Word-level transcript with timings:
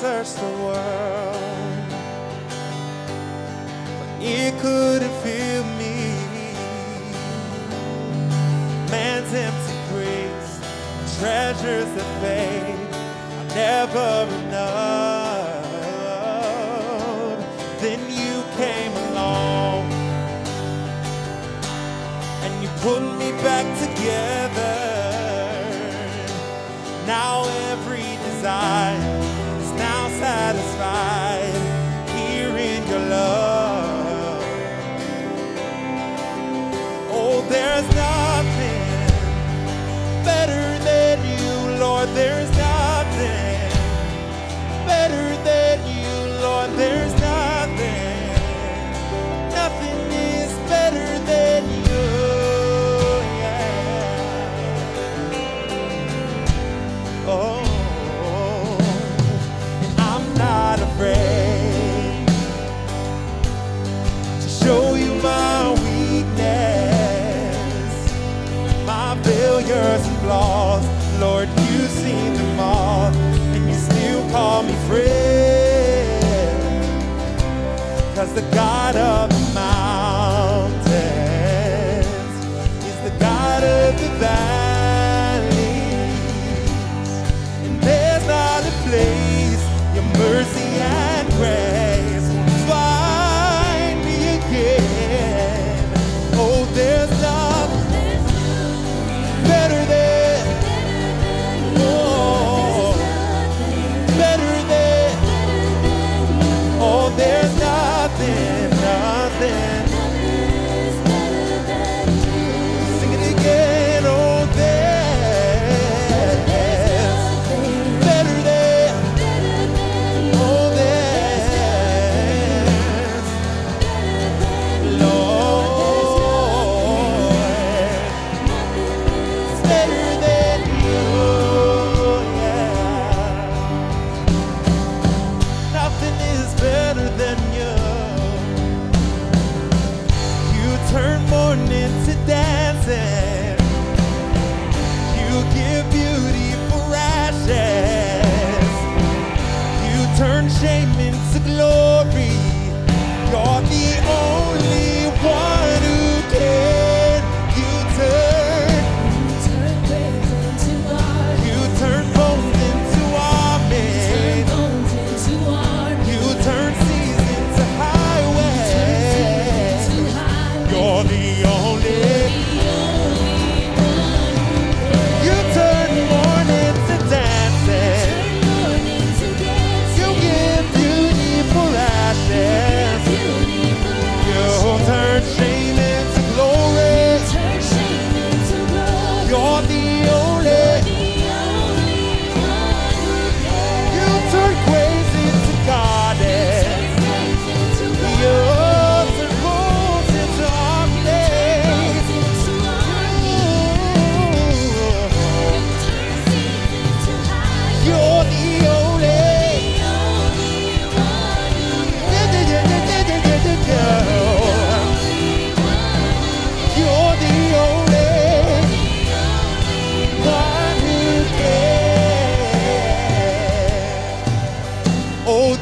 search 0.00 0.32
the 0.36 0.46
world, 0.64 1.84
but 3.98 4.22
it 4.22 4.58
could 4.62 4.99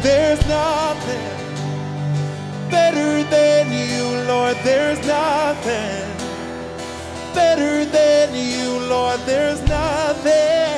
there's 0.02 0.40
nothing 0.46 1.28
better 2.70 3.22
than 3.30 3.72
you, 3.72 4.26
Lord. 4.26 4.56
There's 4.62 5.04
nothing 5.06 6.06
better 7.34 7.84
than 7.84 8.34
you, 8.34 8.88
Lord. 8.88 9.20
There's 9.20 9.60
nothing. 9.62 10.77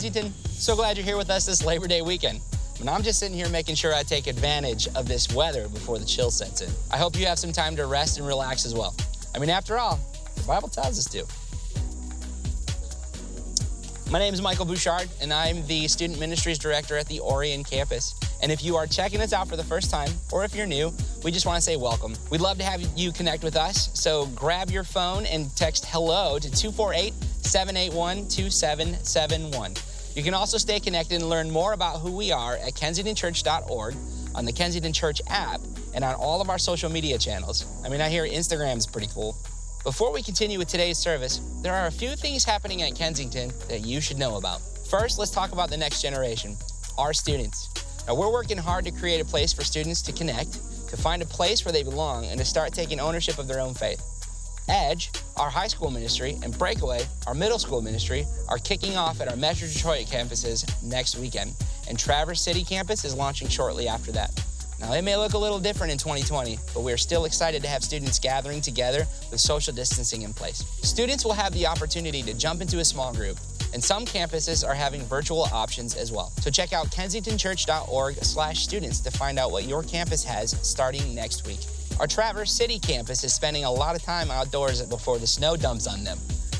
Kensington, 0.00 0.32
so 0.48 0.74
glad 0.74 0.96
you're 0.96 1.04
here 1.04 1.18
with 1.18 1.28
us 1.28 1.44
this 1.44 1.62
Labor 1.62 1.86
Day 1.86 2.00
weekend. 2.00 2.40
And 2.80 2.88
I'm 2.88 3.02
just 3.02 3.18
sitting 3.18 3.36
here 3.36 3.50
making 3.50 3.74
sure 3.74 3.94
I 3.94 4.02
take 4.02 4.28
advantage 4.28 4.88
of 4.94 5.06
this 5.06 5.30
weather 5.34 5.68
before 5.68 5.98
the 5.98 6.06
chill 6.06 6.30
sets 6.30 6.62
in. 6.62 6.70
I 6.90 6.96
hope 6.96 7.18
you 7.18 7.26
have 7.26 7.38
some 7.38 7.52
time 7.52 7.76
to 7.76 7.84
rest 7.84 8.16
and 8.16 8.26
relax 8.26 8.64
as 8.64 8.74
well. 8.74 8.96
I 9.34 9.38
mean, 9.38 9.50
after 9.50 9.78
all, 9.78 10.00
the 10.36 10.42
Bible 10.44 10.68
tells 10.68 10.98
us 10.98 11.04
to. 11.10 11.26
My 14.10 14.18
name 14.18 14.32
is 14.32 14.40
Michael 14.40 14.64
Bouchard, 14.64 15.06
and 15.20 15.34
I'm 15.34 15.66
the 15.66 15.86
Student 15.86 16.18
Ministries 16.18 16.58
Director 16.58 16.96
at 16.96 17.06
the 17.06 17.20
Orion 17.20 17.62
campus. 17.62 18.14
And 18.42 18.50
if 18.50 18.64
you 18.64 18.76
are 18.76 18.86
checking 18.86 19.20
us 19.20 19.34
out 19.34 19.48
for 19.48 19.56
the 19.56 19.64
first 19.64 19.90
time, 19.90 20.08
or 20.32 20.46
if 20.46 20.54
you're 20.54 20.66
new, 20.66 20.94
we 21.22 21.30
just 21.30 21.44
want 21.44 21.56
to 21.56 21.60
say 21.62 21.76
welcome. 21.76 22.14
We'd 22.30 22.40
love 22.40 22.56
to 22.56 22.64
have 22.64 22.80
you 22.96 23.12
connect 23.12 23.44
with 23.44 23.54
us, 23.54 23.90
so 23.92 24.28
grab 24.28 24.70
your 24.70 24.84
phone 24.84 25.26
and 25.26 25.54
text 25.56 25.84
hello 25.84 26.38
to 26.38 26.50
248 26.50 27.12
781 27.42 28.28
2771. 28.28 29.74
You 30.14 30.24
can 30.24 30.34
also 30.34 30.58
stay 30.58 30.80
connected 30.80 31.20
and 31.20 31.30
learn 31.30 31.50
more 31.50 31.72
about 31.72 32.00
who 32.00 32.10
we 32.10 32.32
are 32.32 32.56
at 32.56 32.74
kensingtonchurch.org, 32.74 33.94
on 34.34 34.44
the 34.44 34.52
Kensington 34.52 34.92
Church 34.92 35.20
app, 35.28 35.60
and 35.94 36.04
on 36.04 36.14
all 36.14 36.40
of 36.40 36.50
our 36.50 36.58
social 36.58 36.90
media 36.90 37.16
channels. 37.18 37.66
I 37.84 37.88
mean, 37.88 38.00
I 38.00 38.08
hear 38.08 38.24
Instagram's 38.24 38.86
pretty 38.86 39.08
cool. 39.14 39.36
Before 39.84 40.12
we 40.12 40.22
continue 40.22 40.58
with 40.58 40.68
today's 40.68 40.98
service, 40.98 41.40
there 41.62 41.74
are 41.74 41.86
a 41.86 41.90
few 41.90 42.16
things 42.16 42.44
happening 42.44 42.82
at 42.82 42.94
Kensington 42.94 43.52
that 43.68 43.80
you 43.80 44.00
should 44.00 44.18
know 44.18 44.36
about. 44.36 44.60
First, 44.90 45.18
let's 45.18 45.30
talk 45.30 45.52
about 45.52 45.70
the 45.70 45.76
next 45.76 46.02
generation, 46.02 46.56
our 46.98 47.12
students. 47.12 47.68
Now, 48.06 48.14
we're 48.14 48.32
working 48.32 48.58
hard 48.58 48.84
to 48.86 48.90
create 48.90 49.20
a 49.20 49.24
place 49.24 49.52
for 49.52 49.62
students 49.62 50.02
to 50.02 50.12
connect, 50.12 50.52
to 50.88 50.96
find 50.96 51.22
a 51.22 51.26
place 51.26 51.64
where 51.64 51.72
they 51.72 51.84
belong, 51.84 52.26
and 52.26 52.38
to 52.38 52.44
start 52.44 52.72
taking 52.72 52.98
ownership 52.98 53.38
of 53.38 53.46
their 53.46 53.60
own 53.60 53.74
faith. 53.74 54.02
Edge, 54.68 55.10
our 55.36 55.50
high 55.50 55.66
school 55.66 55.90
ministry, 55.90 56.38
and 56.42 56.56
Breakaway, 56.56 57.06
our 57.26 57.34
middle 57.34 57.58
school 57.58 57.82
ministry, 57.82 58.26
are 58.48 58.58
kicking 58.58 58.96
off 58.96 59.20
at 59.20 59.28
our 59.28 59.36
Metro 59.36 59.66
Detroit 59.66 60.06
campuses 60.06 60.64
next 60.82 61.16
weekend, 61.16 61.54
and 61.88 61.98
Traverse 61.98 62.40
City 62.40 62.64
campus 62.64 63.04
is 63.04 63.14
launching 63.14 63.48
shortly 63.48 63.88
after 63.88 64.12
that. 64.12 64.30
Now, 64.80 64.94
it 64.94 65.02
may 65.02 65.16
look 65.16 65.34
a 65.34 65.38
little 65.38 65.58
different 65.58 65.92
in 65.92 65.98
2020, 65.98 66.58
but 66.72 66.80
we're 66.80 66.96
still 66.96 67.26
excited 67.26 67.62
to 67.62 67.68
have 67.68 67.84
students 67.84 68.18
gathering 68.18 68.62
together 68.62 69.06
with 69.30 69.40
social 69.40 69.74
distancing 69.74 70.22
in 70.22 70.32
place. 70.32 70.64
Students 70.82 71.24
will 71.24 71.34
have 71.34 71.52
the 71.52 71.66
opportunity 71.66 72.22
to 72.22 72.32
jump 72.32 72.62
into 72.62 72.78
a 72.78 72.84
small 72.84 73.12
group, 73.12 73.36
and 73.74 73.84
some 73.84 74.06
campuses 74.06 74.66
are 74.66 74.74
having 74.74 75.02
virtual 75.02 75.42
options 75.52 75.94
as 75.94 76.10
well. 76.10 76.32
So 76.40 76.50
check 76.50 76.72
out 76.72 76.86
kensingtonchurch.org 76.86 78.16
slash 78.24 78.60
students 78.60 79.00
to 79.00 79.10
find 79.10 79.38
out 79.38 79.50
what 79.50 79.64
your 79.64 79.82
campus 79.82 80.24
has 80.24 80.52
starting 80.66 81.14
next 81.14 81.46
week. 81.46 81.60
Our 82.00 82.06
Traverse 82.06 82.50
City 82.50 82.78
campus 82.78 83.24
is 83.24 83.34
spending 83.34 83.64
a 83.64 83.70
lot 83.70 83.94
of 83.94 84.02
time 84.02 84.30
outdoors 84.30 84.80
before 84.80 85.18
the 85.18 85.26
snow 85.26 85.54
dumps 85.54 85.86
on 85.86 86.02
them. 86.02 86.16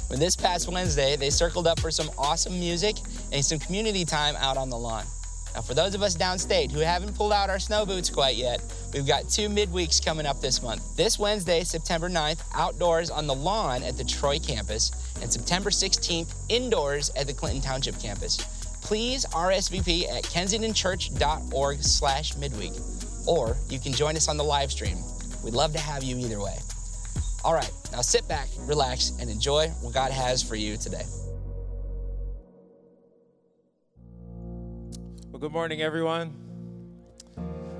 When 0.08 0.20
this 0.20 0.36
past 0.36 0.68
Wednesday, 0.70 1.16
they 1.16 1.30
circled 1.30 1.66
up 1.66 1.80
for 1.80 1.90
some 1.90 2.10
awesome 2.18 2.60
music 2.60 2.96
and 3.32 3.42
some 3.42 3.58
community 3.58 4.04
time 4.04 4.36
out 4.36 4.58
on 4.58 4.68
the 4.68 4.76
lawn. 4.76 5.06
Now, 5.54 5.62
for 5.62 5.72
those 5.72 5.94
of 5.94 6.02
us 6.02 6.14
downstate 6.14 6.70
who 6.70 6.80
haven't 6.80 7.16
pulled 7.16 7.32
out 7.32 7.48
our 7.48 7.58
snow 7.58 7.86
boots 7.86 8.10
quite 8.10 8.36
yet, 8.36 8.62
we've 8.92 9.06
got 9.06 9.30
two 9.30 9.48
midweeks 9.48 10.04
coming 10.04 10.26
up 10.26 10.42
this 10.42 10.62
month. 10.62 10.94
This 10.94 11.18
Wednesday, 11.18 11.64
September 11.64 12.10
9th, 12.10 12.42
outdoors 12.54 13.08
on 13.08 13.26
the 13.26 13.34
lawn 13.34 13.82
at 13.82 13.96
the 13.96 14.04
Troy 14.04 14.38
campus, 14.38 14.92
and 15.22 15.32
September 15.32 15.70
16th, 15.70 16.34
indoors 16.50 17.10
at 17.16 17.26
the 17.26 17.32
Clinton 17.32 17.62
Township 17.62 17.98
campus. 17.98 18.36
Please 18.82 19.24
RSVP 19.24 20.06
at 20.10 20.22
kensingtonchurch.org 20.24 21.82
slash 21.82 22.36
midweek, 22.36 22.74
or 23.26 23.56
you 23.70 23.78
can 23.78 23.94
join 23.94 24.16
us 24.16 24.28
on 24.28 24.36
the 24.36 24.44
live 24.44 24.70
stream. 24.70 24.98
We'd 25.42 25.54
love 25.54 25.72
to 25.72 25.78
have 25.78 26.04
you 26.04 26.18
either 26.18 26.38
way. 26.38 26.56
All 27.44 27.54
right, 27.54 27.72
now 27.92 28.02
sit 28.02 28.28
back, 28.28 28.48
relax, 28.60 29.12
and 29.18 29.30
enjoy 29.30 29.68
what 29.80 29.94
God 29.94 30.12
has 30.12 30.42
for 30.42 30.54
you 30.54 30.76
today. 30.76 31.04
Well, 35.30 35.40
good 35.40 35.52
morning, 35.52 35.80
everyone. 35.80 36.36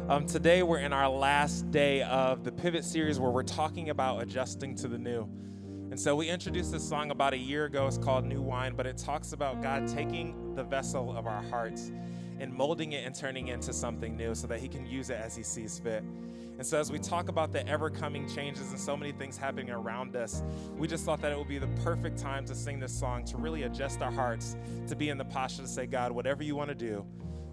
Um, 0.09 0.27
today, 0.27 0.63
we're 0.63 0.79
in 0.79 0.95
our 0.95 1.11
last 1.11 1.71
day 1.71 2.01
of 2.03 2.45
the 2.45 2.51
Pivot 2.51 2.85
series 2.85 3.21
where 3.21 3.31
we're 3.31 3.43
talking 3.43 3.91
about 3.91 4.23
adjusting 4.23 4.75
to 4.77 4.89
the 4.89 4.99
new. 4.99 5.29
And 5.91 6.01
so, 6.01 6.17
we 6.17 6.31
introduced 6.31 6.73
this 6.73 6.89
song 6.89 7.11
about 7.11 7.35
a 7.35 7.39
year 7.39 7.67
ago. 7.67 7.87
It's 7.87 7.99
called 7.99 8.25
New 8.25 8.41
Wine, 8.41 8.75
but 8.75 8.87
it 8.87 8.97
talks 8.97 9.35
about 9.35 9.63
God 9.63 9.87
taking 9.87 10.55
the 10.55 10.65
vessel 10.65 11.15
of 11.15 11.27
our 11.27 11.43
hearts 11.43 11.93
and 12.41 12.53
molding 12.53 12.93
it 12.93 13.07
and 13.07 13.15
turning 13.15 13.49
it 13.49 13.55
into 13.55 13.73
something 13.73 14.17
new 14.17 14.35
so 14.35 14.47
that 14.47 14.59
He 14.59 14.69
can 14.69 14.87
use 14.87 15.11
it 15.11 15.19
as 15.23 15.37
He 15.37 15.43
sees 15.43 15.79
fit. 15.79 16.03
And 16.61 16.67
so, 16.67 16.79
as 16.79 16.93
we 16.93 16.99
talk 16.99 17.29
about 17.29 17.53
the 17.53 17.67
ever 17.67 17.89
coming 17.89 18.29
changes 18.29 18.71
and 18.71 18.79
so 18.79 18.95
many 18.95 19.13
things 19.13 19.39
happening 19.39 19.71
around 19.71 20.15
us, 20.15 20.43
we 20.77 20.87
just 20.87 21.07
thought 21.07 21.23
that 21.23 21.33
it 21.33 21.39
would 21.39 21.49
be 21.49 21.59
the 21.59 21.71
perfect 21.83 22.19
time 22.19 22.45
to 22.47 22.55
sing 22.55 22.79
this 22.79 22.93
song 22.93 23.25
to 23.27 23.39
really 23.39 23.63
adjust 23.63 24.03
our 24.03 24.11
hearts, 24.11 24.57
to 24.87 24.95
be 24.95 25.09
in 25.09 25.17
the 25.17 25.25
posture 25.25 25.63
to 25.63 25.69
say, 25.69 25.87
God, 25.87 26.13
whatever 26.13 26.43
you 26.43 26.57
want 26.57 26.69
to 26.69 26.75
do, 26.75 27.07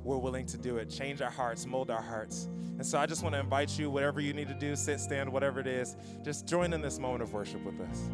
we're 0.04 0.18
willing 0.18 0.46
to 0.48 0.58
do 0.58 0.76
it. 0.76 0.90
Change 0.90 1.22
our 1.22 1.32
hearts, 1.32 1.66
mold 1.66 1.90
our 1.90 2.02
hearts. 2.02 2.50
And 2.78 2.86
so, 2.86 3.00
I 3.00 3.06
just 3.06 3.24
want 3.24 3.34
to 3.34 3.40
invite 3.40 3.80
you, 3.80 3.90
whatever 3.90 4.20
you 4.20 4.34
need 4.34 4.50
to 4.50 4.54
do, 4.54 4.76
sit, 4.76 5.00
stand, 5.00 5.32
whatever 5.32 5.62
it 5.62 5.68
is, 5.68 5.96
just 6.22 6.46
join 6.46 6.74
in 6.74 6.82
this 6.82 7.00
moment 7.00 7.24
of 7.24 7.32
worship 7.32 7.64
with 7.64 7.80
us. 7.80 8.10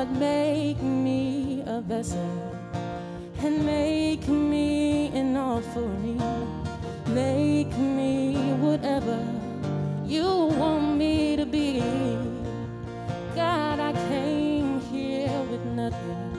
God, 0.00 0.18
make 0.18 0.80
me 0.80 1.62
a 1.66 1.82
vessel 1.82 2.56
and 3.40 3.66
make 3.66 4.26
me 4.28 5.08
an 5.08 5.36
offering. 5.36 6.16
Make 7.08 7.76
me 7.76 8.34
whatever 8.60 9.22
you 10.06 10.24
want 10.56 10.96
me 10.96 11.36
to 11.36 11.44
be. 11.44 11.82
God, 13.34 13.78
I 13.78 13.92
came 14.08 14.80
here 14.90 15.38
with 15.50 15.66
nothing. 15.66 16.29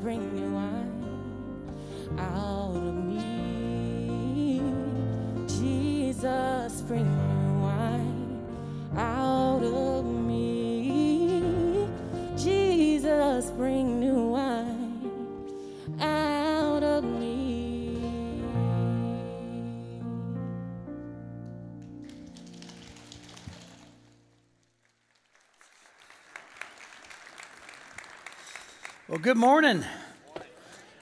Bring 0.00 0.22
you 0.38 0.50
wine. 0.52 2.18
Out 2.18 2.87
good 29.28 29.36
morning. 29.36 29.84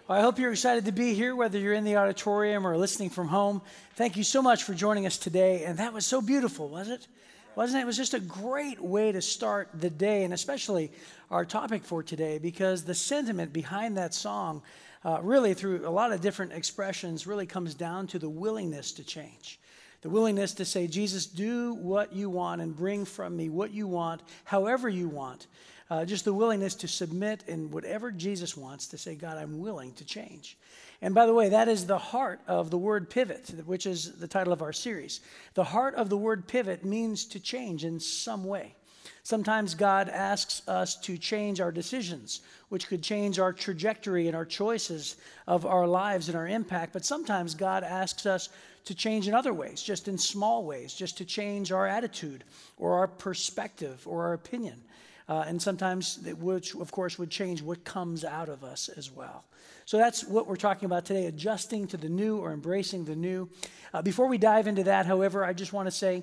Well, 0.09 0.19
I 0.19 0.21
hope 0.21 0.41
you're 0.41 0.51
excited 0.51 0.87
to 0.87 0.91
be 0.91 1.15
here, 1.15 1.37
whether 1.37 1.61
you're 1.61 1.75
in 1.75 1.85
the 1.85 1.97
auditorium 1.97 2.67
or 2.67 2.77
listening 2.77 3.09
from 3.09 3.29
home. 3.29 3.63
Thank 3.95 4.17
you 4.17 4.25
so 4.25 4.43
much 4.43 4.65
for 4.65 4.75
joining 4.75 5.07
us 5.07 5.17
today. 5.17 5.63
And 5.63 5.79
that 5.79 5.93
was 5.93 6.05
so 6.05 6.21
beautiful, 6.21 6.69
was 6.69 6.89
it? 6.89 7.07
Wasn't 7.55 7.79
it? 7.79 7.83
It 7.83 7.87
was 7.87 7.97
just 7.97 8.15
a 8.15 8.19
great 8.19 8.81
way 8.81 9.13
to 9.13 9.23
start 9.23 9.69
the 9.73 9.91
day, 9.91 10.25
and 10.25 10.35
especially 10.35 10.91
our 11.31 11.45
topic 11.45 11.85
for 11.85 12.03
today, 12.03 12.39
because 12.39 12.83
the 12.83 12.97
sentiment 12.97 13.53
behind 13.53 13.97
that 13.97 14.13
song, 14.13 14.61
uh, 15.05 15.21
really 15.23 15.55
through 15.55 15.87
a 15.87 15.91
lot 15.91 16.11
of 16.11 16.21
different 16.21 16.53
expressions, 16.53 17.29
really 17.29 17.47
comes 17.47 17.75
down 17.75 18.09
to 18.09 18.19
the 18.19 18.29
willingness 18.29 18.91
to 18.95 19.05
change. 19.05 19.61
The 20.03 20.11
willingness 20.11 20.55
to 20.55 20.65
say, 20.65 20.87
Jesus, 20.87 21.27
do 21.27 21.75
what 21.75 22.13
you 22.13 22.31
want 22.31 22.61
and 22.61 22.77
bring 22.77 23.05
from 23.05 23.37
me 23.37 23.49
what 23.49 23.73
you 23.73 23.87
want, 23.87 24.23
however 24.45 24.89
you 24.89 25.09
want. 25.09 25.47
Uh, 25.89 26.05
just 26.05 26.25
the 26.25 26.35
willingness 26.35 26.75
to 26.75 26.89
submit 26.89 27.45
in 27.47 27.71
whatever 27.71 28.11
Jesus 28.11 28.57
wants 28.57 28.89
to 28.89 28.99
say, 28.99 29.15
God, 29.15 29.39
I'm 29.39 29.61
willing 29.61 29.93
to 29.95 30.05
change. 30.05 30.57
And 31.01 31.15
by 31.15 31.27
the 31.27 31.35
way, 31.35 31.51
that 31.51 31.69
is 31.69 31.87
the 31.87 31.99
heart 31.99 32.41
of 32.49 32.71
the 32.71 32.79
word 32.79 33.09
pivot, 33.09 33.53
which 33.67 33.87
is 33.87 34.19
the 34.19 34.27
title 34.27 34.53
of 34.53 34.63
our 34.63 34.73
series. 34.73 35.21
The 35.55 35.65
heart 35.65 35.95
of 35.95 36.09
the 36.09 36.17
word 36.17 36.49
pivot 36.49 36.85
means 36.85 37.25
to 37.27 37.41
change 37.41 37.85
in 37.85 38.01
some 38.01 38.45
way. 38.45 38.75
Sometimes 39.23 39.75
God 39.75 40.09
asks 40.09 40.67
us 40.69 40.97
to 41.01 41.19
change 41.19 41.61
our 41.61 41.73
decisions, 41.73 42.41
which 42.69 42.89
could 42.89 43.03
change 43.03 43.39
our 43.39 43.53
trajectory 43.53 44.27
and 44.27 44.37
our 44.37 44.45
choices 44.45 45.17
of 45.47 45.67
our 45.67 45.87
lives 45.87 46.29
and 46.29 46.37
our 46.37 46.49
impact. 46.49 46.93
But 46.93 47.05
sometimes 47.05 47.55
God 47.55 47.85
asks 47.85 48.25
us 48.25 48.49
to 48.87 48.95
change 48.95 49.29
in 49.29 49.35
other 49.35 49.53
ways, 49.53 49.83
just 49.83 50.09
in 50.09 50.17
small 50.17 50.65
ways, 50.65 50.95
just 50.95 51.19
to 51.19 51.25
change 51.25 51.71
our 51.73 51.87
attitude 51.87 52.45
or 52.77 52.99
our 52.99 53.09
perspective 53.09 54.03
or 54.07 54.25
our 54.25 54.33
opinion. 54.33 54.83
Uh, 55.29 55.45
and 55.47 55.61
sometimes, 55.61 56.21
which 56.39 56.75
of 56.75 56.93
course 56.93 57.19
would 57.19 57.31
change 57.31 57.61
what 57.61 57.85
comes 57.85 58.25
out 58.25 58.49
of 58.49 58.63
us 58.63 58.89
as 58.89 59.11
well. 59.11 59.45
So 59.85 59.99
that's 59.99 60.25
what 60.25 60.47
we're 60.47 60.57
talking 60.57 60.87
about 60.87 61.05
today 61.05 61.27
adjusting 61.27 61.89
to 61.89 61.97
the 61.97 62.09
new 62.09 62.39
or 62.39 62.53
embracing 62.53 63.05
the 63.05 63.17
new. 63.17 63.49
Uh, 63.93 64.03
before 64.03 64.29
we 64.29 64.39
dive 64.39 64.69
into 64.69 64.85
that, 64.85 65.05
however, 65.05 65.45
I 65.45 65.53
just 65.53 65.73
want 65.73 65.87
to 65.89 65.93
say, 65.93 66.23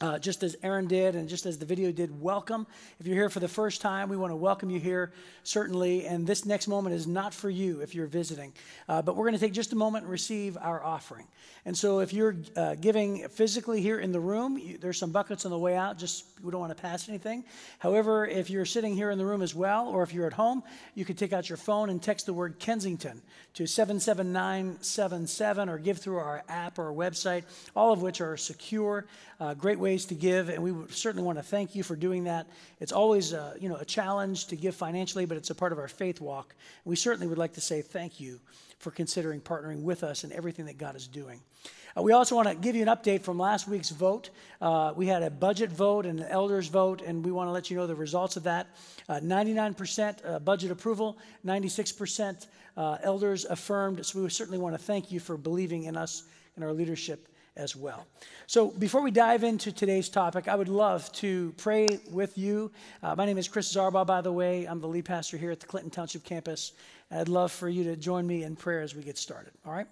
uh, 0.00 0.18
just 0.18 0.42
as 0.42 0.56
Aaron 0.62 0.86
did 0.86 1.16
and 1.16 1.28
just 1.28 1.46
as 1.46 1.58
the 1.58 1.66
video 1.66 1.90
did, 1.90 2.20
welcome. 2.20 2.66
If 3.00 3.06
you're 3.06 3.16
here 3.16 3.30
for 3.30 3.40
the 3.40 3.48
first 3.48 3.80
time, 3.80 4.08
we 4.08 4.16
want 4.16 4.30
to 4.30 4.36
welcome 4.36 4.70
you 4.70 4.78
here, 4.78 5.12
certainly. 5.42 6.06
And 6.06 6.26
this 6.26 6.44
next 6.44 6.68
moment 6.68 6.94
is 6.94 7.06
not 7.06 7.34
for 7.34 7.50
you 7.50 7.80
if 7.80 7.94
you're 7.94 8.06
visiting. 8.06 8.52
Uh, 8.88 9.02
but 9.02 9.16
we're 9.16 9.24
going 9.24 9.34
to 9.34 9.40
take 9.40 9.52
just 9.52 9.72
a 9.72 9.76
moment 9.76 10.04
and 10.04 10.12
receive 10.12 10.56
our 10.60 10.84
offering. 10.84 11.26
And 11.64 11.76
so 11.76 11.98
if 11.98 12.12
you're 12.12 12.36
uh, 12.56 12.76
giving 12.76 13.26
physically 13.28 13.80
here 13.80 13.98
in 13.98 14.12
the 14.12 14.20
room, 14.20 14.56
you, 14.56 14.78
there's 14.78 14.98
some 14.98 15.10
buckets 15.10 15.44
on 15.44 15.50
the 15.50 15.58
way 15.58 15.76
out. 15.76 15.98
Just 15.98 16.24
we 16.42 16.52
don't 16.52 16.60
want 16.60 16.76
to 16.76 16.80
pass 16.80 17.08
anything. 17.08 17.44
However, 17.78 18.26
if 18.26 18.50
you're 18.50 18.64
sitting 18.64 18.94
here 18.94 19.10
in 19.10 19.18
the 19.18 19.26
room 19.26 19.42
as 19.42 19.54
well, 19.54 19.88
or 19.88 20.04
if 20.04 20.14
you're 20.14 20.26
at 20.26 20.32
home, 20.32 20.62
you 20.94 21.04
can 21.04 21.16
take 21.16 21.32
out 21.32 21.48
your 21.48 21.56
phone 21.56 21.90
and 21.90 22.00
text 22.00 22.26
the 22.26 22.32
word 22.32 22.58
Kensington 22.58 23.22
to 23.54 23.66
77977 23.66 25.68
or 25.68 25.78
give 25.78 25.98
through 25.98 26.18
our 26.18 26.44
app 26.48 26.78
or 26.78 26.86
our 26.86 26.92
website, 26.92 27.42
all 27.74 27.92
of 27.92 28.02
which 28.02 28.20
are 28.20 28.36
secure. 28.36 29.06
Uh, 29.40 29.54
great 29.54 29.78
ways 29.88 30.04
to 30.04 30.14
give, 30.14 30.50
and 30.50 30.62
we 30.62 30.74
certainly 30.90 31.24
want 31.24 31.38
to 31.38 31.42
thank 31.42 31.74
you 31.74 31.82
for 31.82 31.96
doing 31.96 32.24
that. 32.24 32.46
It's 32.78 32.92
always 32.92 33.32
uh, 33.32 33.54
you 33.58 33.70
know 33.70 33.76
a 33.76 33.86
challenge 33.86 34.48
to 34.48 34.56
give 34.56 34.74
financially, 34.74 35.24
but 35.24 35.38
it's 35.38 35.48
a 35.48 35.54
part 35.54 35.72
of 35.72 35.78
our 35.78 35.88
faith 35.88 36.20
walk. 36.20 36.54
We 36.84 36.94
certainly 36.94 37.26
would 37.26 37.38
like 37.38 37.54
to 37.54 37.62
say 37.62 37.80
thank 37.80 38.20
you 38.20 38.38
for 38.80 38.90
considering 38.90 39.40
partnering 39.40 39.80
with 39.80 40.04
us 40.04 40.24
in 40.24 40.32
everything 40.32 40.66
that 40.66 40.76
God 40.76 40.94
is 40.94 41.06
doing. 41.08 41.40
Uh, 41.96 42.02
we 42.02 42.12
also 42.12 42.36
want 42.36 42.48
to 42.48 42.54
give 42.54 42.76
you 42.76 42.82
an 42.82 42.88
update 42.88 43.22
from 43.22 43.38
last 43.38 43.66
week's 43.66 43.88
vote. 43.88 44.28
Uh, 44.60 44.92
we 44.94 45.06
had 45.06 45.22
a 45.22 45.30
budget 45.30 45.70
vote 45.72 46.04
and 46.04 46.20
an 46.20 46.26
elders 46.26 46.68
vote, 46.68 47.00
and 47.00 47.24
we 47.24 47.32
want 47.32 47.48
to 47.48 47.52
let 47.52 47.70
you 47.70 47.76
know 47.78 47.86
the 47.86 47.94
results 47.94 48.36
of 48.36 48.42
that. 48.42 48.66
Uh, 49.08 49.20
99% 49.20 50.18
uh, 50.22 50.38
budget 50.40 50.70
approval, 50.70 51.16
96% 51.46 52.46
uh, 52.76 52.98
elders 53.02 53.46
affirmed. 53.46 54.04
So 54.04 54.20
we 54.20 54.28
certainly 54.28 54.58
want 54.58 54.74
to 54.74 54.82
thank 54.92 55.10
you 55.10 55.18
for 55.18 55.38
believing 55.38 55.84
in 55.84 55.96
us 55.96 56.24
and 56.56 56.64
our 56.64 56.74
leadership 56.74 57.26
as 57.58 57.76
well. 57.76 58.06
So, 58.46 58.70
before 58.70 59.02
we 59.02 59.10
dive 59.10 59.44
into 59.44 59.72
today's 59.72 60.08
topic, 60.08 60.48
I 60.48 60.54
would 60.54 60.68
love 60.68 61.12
to 61.12 61.52
pray 61.58 61.86
with 62.10 62.38
you. 62.38 62.70
Uh, 63.02 63.14
my 63.14 63.26
name 63.26 63.36
is 63.36 63.48
Chris 63.48 63.70
Zarba, 63.74 64.06
by 64.06 64.20
the 64.20 64.32
way. 64.32 64.64
I'm 64.64 64.80
the 64.80 64.88
lead 64.88 65.04
pastor 65.04 65.36
here 65.36 65.50
at 65.50 65.60
the 65.60 65.66
Clinton 65.66 65.90
Township 65.90 66.24
campus. 66.24 66.72
And 67.10 67.20
I'd 67.20 67.28
love 67.28 67.52
for 67.52 67.68
you 67.68 67.84
to 67.84 67.96
join 67.96 68.26
me 68.26 68.44
in 68.44 68.56
prayer 68.56 68.80
as 68.80 68.94
we 68.94 69.02
get 69.02 69.18
started. 69.18 69.52
All 69.66 69.72
right? 69.72 69.86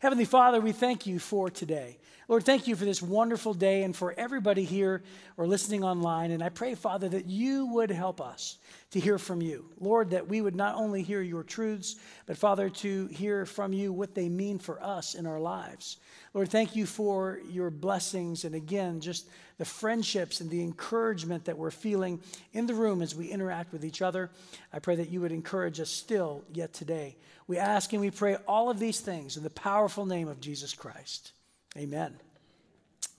Heavenly 0.00 0.24
Father, 0.24 0.60
we 0.60 0.72
thank 0.72 1.06
you 1.06 1.18
for 1.18 1.50
today. 1.50 1.98
Lord, 2.28 2.44
thank 2.44 2.66
you 2.68 2.76
for 2.76 2.84
this 2.84 3.00
wonderful 3.00 3.54
day 3.54 3.84
and 3.84 3.96
for 3.96 4.14
everybody 4.18 4.62
here 4.62 5.02
or 5.38 5.46
listening 5.46 5.82
online. 5.82 6.30
And 6.30 6.42
I 6.42 6.50
pray, 6.50 6.74
Father, 6.74 7.08
that 7.08 7.26
you 7.26 7.66
would 7.72 7.90
help 7.90 8.20
us 8.20 8.58
to 8.90 9.00
hear 9.00 9.18
from 9.18 9.40
you. 9.40 9.70
Lord, 9.80 10.10
that 10.10 10.28
we 10.28 10.42
would 10.42 10.54
not 10.54 10.74
only 10.74 11.02
hear 11.02 11.22
your 11.22 11.42
truths, 11.42 11.96
but 12.26 12.36
Father, 12.36 12.68
to 12.68 13.06
hear 13.06 13.46
from 13.46 13.72
you 13.72 13.94
what 13.94 14.14
they 14.14 14.28
mean 14.28 14.58
for 14.58 14.82
us 14.82 15.14
in 15.14 15.26
our 15.26 15.40
lives. 15.40 15.96
Lord, 16.34 16.50
thank 16.50 16.76
you 16.76 16.84
for 16.84 17.40
your 17.48 17.70
blessings 17.70 18.44
and 18.44 18.54
again, 18.54 19.00
just 19.00 19.30
the 19.58 19.64
friendships 19.64 20.40
and 20.40 20.48
the 20.48 20.62
encouragement 20.62 21.44
that 21.44 21.58
we're 21.58 21.70
feeling 21.70 22.20
in 22.52 22.66
the 22.66 22.74
room 22.74 23.02
as 23.02 23.14
we 23.14 23.26
interact 23.26 23.72
with 23.72 23.84
each 23.84 24.00
other. 24.00 24.30
I 24.72 24.78
pray 24.78 24.96
that 24.96 25.10
you 25.10 25.20
would 25.20 25.32
encourage 25.32 25.80
us 25.80 25.90
still 25.90 26.44
yet 26.52 26.72
today. 26.72 27.16
We 27.46 27.58
ask 27.58 27.92
and 27.92 28.00
we 28.00 28.10
pray 28.10 28.36
all 28.46 28.70
of 28.70 28.78
these 28.78 29.00
things 29.00 29.36
in 29.36 29.42
the 29.42 29.50
powerful 29.50 30.06
name 30.06 30.28
of 30.28 30.40
Jesus 30.40 30.74
Christ. 30.74 31.32
Amen. 31.76 32.14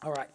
All 0.02 0.14
right. 0.14 0.30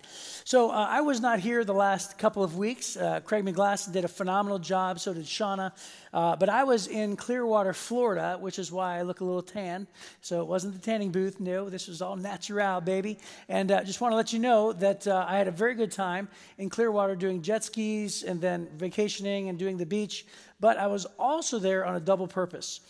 So 0.44 0.70
uh, 0.70 0.86
I 0.90 1.00
was 1.00 1.22
not 1.22 1.40
here 1.40 1.64
the 1.64 1.72
last 1.72 2.18
couple 2.18 2.44
of 2.44 2.58
weeks. 2.58 2.98
Uh, 2.98 3.20
Craig 3.20 3.46
McGlass 3.46 3.90
did 3.90 4.04
a 4.04 4.08
phenomenal 4.08 4.58
job. 4.58 5.00
So 5.00 5.14
did 5.14 5.24
Shauna. 5.24 5.72
Uh, 6.12 6.36
but 6.36 6.50
I 6.50 6.64
was 6.64 6.86
in 6.86 7.16
Clearwater, 7.16 7.72
Florida, 7.72 8.36
which 8.38 8.58
is 8.58 8.70
why 8.70 8.98
I 8.98 9.02
look 9.02 9.20
a 9.20 9.24
little 9.24 9.40
tan. 9.40 9.86
So 10.20 10.42
it 10.42 10.46
wasn't 10.46 10.74
the 10.74 10.80
tanning 10.80 11.10
booth. 11.10 11.40
No, 11.40 11.70
this 11.70 11.88
was 11.88 12.02
all 12.02 12.14
natural, 12.14 12.82
baby. 12.82 13.18
And 13.48 13.72
uh, 13.72 13.82
just 13.84 14.02
want 14.02 14.12
to 14.12 14.16
let 14.16 14.34
you 14.34 14.38
know 14.38 14.74
that 14.74 15.06
uh, 15.06 15.24
I 15.26 15.38
had 15.38 15.48
a 15.48 15.50
very 15.50 15.74
good 15.74 15.92
time 15.92 16.28
in 16.58 16.68
Clearwater 16.68 17.16
doing 17.16 17.40
jet 17.40 17.64
skis 17.64 18.22
and 18.22 18.42
then 18.42 18.68
vacationing 18.76 19.48
and 19.48 19.58
doing 19.58 19.78
the 19.78 19.86
beach. 19.86 20.26
But 20.60 20.76
I 20.76 20.88
was 20.88 21.06
also 21.18 21.58
there 21.58 21.86
on 21.86 21.96
a 21.96 22.00
double 22.00 22.28
purpose. 22.28 22.80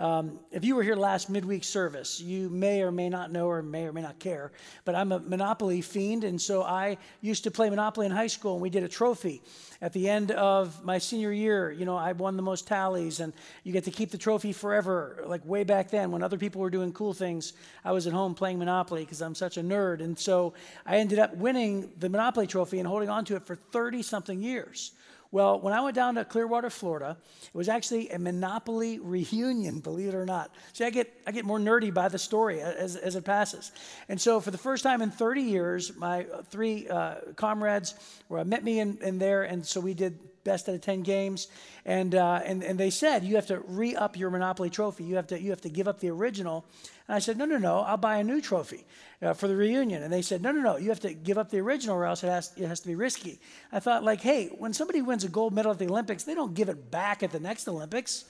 Um, 0.00 0.40
if 0.50 0.64
you 0.64 0.76
were 0.76 0.82
here 0.82 0.96
last 0.96 1.28
midweek 1.28 1.62
service, 1.62 2.22
you 2.22 2.48
may 2.48 2.80
or 2.80 2.90
may 2.90 3.10
not 3.10 3.30
know 3.30 3.48
or 3.48 3.60
may 3.60 3.84
or 3.84 3.92
may 3.92 4.00
not 4.00 4.18
care, 4.18 4.50
but 4.86 4.94
I'm 4.94 5.12
a 5.12 5.18
Monopoly 5.18 5.82
fiend, 5.82 6.24
and 6.24 6.40
so 6.40 6.62
I 6.62 6.96
used 7.20 7.44
to 7.44 7.50
play 7.50 7.68
Monopoly 7.68 8.06
in 8.06 8.12
high 8.12 8.28
school, 8.28 8.54
and 8.54 8.62
we 8.62 8.70
did 8.70 8.82
a 8.82 8.88
trophy. 8.88 9.42
At 9.82 9.92
the 9.92 10.08
end 10.08 10.30
of 10.30 10.82
my 10.82 10.96
senior 10.96 11.32
year, 11.32 11.70
you 11.70 11.84
know, 11.84 11.96
I 11.96 12.12
won 12.12 12.38
the 12.38 12.42
most 12.42 12.66
tallies, 12.66 13.20
and 13.20 13.34
you 13.62 13.74
get 13.74 13.84
to 13.84 13.90
keep 13.90 14.10
the 14.10 14.16
trophy 14.16 14.54
forever. 14.54 15.22
Like 15.26 15.44
way 15.44 15.64
back 15.64 15.90
then, 15.90 16.12
when 16.12 16.22
other 16.22 16.38
people 16.38 16.62
were 16.62 16.70
doing 16.70 16.94
cool 16.94 17.12
things, 17.12 17.52
I 17.84 17.92
was 17.92 18.06
at 18.06 18.14
home 18.14 18.34
playing 18.34 18.58
Monopoly 18.58 19.04
because 19.04 19.20
I'm 19.20 19.34
such 19.34 19.58
a 19.58 19.62
nerd, 19.62 20.00
and 20.00 20.18
so 20.18 20.54
I 20.86 20.96
ended 20.96 21.18
up 21.18 21.36
winning 21.36 21.90
the 21.98 22.08
Monopoly 22.08 22.46
trophy 22.46 22.78
and 22.78 22.88
holding 22.88 23.10
on 23.10 23.26
to 23.26 23.36
it 23.36 23.44
for 23.44 23.54
30 23.54 24.00
something 24.00 24.42
years. 24.42 24.92
Well, 25.32 25.60
when 25.60 25.72
I 25.72 25.80
went 25.80 25.94
down 25.94 26.16
to 26.16 26.24
Clearwater, 26.24 26.70
Florida, 26.70 27.16
it 27.42 27.54
was 27.54 27.68
actually 27.68 28.10
a 28.10 28.18
Monopoly 28.18 28.98
reunion, 28.98 29.78
believe 29.78 30.08
it 30.08 30.14
or 30.14 30.26
not. 30.26 30.50
See, 30.72 30.84
I 30.84 30.90
get, 30.90 31.12
I 31.24 31.30
get 31.30 31.44
more 31.44 31.60
nerdy 31.60 31.94
by 31.94 32.08
the 32.08 32.18
story 32.18 32.60
as, 32.60 32.96
as 32.96 33.14
it 33.14 33.24
passes. 33.24 33.70
And 34.08 34.20
so, 34.20 34.40
for 34.40 34.50
the 34.50 34.58
first 34.58 34.82
time 34.82 35.02
in 35.02 35.12
30 35.12 35.42
years, 35.42 35.96
my 35.96 36.26
three 36.50 36.88
uh, 36.88 37.16
comrades 37.36 37.94
were, 38.28 38.44
met 38.44 38.64
me 38.64 38.80
in, 38.80 38.98
in 39.02 39.18
there, 39.20 39.44
and 39.44 39.64
so 39.64 39.80
we 39.80 39.94
did 39.94 40.18
best 40.44 40.68
out 40.68 40.74
of 40.74 40.80
10 40.80 41.02
games. 41.02 41.48
And, 41.84 42.14
uh, 42.14 42.40
and, 42.44 42.62
and 42.62 42.78
they 42.78 42.90
said, 42.90 43.24
you 43.24 43.36
have 43.36 43.46
to 43.46 43.60
re 43.60 43.94
up 43.96 44.16
your 44.16 44.30
Monopoly 44.30 44.70
trophy. 44.70 45.04
You 45.04 45.16
have, 45.16 45.26
to, 45.28 45.40
you 45.40 45.50
have 45.50 45.60
to 45.62 45.68
give 45.68 45.88
up 45.88 46.00
the 46.00 46.10
original. 46.10 46.64
And 47.08 47.14
I 47.16 47.18
said, 47.18 47.36
no, 47.36 47.44
no, 47.44 47.58
no, 47.58 47.80
I'll 47.80 47.96
buy 47.96 48.18
a 48.18 48.24
new 48.24 48.40
trophy 48.40 48.84
uh, 49.22 49.34
for 49.34 49.48
the 49.48 49.56
reunion. 49.56 50.02
And 50.02 50.12
they 50.12 50.22
said, 50.22 50.42
no, 50.42 50.52
no, 50.52 50.60
no, 50.60 50.76
you 50.76 50.88
have 50.88 51.00
to 51.00 51.14
give 51.14 51.38
up 51.38 51.50
the 51.50 51.58
original 51.58 51.96
or 51.96 52.04
else 52.04 52.22
it 52.24 52.28
has, 52.28 52.52
it 52.56 52.66
has 52.66 52.80
to 52.80 52.86
be 52.86 52.94
risky. 52.94 53.40
I 53.72 53.80
thought, 53.80 54.04
like, 54.04 54.20
hey, 54.20 54.48
when 54.58 54.72
somebody 54.72 55.02
wins 55.02 55.24
a 55.24 55.28
gold 55.28 55.52
medal 55.52 55.72
at 55.72 55.78
the 55.78 55.86
Olympics, 55.86 56.24
they 56.24 56.34
don't 56.34 56.54
give 56.54 56.68
it 56.68 56.90
back 56.90 57.22
at 57.22 57.30
the 57.32 57.40
next 57.40 57.68
Olympics. 57.68 58.24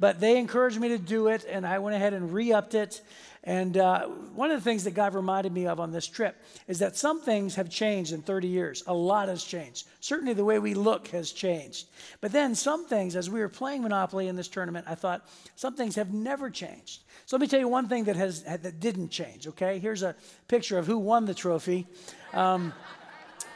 But 0.00 0.20
they 0.20 0.38
encouraged 0.38 0.78
me 0.78 0.88
to 0.90 0.98
do 0.98 1.26
it, 1.26 1.44
and 1.48 1.66
I 1.66 1.80
went 1.80 1.96
ahead 1.96 2.14
and 2.14 2.32
re 2.32 2.52
upped 2.52 2.74
it. 2.74 3.00
And 3.48 3.78
uh, 3.78 4.08
one 4.34 4.50
of 4.50 4.58
the 4.58 4.70
things 4.70 4.84
that 4.84 4.90
God 4.90 5.14
reminded 5.14 5.54
me 5.54 5.66
of 5.66 5.80
on 5.80 5.90
this 5.90 6.06
trip 6.06 6.36
is 6.66 6.80
that 6.80 6.98
some 6.98 7.22
things 7.22 7.54
have 7.54 7.70
changed 7.70 8.12
in 8.12 8.20
30 8.20 8.46
years. 8.46 8.84
A 8.86 8.92
lot 8.92 9.28
has 9.28 9.42
changed. 9.42 9.86
Certainly 10.00 10.34
the 10.34 10.44
way 10.44 10.58
we 10.58 10.74
look 10.74 11.08
has 11.08 11.32
changed. 11.32 11.86
But 12.20 12.30
then 12.30 12.54
some 12.54 12.86
things, 12.86 13.16
as 13.16 13.30
we 13.30 13.40
were 13.40 13.48
playing 13.48 13.84
Monopoly 13.84 14.28
in 14.28 14.36
this 14.36 14.48
tournament, 14.48 14.84
I 14.86 14.96
thought 14.96 15.26
some 15.56 15.74
things 15.74 15.94
have 15.94 16.12
never 16.12 16.50
changed. 16.50 17.04
So 17.24 17.36
let 17.36 17.40
me 17.40 17.46
tell 17.46 17.58
you 17.58 17.68
one 17.68 17.88
thing 17.88 18.04
that, 18.04 18.16
has, 18.16 18.42
that 18.42 18.80
didn't 18.80 19.08
change, 19.08 19.46
okay? 19.46 19.78
Here's 19.78 20.02
a 20.02 20.14
picture 20.46 20.76
of 20.76 20.86
who 20.86 20.98
won 20.98 21.24
the 21.24 21.32
trophy. 21.32 21.86
Um, 22.34 22.74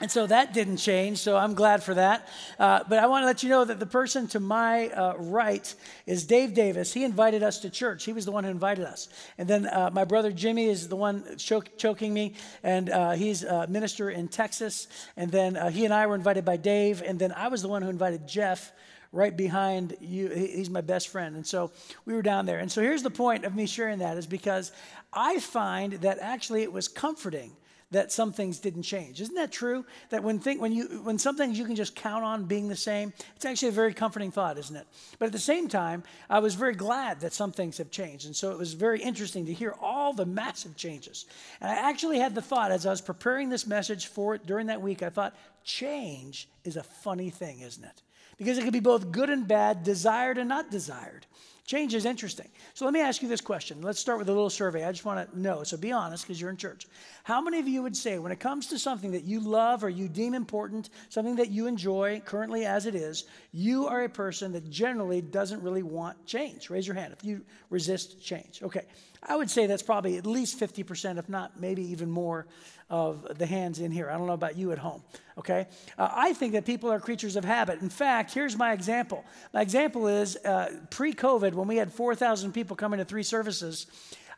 and 0.01 0.11
so 0.11 0.27
that 0.27 0.53
didn't 0.53 0.79
change, 0.79 1.18
so 1.18 1.37
I'm 1.37 1.55
glad 1.55 1.83
for 1.83 1.95
that. 1.95 2.29
Uh, 2.59 2.81
but 2.88 2.99
I 2.99 3.07
want 3.07 3.23
to 3.23 3.27
let 3.27 3.42
you 3.42 3.49
know 3.49 3.64
that 3.64 3.79
the 3.79 3.87
person 3.87 4.27
to 4.29 4.40
my 4.40 4.88
uh, 4.88 5.14
right 5.16 5.75
is 6.07 6.25
Dave 6.25 6.55
Davis. 6.55 6.92
He 6.92 7.05
invited 7.05 7.42
us 7.42 7.61
to 7.61 7.71
church. 7.71 8.05
He 8.05 8.12
was 8.12 8.25
the 8.25 8.33
one 8.33 8.45
who 8.45 8.51
invited 8.51 8.85
us. 8.85 9.09
And 9.38 9.49
then 9.49 9.66
uh, 9.66 9.90
my 9.92 10.05
brother 10.05 10.33
Jimmy 10.33 10.66
is 10.66 10.88
the 10.88 10.97
one 10.97 11.37
choke, 11.37 11.77
choking 11.79 12.12
me, 12.12 12.35
and 12.62 12.90
uh, 12.90 13.12
he's 13.12 13.45
a 13.45 13.66
minister 13.68 14.11
in 14.11 14.29
Texas. 14.29 14.88
And 15.16 15.31
then 15.31 15.57
uh, 15.57 15.71
he 15.71 15.85
and 15.85 15.95
I 15.95 16.07
were 16.07 16.14
invited 16.14 16.45
by 16.45 16.57
Dave, 16.57 17.03
and 17.03 17.18
then 17.18 17.33
I 17.33 17.49
was 17.49 17.62
the 17.62 17.68
one 17.68 17.83
who 17.83 17.88
invited 17.88 18.27
Jeff 18.27 18.73
right 19.12 19.37
behind 19.37 19.95
you. 20.01 20.31
He's 20.31 20.71
my 20.71 20.81
best 20.81 21.09
friend. 21.09 21.37
And 21.37 21.47
so 21.47 21.71
we 22.07 22.14
were 22.14 22.23
down 22.23 22.47
there. 22.47 22.59
And 22.59 22.73
so 22.73 22.81
here's 22.81 23.03
the 23.03 23.11
point 23.11 23.45
of 23.45 23.55
me 23.55 23.66
sharing 23.66 23.99
that 23.99 24.16
is 24.16 24.27
because 24.27 24.73
I 25.12 25.38
find 25.38 25.92
that 25.95 26.18
actually 26.18 26.62
it 26.62 26.73
was 26.73 26.88
comforting 26.88 27.53
that 27.92 28.11
some 28.11 28.33
things 28.33 28.59
didn't 28.59 28.83
change. 28.83 29.20
Isn't 29.20 29.35
that 29.37 29.52
true? 29.52 29.85
That 30.11 30.22
when 30.22 30.38
think 30.38 30.61
when 30.61 30.72
you 30.72 31.00
when 31.02 31.18
some 31.18 31.37
things 31.37 31.59
you 31.59 31.64
can 31.64 31.76
just 31.76 31.94
count 31.94 32.24
on 32.24 32.44
being 32.44 32.68
the 32.68 32.76
same, 32.76 33.12
it's 33.37 33.44
actually 33.44 33.68
a 33.68 33.72
very 33.72 33.94
comforting 33.94 34.31
thought, 34.31 34.59
isn't 34.59 34.74
it? 34.74 34.87
But 35.18 35.26
at 35.26 35.33
the 35.33 35.38
same 35.38 35.68
time, 35.68 36.02
I 36.28 36.40
was 36.40 36.55
very 36.55 36.74
glad 36.74 37.20
that 37.20 37.33
some 37.33 37.52
things 37.52 37.78
have 37.78 37.90
changed. 37.90 38.26
And 38.26 38.35
so 38.35 38.50
it 38.50 38.59
was 38.59 38.72
very 38.72 39.00
interesting 39.00 39.46
to 39.46 39.52
hear 39.52 39.74
all 39.81 40.12
the 40.12 40.26
massive 40.26 40.76
changes. 40.76 41.26
And 41.61 41.70
I 41.70 41.74
actually 41.74 42.18
had 42.18 42.35
the 42.35 42.42
thought 42.42 42.72
as 42.72 42.87
I 42.87 42.90
was 42.90 43.00
preparing 43.00 43.48
this 43.48 43.66
message 43.66 44.07
for 44.07 44.35
it 44.35 44.46
during 44.46 44.66
that 44.66 44.83
week, 44.83 45.02
I 45.02 45.11
thought, 45.11 45.37
change 45.62 46.48
is 46.64 46.76
a 46.76 46.83
funny 46.83 47.31
thing, 47.31 47.61
isn't 47.61 47.85
it? 47.85 48.02
Because 48.38 48.59
it 48.59 48.62
can 48.62 48.72
be 48.72 48.81
both 48.81 49.12
good 49.12 49.31
and 49.31 49.46
bad, 49.46 49.85
desired 49.85 50.38
and 50.38 50.48
not 50.48 50.70
desired. 50.70 51.26
Change 51.64 51.94
is 51.94 52.05
interesting. 52.07 52.48
So 52.75 52.85
let 52.85 52.92
me 52.92 53.01
ask 53.01 53.22
you 53.22 53.29
this 53.29 53.40
question. 53.40 53.83
Let's 53.83 54.01
start 54.01 54.18
with 54.18 54.29
a 54.29 54.33
little 54.33 54.51
survey. 54.51 54.85
I 54.85 54.90
just 54.90 55.05
want 55.05 55.31
to 55.31 55.40
know, 55.40 55.62
so 55.62 55.77
be 55.77 55.92
honest 55.92 56.25
because 56.25 56.40
you're 56.40 56.51
in 56.51 56.57
church. 56.57 56.87
How 57.22 57.40
many 57.40 57.61
of 57.61 57.68
you 57.68 57.83
would 57.83 57.96
say, 57.96 58.18
when 58.18 58.33
it 58.33 58.40
comes 58.40 58.66
to 58.68 58.79
something 58.79 59.12
that 59.12 59.25
you 59.25 59.38
love 59.38 59.85
or 59.85 59.88
you 59.88 60.09
deem 60.09 60.35
important, 60.35 60.90
something 61.09 61.37
that 61.37 61.51
you 61.51 61.68
enjoy 61.68 62.20
currently 62.25 62.66
as 62.66 62.87
it 62.87 62.96
is, 62.96 63.27
you 63.53 63.87
are 63.87 64.03
a 64.03 64.09
person 64.09 64.53
that 64.53 64.70
generally 64.70 65.22
doesn't 65.22 65.62
really 65.62 65.85
want 65.85 66.27
change? 66.27 66.68
Raise 66.68 66.87
your 66.87 66.96
hand 66.96 67.12
if 67.16 67.25
you 67.25 67.44
resist 67.70 68.20
change. 68.20 68.61
Okay. 68.62 68.87
I 69.22 69.37
would 69.37 69.50
say 69.50 69.66
that's 69.66 69.82
probably 69.82 70.16
at 70.16 70.26
least 70.26 70.58
50%, 70.58 71.18
if 71.18 71.28
not 71.28 71.61
maybe 71.61 71.82
even 71.90 72.11
more, 72.11 72.46
of 72.90 73.38
the 73.38 73.46
hands 73.46 73.78
in 73.78 73.90
here. 73.90 74.11
I 74.11 74.18
don't 74.18 74.26
know 74.26 74.32
about 74.32 74.56
you 74.56 74.72
at 74.72 74.78
home, 74.78 75.02
okay? 75.38 75.66
Uh, 75.96 76.11
I 76.12 76.32
think 76.35 76.52
that 76.52 76.66
people 76.66 76.90
are 76.90 77.00
creatures 77.00 77.37
of 77.37 77.44
habit. 77.44 77.80
In 77.80 77.88
fact, 77.88 78.35
here's 78.35 78.56
my 78.56 78.72
example. 78.72 79.24
My 79.54 79.62
example 79.62 80.08
is 80.08 80.37
uh, 80.37 80.70
pre 80.90 81.14
COVID, 81.14 81.54
when 81.54 81.68
we 81.68 81.76
had 81.76 81.92
4,000 81.92 82.52
people 82.52 82.76
coming 82.76 82.98
to 82.98 83.04
three 83.04 83.22
services, 83.22 83.87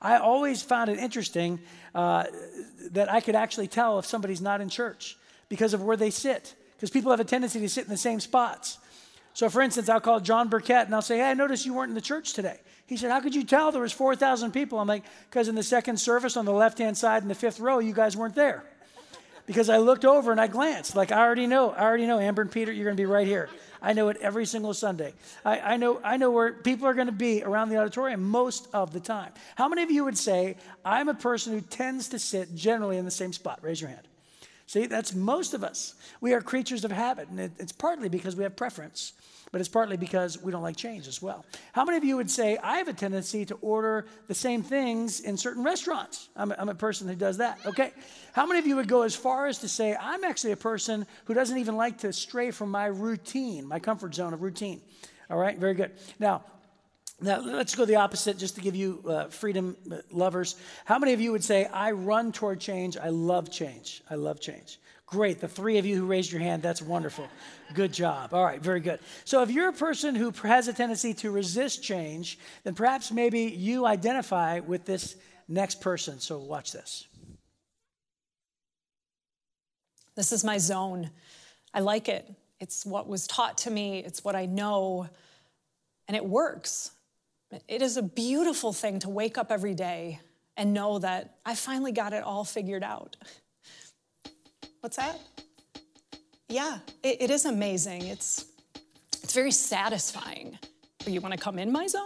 I 0.01 0.19
always 0.19 0.63
found 0.63 0.91
it 0.91 0.99
interesting 0.99 1.61
uh, 1.95 2.25
that 2.91 3.11
I 3.11 3.21
could 3.21 3.35
actually 3.35 3.69
tell 3.69 3.99
if 3.99 4.07
somebody's 4.07 4.43
not 4.43 4.61
in 4.61 4.69
church 4.69 5.17
because 5.49 5.73
of 5.73 5.83
where 5.83 5.97
they 5.97 6.11
sit. 6.11 6.55
Because 6.77 6.91
people 6.91 7.11
have 7.11 7.21
a 7.21 7.25
tendency 7.25 7.61
to 7.61 7.69
sit 7.69 7.85
in 7.85 7.91
the 7.91 7.97
same 7.97 8.21
spots. 8.21 8.79
So, 9.35 9.51
for 9.51 9.61
instance, 9.63 9.89
I'll 9.89 10.01
call 10.01 10.21
John 10.21 10.49
Burkett 10.49 10.87
and 10.87 10.95
I'll 10.95 11.03
say, 11.03 11.19
Hey, 11.19 11.31
I 11.31 11.35
noticed 11.35 11.67
you 11.67 11.75
weren't 11.75 11.91
in 11.91 11.97
the 11.97 12.01
church 12.01 12.33
today. 12.33 12.61
He 12.87 12.97
said, 12.97 13.11
How 13.11 13.21
could 13.21 13.35
you 13.35 13.45
tell 13.45 13.73
there 13.73 13.83
was 13.83 13.93
4,000 13.93 14.53
people? 14.53 14.79
I'm 14.79 14.89
like, 14.89 15.03
Because 15.29 15.49
in 15.49 15.57
the 15.57 15.63
second 15.63 15.99
service 15.99 16.37
on 16.37 16.45
the 16.45 16.53
left 16.53 16.79
hand 16.79 16.97
side 16.97 17.23
in 17.23 17.29
the 17.29 17.35
fifth 17.35 17.59
row, 17.59 17.81
you 17.81 17.93
guys 17.93 18.17
weren't 18.17 18.37
there. 18.37 18.65
Because 19.47 19.69
I 19.69 19.79
looked 19.79 20.05
over 20.07 20.31
and 20.33 20.41
I 20.41 20.47
glanced, 20.47 20.97
like, 20.97 21.13
I 21.13 21.21
already 21.21 21.47
know, 21.47 21.71
I 21.71 21.83
already 21.83 22.07
know, 22.07 22.19
Amber 22.19 22.41
and 22.41 22.51
Peter, 22.51 22.73
you're 22.73 22.85
going 22.85 22.97
to 22.97 23.01
be 23.01 23.05
right 23.05 23.27
here. 23.27 23.51
I 23.83 23.93
know 23.93 24.09
it 24.09 24.17
every 24.23 24.47
single 24.47 24.73
Sunday. 24.73 25.13
I, 25.45 25.59
I, 25.61 25.77
know, 25.77 26.01
I 26.03 26.17
know 26.17 26.31
where 26.31 26.55
people 26.55 26.87
are 26.87 26.95
going 26.95 27.09
to 27.09 27.13
be 27.13 27.43
around 27.43 27.69
the 27.69 27.77
auditorium 27.77 28.23
most 28.23 28.69
of 28.73 28.95
the 28.95 29.01
time. 29.01 29.33
How 29.57 29.69
many 29.69 29.83
of 29.83 29.91
you 29.91 30.05
would 30.05 30.17
say, 30.17 30.57
I'm 30.83 31.11
a 31.11 31.15
person 31.15 31.53
who 31.53 31.61
tends 31.61 32.09
to 32.09 32.19
sit 32.19 32.55
generally 32.55 32.97
in 32.97 33.05
the 33.05 33.11
same 33.11 33.35
spot? 33.35 33.59
Raise 33.61 33.83
your 33.83 33.91
hand. 33.91 34.09
See, 34.67 34.87
that's 34.87 35.15
most 35.15 35.55
of 35.55 35.63
us. 35.63 35.95
We 36.21 36.33
are 36.33 36.41
creatures 36.41 36.85
of 36.85 36.91
habit, 36.91 37.29
and 37.29 37.39
it, 37.39 37.53
it's 37.59 37.73
partly 37.73 38.09
because 38.09 38.35
we 38.35 38.45
have 38.45 38.57
preference 38.57 39.13
but 39.55 39.61
it's 39.61 39.69
partly 39.69 39.97
because 39.97 40.43
we 40.43 40.51
don't 40.51 40.65
like 40.65 40.75
change 40.75 41.07
as 41.07 41.23
well. 41.23 41.45
How 41.73 41.85
many 41.85 41.97
of 41.97 42.03
you 42.03 42.17
would 42.17 42.29
say, 42.29 42.59
I 42.61 42.79
have 42.79 42.89
a 42.89 42.93
tendency 42.93 43.45
to 43.45 43.55
order 43.61 44.05
the 44.27 44.35
same 44.35 44.65
things 44.65 45.21
in 45.21 45.37
certain 45.37 45.63
restaurants? 45.63 46.29
I'm 46.35 46.51
a, 46.51 46.57
I'm 46.59 46.69
a 46.69 46.75
person 46.75 47.07
who 47.07 47.15
does 47.15 47.37
that, 47.37 47.61
okay? 47.65 47.93
How 48.33 48.47
many 48.47 48.59
of 48.59 48.67
you 48.67 48.75
would 48.75 48.89
go 48.89 49.03
as 49.03 49.15
far 49.15 49.47
as 49.47 49.59
to 49.61 49.69
say, 49.69 49.95
I'm 49.95 50.25
actually 50.25 50.51
a 50.51 50.57
person 50.57 51.07
who 51.27 51.35
doesn't 51.35 51.57
even 51.57 51.77
like 51.77 51.99
to 51.99 52.13
stray 52.13 52.51
from 52.51 52.73
my 52.73 52.87
routine, 52.87 53.69
my 53.69 53.79
comfort 53.79 54.17
zone 54.17 54.35
of 54.35 54.43
routine? 54.43 54.81
All 55.31 55.39
right, 55.39 55.57
very 55.57 55.75
good. 55.75 55.93
Now, 56.19 56.43
Now, 57.25 57.41
let's 57.41 57.75
go 57.75 57.87
the 57.87 57.97
opposite 57.97 58.37
just 58.37 58.55
to 58.57 58.61
give 58.61 58.77
you 58.77 59.03
uh, 59.09 59.29
freedom 59.29 59.79
uh, 59.91 59.97
lovers. 60.11 60.57
How 60.85 60.99
many 60.99 61.15
of 61.15 61.23
you 61.23 61.33
would 61.33 61.43
say, 61.43 61.65
I 61.65 61.93
run 61.93 62.33
toward 62.33 62.61
change? 62.61 62.99
I 62.99 63.09
love 63.09 63.51
change. 63.51 64.03
I 64.11 64.17
love 64.17 64.41
change. 64.41 64.79
Great. 65.07 65.41
The 65.41 65.49
three 65.49 65.79
of 65.79 65.87
you 65.87 65.97
who 65.97 66.05
raised 66.05 66.31
your 66.31 66.43
hand, 66.43 66.63
that's 66.63 66.83
wonderful. 66.83 67.27
Good 67.73 67.95
job. 67.95 68.35
All 68.35 68.45
right, 68.45 68.61
very 68.61 68.81
good. 68.81 69.01
So, 69.25 69.41
if 69.41 69.51
you're 69.51 69.71
a 69.71 69.73
person 69.73 70.15
who 70.15 70.33
has 70.43 70.69
a 70.69 70.75
tendency 70.75 71.15
to 71.15 71.31
resist 71.31 71.83
change, 71.83 72.39
then 72.63 72.75
perhaps 72.75 73.11
maybe 73.11 73.41
you 73.41 73.87
identify 73.87 74.61
with 74.61 74.85
this 74.85 75.17
next 75.49 75.81
person. 75.81 76.21
So, 76.21 76.37
watch 76.37 76.73
this. 76.73 77.07
This 80.15 80.31
is 80.31 80.45
my 80.45 80.59
zone. 80.59 81.09
I 81.73 81.81
like 81.81 82.11
it. 82.11 82.31
It's 82.61 82.85
what 82.85 83.09
was 83.09 83.27
taught 83.27 83.57
to 83.59 83.71
me, 83.71 84.01
it's 84.01 84.23
what 84.23 84.37
I 84.37 84.45
know, 84.45 85.09
and 86.07 86.17
it 86.19 86.25
works. 86.25 86.91
It 87.69 87.83
is 87.83 87.97
a 87.97 88.03
beautiful 88.03 88.73
thing 88.73 88.99
to 89.01 89.09
wake 89.09 89.39
up 89.39 89.51
every 89.51 89.75
day 89.75 90.21
and 90.57 90.73
know 90.73 90.99
that 90.99 91.37
I 91.45 91.55
finally 91.55 91.93
got 91.93 92.13
it 92.13 92.23
all 92.23 92.45
figured 92.45 92.83
out. 92.83 93.17
What's 94.81 94.97
that? 94.97 95.19
Yeah, 96.49 96.79
it, 97.03 97.23
it 97.23 97.31
is 97.31 97.45
amazing. 97.45 98.07
It's, 98.07 98.47
it's 99.23 99.35
very 99.35 99.51
satisfying. 99.51 100.59
You 101.07 101.21
want 101.21 101.35
to 101.35 101.41
come 101.41 101.59
in 101.59 101.73
my 101.73 101.87
zone? 101.87 102.01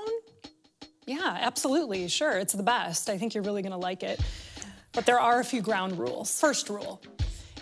Yeah, 1.06 1.38
absolutely. 1.40 2.08
Sure, 2.08 2.38
it's 2.38 2.52
the 2.52 2.62
best. 2.62 3.08
I 3.08 3.18
think 3.18 3.34
you're 3.34 3.44
really 3.44 3.62
going 3.62 3.72
to 3.72 3.78
like 3.78 4.02
it. 4.02 4.20
But 4.92 5.06
there 5.06 5.20
are 5.20 5.40
a 5.40 5.44
few 5.44 5.60
ground 5.60 5.98
rules. 5.98 6.38
First 6.40 6.68
rule 6.68 7.00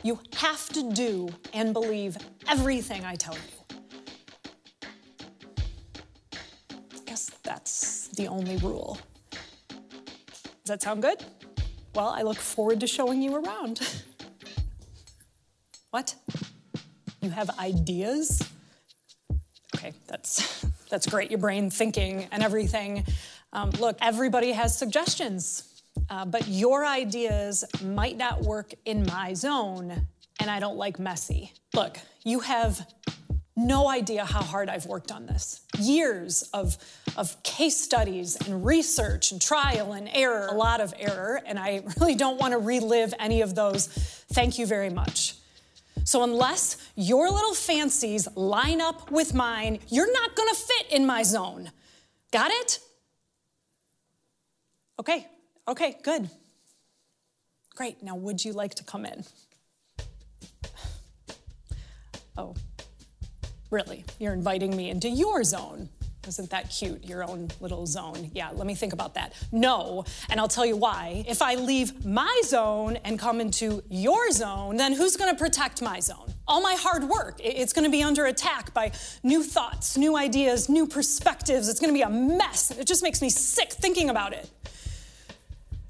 you 0.07 0.21
have 0.37 0.69
to 0.69 0.93
do 0.93 1.29
and 1.53 1.73
believe 1.73 2.17
everything 2.49 3.05
I 3.05 3.17
tell 3.17 3.35
you. 3.35 3.56
That's 7.47 8.09
the 8.09 8.27
only 8.27 8.57
rule. 8.59 8.99
Does 9.71 10.67
that 10.67 10.83
sound 10.83 11.01
good? 11.01 11.25
Well, 11.95 12.09
I 12.09 12.23
look 12.23 12.37
forward 12.37 12.81
to 12.81 12.87
showing 12.87 13.23
you 13.23 13.37
around. 13.37 13.81
what? 15.91 16.15
You 17.23 17.31
have 17.31 17.49
ideas? 17.59 18.43
Okay, 19.75 19.95
that's 20.07 20.67
that's 20.91 21.07
great. 21.07 21.31
Your 21.31 21.39
brain 21.39 21.71
thinking 21.71 22.27
and 22.33 22.43
everything. 22.43 23.05
Um, 23.53 23.71
look, 23.71 23.97
everybody 24.03 24.53
has 24.53 24.77
suggestions. 24.77 25.73
Uh, 26.11 26.25
but 26.25 26.47
your 26.47 26.85
ideas 26.85 27.65
might 27.83 28.17
not 28.17 28.43
work 28.43 28.75
in 28.85 29.07
my 29.07 29.33
zone, 29.33 30.07
and 30.41 30.51
I 30.51 30.61
don't 30.61 30.77
like 30.77 30.99
messy. 30.99 31.53
Look, 31.75 31.99
you 32.23 32.41
have 32.41 32.87
no 33.57 33.89
idea 33.89 34.25
how 34.25 34.43
hard 34.43 34.69
I've 34.69 34.87
worked 34.87 35.11
on 35.11 35.27
this. 35.27 35.63
Years 35.79 36.43
of, 36.53 36.77
of 37.17 37.43
case 37.43 37.77
studies 37.77 38.37
and 38.37 38.65
research 38.65 39.33
and 39.33 39.41
trial 39.41 39.93
and 39.93 40.09
error, 40.13 40.49
a 40.49 40.55
lot 40.55 40.81
of 40.81 40.93
error, 40.99 41.41
and 41.47 41.59
I 41.59 41.83
really 42.01 42.15
don't 42.15 42.39
want 42.39 42.53
to 42.53 42.59
relive 42.59 43.15
any 43.19 43.41
of 43.41 43.55
those. 43.55 43.87
Thank 44.33 44.59
you 44.59 44.67
very 44.67 44.91
much. 44.91 45.35
So, 46.05 46.23
unless 46.23 46.77
your 46.95 47.29
little 47.31 47.55
fancies 47.55 48.29
line 48.37 48.81
up 48.81 49.11
with 49.11 49.35
mine, 49.35 49.81
you're 49.89 50.13
not 50.13 50.37
going 50.37 50.49
to 50.51 50.55
fit 50.55 50.93
in 50.93 51.05
my 51.05 51.25
zone. 51.25 51.73
Got 52.31 52.53
it? 52.53 52.79
Okay, 55.01 55.27
Okay, 55.69 55.97
good. 56.03 56.31
Great. 57.75 58.03
Now, 58.03 58.15
would 58.15 58.45
you 58.45 58.53
like 58.53 58.75
to 58.77 58.85
come 58.85 59.05
in? 59.05 59.25
Oh, 62.39 62.55
really? 63.71 64.05
You're 64.19 64.33
inviting 64.33 64.77
me 64.77 64.91
into 64.91 65.09
your 65.09 65.45
zone? 65.45 65.89
Isn't 66.27 66.51
that 66.51 66.71
cute, 66.71 67.05
your 67.05 67.23
own 67.23 67.49
little 67.61 67.87
zone? 67.87 68.31
Yeah, 68.35 68.51
let 68.53 68.67
me 68.67 68.75
think 68.75 68.93
about 68.93 69.15
that. 69.15 69.33
No, 69.53 70.05
and 70.29 70.41
I'll 70.41 70.49
tell 70.49 70.67
you 70.67 70.77
why. 70.77 71.25
If 71.29 71.41
I 71.41 71.55
leave 71.55 72.05
my 72.05 72.41
zone 72.45 72.99
and 73.05 73.19
come 73.19 73.41
into 73.41 73.83
your 73.89 74.31
zone, 74.33 74.77
then 74.77 74.93
who's 74.93 75.17
gonna 75.17 75.37
protect 75.37 75.83
my 75.83 76.01
zone? 76.01 76.33
All 76.49 76.61
my 76.61 76.75
hard 76.79 77.05
work, 77.05 77.41
it's 77.43 77.73
gonna 77.73 77.91
be 77.91 78.03
under 78.03 78.27
attack 78.27 78.75
by 78.75 78.93
new 79.23 79.43
thoughts, 79.43 79.97
new 79.97 80.17
ideas, 80.17 80.69
new 80.69 80.87
perspectives. 80.87 81.69
It's 81.69 81.81
gonna 81.81 81.93
be 81.93 82.03
a 82.03 82.11
mess. 82.11 82.73
It 82.73 82.87
just 82.87 83.03
makes 83.03 83.23
me 83.23 83.31
sick 83.31 83.73
thinking 83.73 84.11
about 84.11 84.33
it. 84.33 84.51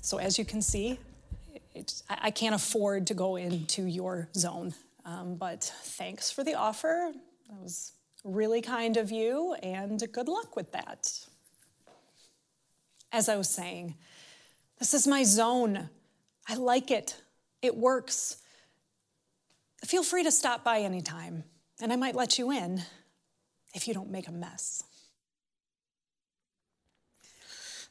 So 0.02 0.18
as 0.18 0.38
you 0.38 0.44
can 0.44 0.60
see, 0.60 0.98
I 2.08 2.30
can't 2.30 2.54
afford 2.54 3.08
to 3.08 3.14
go 3.14 3.36
into 3.36 3.82
your 3.82 4.28
zone. 4.34 4.74
Um, 5.04 5.36
but 5.36 5.72
thanks 5.82 6.30
for 6.30 6.42
the 6.42 6.54
offer. 6.54 7.12
That 7.48 7.60
was 7.62 7.92
really 8.24 8.60
kind 8.60 8.96
of 8.96 9.12
you, 9.12 9.54
and 9.62 10.02
good 10.12 10.28
luck 10.28 10.56
with 10.56 10.72
that. 10.72 11.10
As 13.12 13.28
I 13.28 13.36
was 13.36 13.48
saying, 13.48 13.94
this 14.78 14.94
is 14.94 15.06
my 15.06 15.22
zone. 15.22 15.88
I 16.48 16.54
like 16.54 16.90
it, 16.90 17.16
it 17.62 17.76
works. 17.76 18.38
Feel 19.84 20.02
free 20.02 20.24
to 20.24 20.32
stop 20.32 20.64
by 20.64 20.80
anytime, 20.80 21.44
and 21.80 21.92
I 21.92 21.96
might 21.96 22.16
let 22.16 22.38
you 22.38 22.50
in 22.50 22.82
if 23.74 23.86
you 23.86 23.94
don't 23.94 24.10
make 24.10 24.26
a 24.26 24.32
mess. 24.32 24.82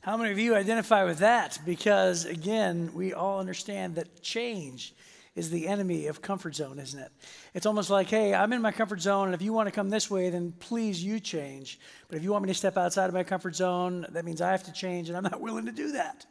How 0.01 0.17
many 0.17 0.31
of 0.31 0.37
you 0.37 0.53
identify 0.53 1.03
with 1.03 1.19
that? 1.19 1.59
Because 1.65 2.25
again, 2.25 2.91
we 2.93 3.13
all 3.13 3.39
understand 3.39 3.95
that 3.95 4.21
change 4.21 4.93
is 5.35 5.49
the 5.49 5.67
enemy 5.67 6.07
of 6.07 6.21
comfort 6.21 6.55
zone, 6.55 6.79
isn't 6.79 6.99
it? 6.99 7.11
It's 7.53 7.65
almost 7.65 7.89
like, 7.89 8.07
hey, 8.07 8.33
I'm 8.33 8.53
in 8.53 8.61
my 8.61 8.71
comfort 8.71 9.01
zone, 9.01 9.27
and 9.27 9.35
if 9.35 9.41
you 9.41 9.51
want 9.51 9.67
to 9.67 9.71
come 9.71 9.89
this 9.89 10.09
way, 10.09 10.29
then 10.29 10.53
please 10.59 11.03
you 11.03 11.19
change. 11.19 11.77
But 12.07 12.17
if 12.17 12.23
you 12.23 12.31
want 12.31 12.43
me 12.43 12.47
to 12.47 12.53
step 12.53 12.77
outside 12.77 13.07
of 13.07 13.13
my 13.13 13.23
comfort 13.23 13.55
zone, 13.55 14.05
that 14.11 14.23
means 14.23 14.41
I 14.41 14.51
have 14.51 14.63
to 14.63 14.71
change, 14.71 15.09
and 15.09 15.17
I'm 15.17 15.23
not 15.23 15.41
willing 15.41 15.65
to 15.65 15.73
do 15.73 15.91
that. 15.91 16.25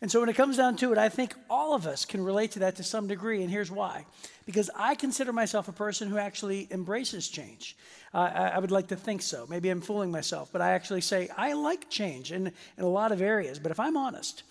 And 0.00 0.10
so 0.10 0.20
when 0.20 0.28
it 0.28 0.36
comes 0.36 0.56
down 0.56 0.76
to 0.76 0.92
it, 0.92 0.98
I 0.98 1.08
think 1.10 1.34
all 1.50 1.74
of 1.74 1.86
us 1.86 2.04
can 2.04 2.22
relate 2.22 2.52
to 2.52 2.58
that 2.60 2.76
to 2.76 2.82
some 2.82 3.06
degree, 3.06 3.42
and 3.42 3.50
here's 3.50 3.70
why. 3.70 4.06
Because 4.46 4.70
I 4.74 4.94
consider 4.94 5.32
myself 5.32 5.68
a 5.68 5.72
person 5.72 6.08
who 6.08 6.18
actually 6.18 6.68
embraces 6.70 7.28
change. 7.28 7.76
Uh, 8.14 8.30
I, 8.32 8.48
I, 8.48 8.58
would 8.58 8.70
like 8.70 8.88
to 8.88 8.96
think 8.96 9.20
so. 9.20 9.46
Maybe 9.48 9.68
I'm 9.68 9.80
fooling 9.80 10.10
myself, 10.10 10.50
but 10.52 10.62
I 10.62 10.72
actually 10.72 11.00
say 11.00 11.28
I 11.36 11.54
like 11.54 11.90
change 11.90 12.32
in, 12.32 12.46
in 12.46 12.84
a 12.84 12.88
lot 12.88 13.12
of 13.12 13.20
areas. 13.20 13.58
But 13.58 13.72
if 13.72 13.80
I'm 13.80 13.96
honest, 13.96 14.42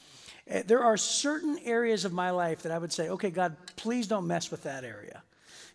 there 0.47 0.84
are 0.84 0.97
certain 0.97 1.58
areas 1.65 2.05
of 2.05 2.13
my 2.13 2.29
life 2.29 2.63
that 2.63 2.71
I 2.71 2.77
would 2.77 2.93
say, 2.93 3.10
okay, 3.10 3.31
God, 3.31 3.55
please 3.75 4.08
don't 4.08 4.27
mess 4.27 4.51
with 4.51 4.63
that 4.63 4.84
area. 4.84 5.23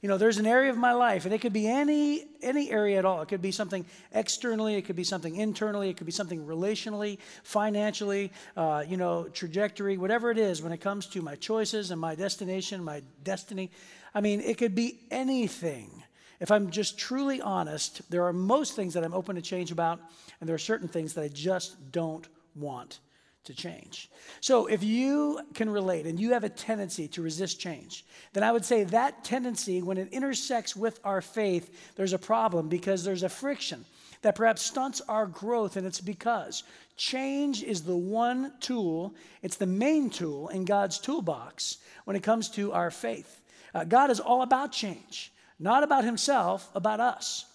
You 0.01 0.09
know, 0.09 0.17
there's 0.17 0.39
an 0.39 0.47
area 0.47 0.71
of 0.71 0.79
my 0.79 0.93
life, 0.93 1.27
and 1.27 1.35
it 1.35 1.43
could 1.43 1.53
be 1.53 1.69
any 1.69 2.25
any 2.41 2.71
area 2.71 2.99
at 2.99 3.05
all. 3.05 3.21
It 3.21 3.29
could 3.29 3.43
be 3.43 3.53
something 3.53 3.85
externally, 4.13 4.77
it 4.77 4.87
could 4.87 4.97
be 4.97 5.05
something 5.05 5.37
internally, 5.37 5.91
it 5.91 5.99
could 5.99 6.07
be 6.07 6.13
something 6.13 6.47
relationally, 6.47 7.19
financially, 7.43 8.33
uh, 8.57 8.83
you 8.89 8.97
know, 8.97 9.25
trajectory, 9.25 9.99
whatever 9.99 10.31
it 10.31 10.39
is. 10.39 10.63
When 10.63 10.73
it 10.73 10.81
comes 10.81 11.07
to 11.09 11.21
my 11.21 11.35
choices 11.35 11.91
and 11.91 12.01
my 12.01 12.15
destination, 12.15 12.83
my 12.83 13.03
destiny, 13.25 13.71
I 14.15 14.23
mean, 14.23 14.41
it 14.41 14.57
could 14.57 14.75
be 14.75 15.01
anything. 15.11 16.03
If 16.41 16.51
I'm 16.51 16.71
just 16.71 16.99
truly 16.99 17.43
honest, 17.43 18.01
there 18.11 18.25
are 18.25 18.33
most 18.33 18.75
things 18.75 18.95
that 18.95 19.05
I'm 19.05 19.13
open 19.13 19.37
to 19.37 19.43
change 19.43 19.71
about, 19.71 20.01
and 20.41 20.49
there 20.49 20.55
are 20.55 20.59
certain 20.59 20.89
things 20.89 21.13
that 21.13 21.25
I 21.25 21.29
just 21.29 21.93
don't 21.93 22.27
want 22.55 23.01
to 23.45 23.55
change. 23.55 24.11
So 24.41 24.67
if 24.67 24.83
you 24.83 25.41
can 25.55 25.71
relate 25.71 26.07
and 26.07 26.21
you 26.21 26.33
have 26.33 26.45
a 26.45 26.49
tendency 26.49 27.09
to 27.09 27.23
resist 27.23 27.59
change, 27.59 28.05
then 28.33 28.43
I 28.43 28.53
would 28.53 28.65
say 28.65 28.85
that 28.85 29.25
tendency, 29.25 29.83
when 29.83 29.99
it 29.99 30.13
intersects 30.13 30.77
with 30.77 31.01
our 31.05 31.21
faith, 31.21 31.95
there's 31.97 32.13
a 32.13 32.19
problem 32.19 32.69
because 32.69 33.03
there's 33.03 33.23
a 33.23 33.29
friction 33.29 33.85
that 34.23 34.35
perhaps 34.35 34.63
stunts 34.63 35.01
our 35.09 35.27
growth, 35.27 35.77
and 35.77 35.87
it's 35.87 36.01
because 36.01 36.63
change 36.97 37.63
is 37.63 37.83
the 37.83 37.97
one 37.97 38.53
tool, 38.61 39.15
it's 39.43 39.57
the 39.57 39.67
main 39.67 40.11
tool 40.11 40.49
in 40.49 40.67
God's 40.67 40.99
toolbox 40.99 41.79
when 42.05 42.17
it 42.17 42.23
comes 42.23 42.51
to 42.51 42.73
our 42.73 42.91
faith. 42.91 43.41
Uh, 43.75 43.85
God 43.85 44.11
is 44.11 44.21
all 44.21 44.43
about 44.43 44.73
change. 44.73 45.33
Not 45.59 45.83
about 45.83 46.05
himself, 46.05 46.71
about 46.75 47.01
us. 47.01 47.47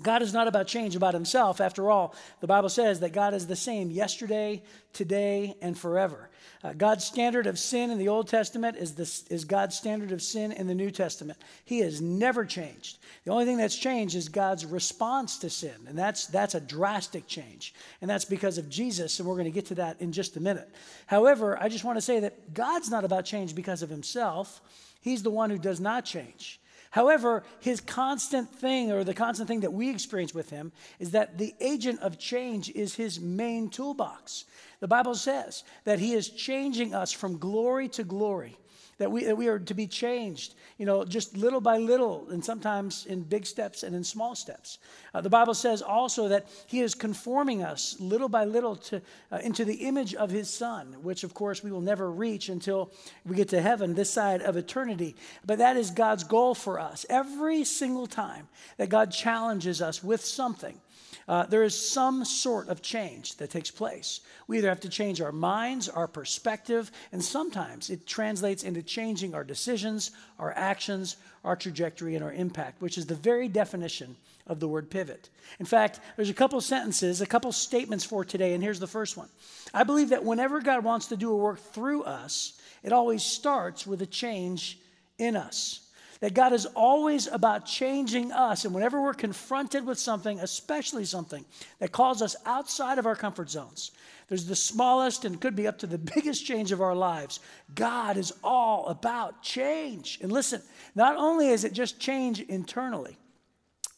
God 0.00 0.22
is 0.22 0.32
not 0.32 0.46
about 0.46 0.68
change, 0.68 0.94
about 0.94 1.14
himself. 1.14 1.60
After 1.60 1.90
all, 1.90 2.14
the 2.40 2.46
Bible 2.46 2.68
says 2.68 3.00
that 3.00 3.12
God 3.12 3.34
is 3.34 3.46
the 3.46 3.56
same 3.56 3.90
yesterday, 3.90 4.62
today, 4.92 5.56
and 5.60 5.76
forever. 5.76 6.30
Uh, 6.62 6.72
God's 6.72 7.04
standard 7.04 7.46
of 7.46 7.58
sin 7.58 7.90
in 7.90 7.98
the 7.98 8.08
Old 8.08 8.28
Testament 8.28 8.76
is, 8.76 8.94
this, 8.94 9.24
is 9.28 9.44
God's 9.44 9.76
standard 9.76 10.12
of 10.12 10.22
sin 10.22 10.52
in 10.52 10.66
the 10.66 10.74
New 10.74 10.90
Testament. 10.90 11.38
He 11.64 11.80
has 11.80 12.00
never 12.00 12.44
changed. 12.44 12.98
The 13.24 13.32
only 13.32 13.44
thing 13.44 13.56
that's 13.56 13.76
changed 13.76 14.14
is 14.14 14.28
God's 14.28 14.64
response 14.64 15.38
to 15.38 15.50
sin, 15.50 15.74
and 15.88 15.98
that's, 15.98 16.26
that's 16.26 16.54
a 16.54 16.60
drastic 16.60 17.26
change. 17.26 17.74
And 18.00 18.10
that's 18.10 18.24
because 18.24 18.58
of 18.58 18.68
Jesus, 18.68 19.18
and 19.18 19.28
we're 19.28 19.34
going 19.34 19.44
to 19.44 19.50
get 19.50 19.66
to 19.66 19.76
that 19.76 20.00
in 20.00 20.12
just 20.12 20.36
a 20.36 20.40
minute. 20.40 20.68
However, 21.06 21.60
I 21.60 21.68
just 21.68 21.84
want 21.84 21.96
to 21.96 22.02
say 22.02 22.20
that 22.20 22.54
God's 22.54 22.90
not 22.90 23.04
about 23.04 23.24
change 23.24 23.54
because 23.54 23.82
of 23.82 23.90
himself, 23.90 24.60
He's 25.00 25.22
the 25.22 25.30
one 25.30 25.50
who 25.50 25.58
does 25.58 25.80
not 25.80 26.04
change. 26.04 26.60
However, 26.90 27.44
his 27.60 27.80
constant 27.80 28.54
thing, 28.54 28.90
or 28.90 29.04
the 29.04 29.14
constant 29.14 29.48
thing 29.48 29.60
that 29.60 29.72
we 29.72 29.90
experience 29.90 30.32
with 30.32 30.50
him, 30.50 30.72
is 30.98 31.10
that 31.10 31.36
the 31.38 31.54
agent 31.60 32.00
of 32.00 32.18
change 32.18 32.70
is 32.70 32.94
his 32.94 33.20
main 33.20 33.68
toolbox. 33.68 34.44
The 34.80 34.88
Bible 34.88 35.14
says 35.14 35.64
that 35.84 35.98
he 35.98 36.14
is 36.14 36.30
changing 36.30 36.94
us 36.94 37.12
from 37.12 37.38
glory 37.38 37.88
to 37.90 38.04
glory, 38.04 38.56
that 38.98 39.10
we, 39.10 39.24
that 39.24 39.36
we 39.36 39.48
are 39.48 39.58
to 39.58 39.74
be 39.74 39.86
changed, 39.86 40.54
you 40.76 40.84
know, 40.84 41.04
just 41.04 41.36
little 41.36 41.60
by 41.60 41.78
little, 41.78 42.28
and 42.30 42.44
sometimes 42.44 43.06
in 43.06 43.22
big 43.22 43.46
steps 43.46 43.82
and 43.82 43.94
in 43.94 44.04
small 44.04 44.34
steps. 44.34 44.78
Uh, 45.14 45.20
the 45.20 45.30
Bible 45.30 45.54
says 45.54 45.82
also 45.82 46.28
that 46.28 46.48
He 46.66 46.80
is 46.80 46.94
conforming 46.94 47.62
us 47.62 47.96
little 48.00 48.28
by 48.28 48.44
little 48.44 48.76
to, 48.76 49.00
uh, 49.32 49.38
into 49.42 49.64
the 49.64 49.86
image 49.86 50.14
of 50.14 50.30
His 50.30 50.50
Son, 50.50 50.96
which 51.02 51.24
of 51.24 51.32
course 51.32 51.62
we 51.62 51.72
will 51.72 51.80
never 51.80 52.10
reach 52.10 52.48
until 52.48 52.92
we 53.24 53.36
get 53.36 53.48
to 53.50 53.60
heaven, 53.60 53.94
this 53.94 54.10
side 54.10 54.42
of 54.42 54.56
eternity. 54.56 55.16
But 55.46 55.58
that 55.58 55.76
is 55.76 55.90
God's 55.90 56.24
goal 56.24 56.54
for 56.54 56.80
us. 56.80 57.06
Every 57.08 57.64
single 57.64 58.06
time 58.06 58.48
that 58.76 58.88
God 58.88 59.12
challenges 59.12 59.80
us 59.80 60.02
with 60.02 60.24
something, 60.24 60.80
uh, 61.26 61.46
there 61.46 61.64
is 61.64 61.74
some 61.74 62.24
sort 62.24 62.68
of 62.68 62.82
change 62.82 63.36
that 63.36 63.50
takes 63.50 63.70
place. 63.70 64.20
We 64.46 64.58
either 64.58 64.68
have 64.68 64.80
to 64.80 64.88
change 64.88 65.20
our 65.20 65.32
minds, 65.32 65.88
our 65.88 66.06
perspective, 66.06 66.90
and 67.12 67.22
sometimes 67.22 67.90
it 67.90 68.06
translates 68.06 68.62
into 68.62 68.82
changing 68.82 69.34
our 69.34 69.44
decisions, 69.44 70.10
our 70.38 70.52
actions, 70.52 71.16
our 71.44 71.56
trajectory, 71.56 72.14
and 72.14 72.24
our 72.24 72.32
impact, 72.32 72.80
which 72.80 72.98
is 72.98 73.06
the 73.06 73.14
very 73.14 73.48
definition 73.48 74.16
of 74.46 74.60
the 74.60 74.68
word 74.68 74.90
pivot. 74.90 75.28
In 75.58 75.66
fact, 75.66 76.00
there's 76.16 76.30
a 76.30 76.34
couple 76.34 76.60
sentences, 76.60 77.20
a 77.20 77.26
couple 77.26 77.52
statements 77.52 78.04
for 78.04 78.24
today, 78.24 78.54
and 78.54 78.62
here's 78.62 78.80
the 78.80 78.86
first 78.86 79.16
one. 79.16 79.28
I 79.74 79.84
believe 79.84 80.10
that 80.10 80.24
whenever 80.24 80.60
God 80.60 80.84
wants 80.84 81.06
to 81.08 81.16
do 81.16 81.30
a 81.30 81.36
work 81.36 81.58
through 81.58 82.04
us, 82.04 82.60
it 82.82 82.92
always 82.92 83.22
starts 83.22 83.86
with 83.86 84.02
a 84.02 84.06
change 84.06 84.78
in 85.18 85.36
us. 85.36 85.87
That 86.20 86.34
God 86.34 86.52
is 86.52 86.66
always 86.66 87.28
about 87.28 87.64
changing 87.64 88.32
us. 88.32 88.64
And 88.64 88.74
whenever 88.74 89.00
we're 89.00 89.14
confronted 89.14 89.86
with 89.86 89.98
something, 89.98 90.40
especially 90.40 91.04
something 91.04 91.44
that 91.78 91.92
calls 91.92 92.22
us 92.22 92.34
outside 92.44 92.98
of 92.98 93.06
our 93.06 93.14
comfort 93.14 93.50
zones, 93.50 93.92
there's 94.28 94.46
the 94.46 94.56
smallest 94.56 95.24
and 95.24 95.40
could 95.40 95.56
be 95.56 95.66
up 95.66 95.78
to 95.78 95.86
the 95.86 95.98
biggest 96.14 96.44
change 96.44 96.72
of 96.72 96.80
our 96.80 96.94
lives. 96.94 97.40
God 97.74 98.16
is 98.16 98.32
all 98.42 98.86
about 98.86 99.42
change. 99.42 100.18
And 100.22 100.32
listen, 100.32 100.62
not 100.94 101.16
only 101.16 101.48
is 101.48 101.64
it 101.64 101.72
just 101.72 102.00
change 102.00 102.40
internally, 102.40 103.16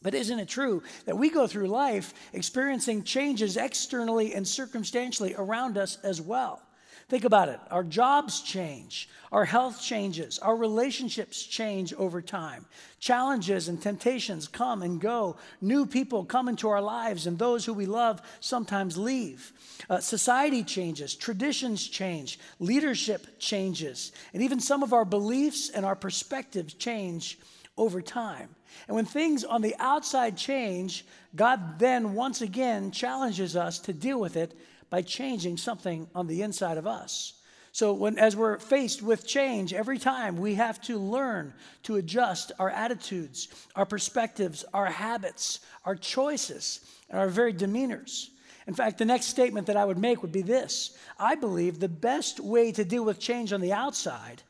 but 0.02 0.14
isn't 0.14 0.38
it 0.38 0.48
true 0.48 0.82
that 1.04 1.18
we 1.18 1.28
go 1.30 1.46
through 1.46 1.66
life 1.66 2.14
experiencing 2.32 3.02
changes 3.02 3.56
externally 3.56 4.34
and 4.34 4.46
circumstantially 4.46 5.34
around 5.36 5.76
us 5.76 5.98
as 6.02 6.20
well? 6.20 6.62
Think 7.10 7.24
about 7.24 7.48
it. 7.48 7.58
Our 7.72 7.82
jobs 7.82 8.40
change, 8.40 9.08
our 9.32 9.44
health 9.44 9.82
changes, 9.82 10.38
our 10.38 10.54
relationships 10.54 11.42
change 11.42 11.92
over 11.94 12.22
time. 12.22 12.66
Challenges 13.00 13.66
and 13.66 13.82
temptations 13.82 14.46
come 14.46 14.80
and 14.84 15.00
go. 15.00 15.36
New 15.60 15.86
people 15.86 16.24
come 16.24 16.48
into 16.48 16.68
our 16.68 16.80
lives, 16.80 17.26
and 17.26 17.36
those 17.36 17.64
who 17.64 17.74
we 17.74 17.86
love 17.86 18.22
sometimes 18.38 18.96
leave. 18.96 19.52
Uh, 19.90 19.98
society 19.98 20.62
changes, 20.62 21.16
traditions 21.16 21.84
change, 21.88 22.38
leadership 22.60 23.40
changes, 23.40 24.12
and 24.32 24.44
even 24.44 24.60
some 24.60 24.84
of 24.84 24.92
our 24.92 25.04
beliefs 25.04 25.68
and 25.68 25.84
our 25.84 25.96
perspectives 25.96 26.74
change 26.74 27.40
over 27.76 28.00
time. 28.00 28.54
And 28.86 28.94
when 28.94 29.04
things 29.04 29.42
on 29.42 29.62
the 29.62 29.74
outside 29.80 30.36
change, 30.36 31.04
God 31.34 31.80
then 31.80 32.14
once 32.14 32.40
again 32.40 32.92
challenges 32.92 33.56
us 33.56 33.80
to 33.80 33.92
deal 33.92 34.20
with 34.20 34.36
it 34.36 34.56
by 34.90 35.02
changing 35.02 35.56
something 35.56 36.08
on 36.14 36.26
the 36.26 36.42
inside 36.42 36.76
of 36.76 36.86
us. 36.86 37.34
So, 37.72 37.92
when, 37.92 38.18
as 38.18 38.34
we're 38.34 38.58
faced 38.58 39.00
with 39.00 39.26
change, 39.26 39.72
every 39.72 39.98
time 39.98 40.36
we 40.36 40.56
have 40.56 40.80
to 40.82 40.98
learn 40.98 41.54
to 41.84 41.96
adjust 41.96 42.50
our 42.58 42.68
attitudes, 42.68 43.46
our 43.76 43.86
perspectives, 43.86 44.64
our 44.74 44.86
habits, 44.86 45.60
our 45.84 45.94
choices, 45.94 46.80
and 47.08 47.18
our 47.18 47.28
very 47.28 47.52
demeanors. 47.52 48.30
In 48.66 48.74
fact, 48.74 48.98
the 48.98 49.04
next 49.04 49.26
statement 49.26 49.68
that 49.68 49.76
I 49.76 49.84
would 49.84 49.98
make 49.98 50.22
would 50.22 50.32
be 50.32 50.42
this 50.42 50.96
I 51.18 51.36
believe 51.36 51.78
the 51.78 51.88
best 51.88 52.40
way 52.40 52.72
to 52.72 52.84
deal 52.84 53.04
with 53.04 53.20
change 53.20 53.52
on 53.52 53.60
the 53.60 53.72
outside 53.72 54.42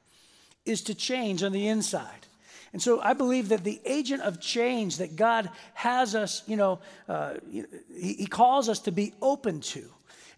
is 0.65 0.83
to 0.83 0.95
change 0.95 1.43
on 1.43 1.53
the 1.53 1.69
inside. 1.69 2.27
And 2.73 2.81
so 2.81 3.01
I 3.01 3.15
believe 3.15 3.49
that 3.49 3.65
the 3.65 3.81
agent 3.85 4.23
of 4.23 4.41
change 4.41 4.99
that 4.99 5.17
God 5.17 5.51
has 5.75 6.15
us, 6.15 6.43
you 6.47 6.57
know, 6.57 6.79
uh, 7.09 7.35
he, 7.51 8.15
he 8.15 8.27
calls 8.27 8.69
us 8.69 8.79
to 8.81 8.93
be 8.93 9.13
open 9.21 9.61
to 9.61 9.91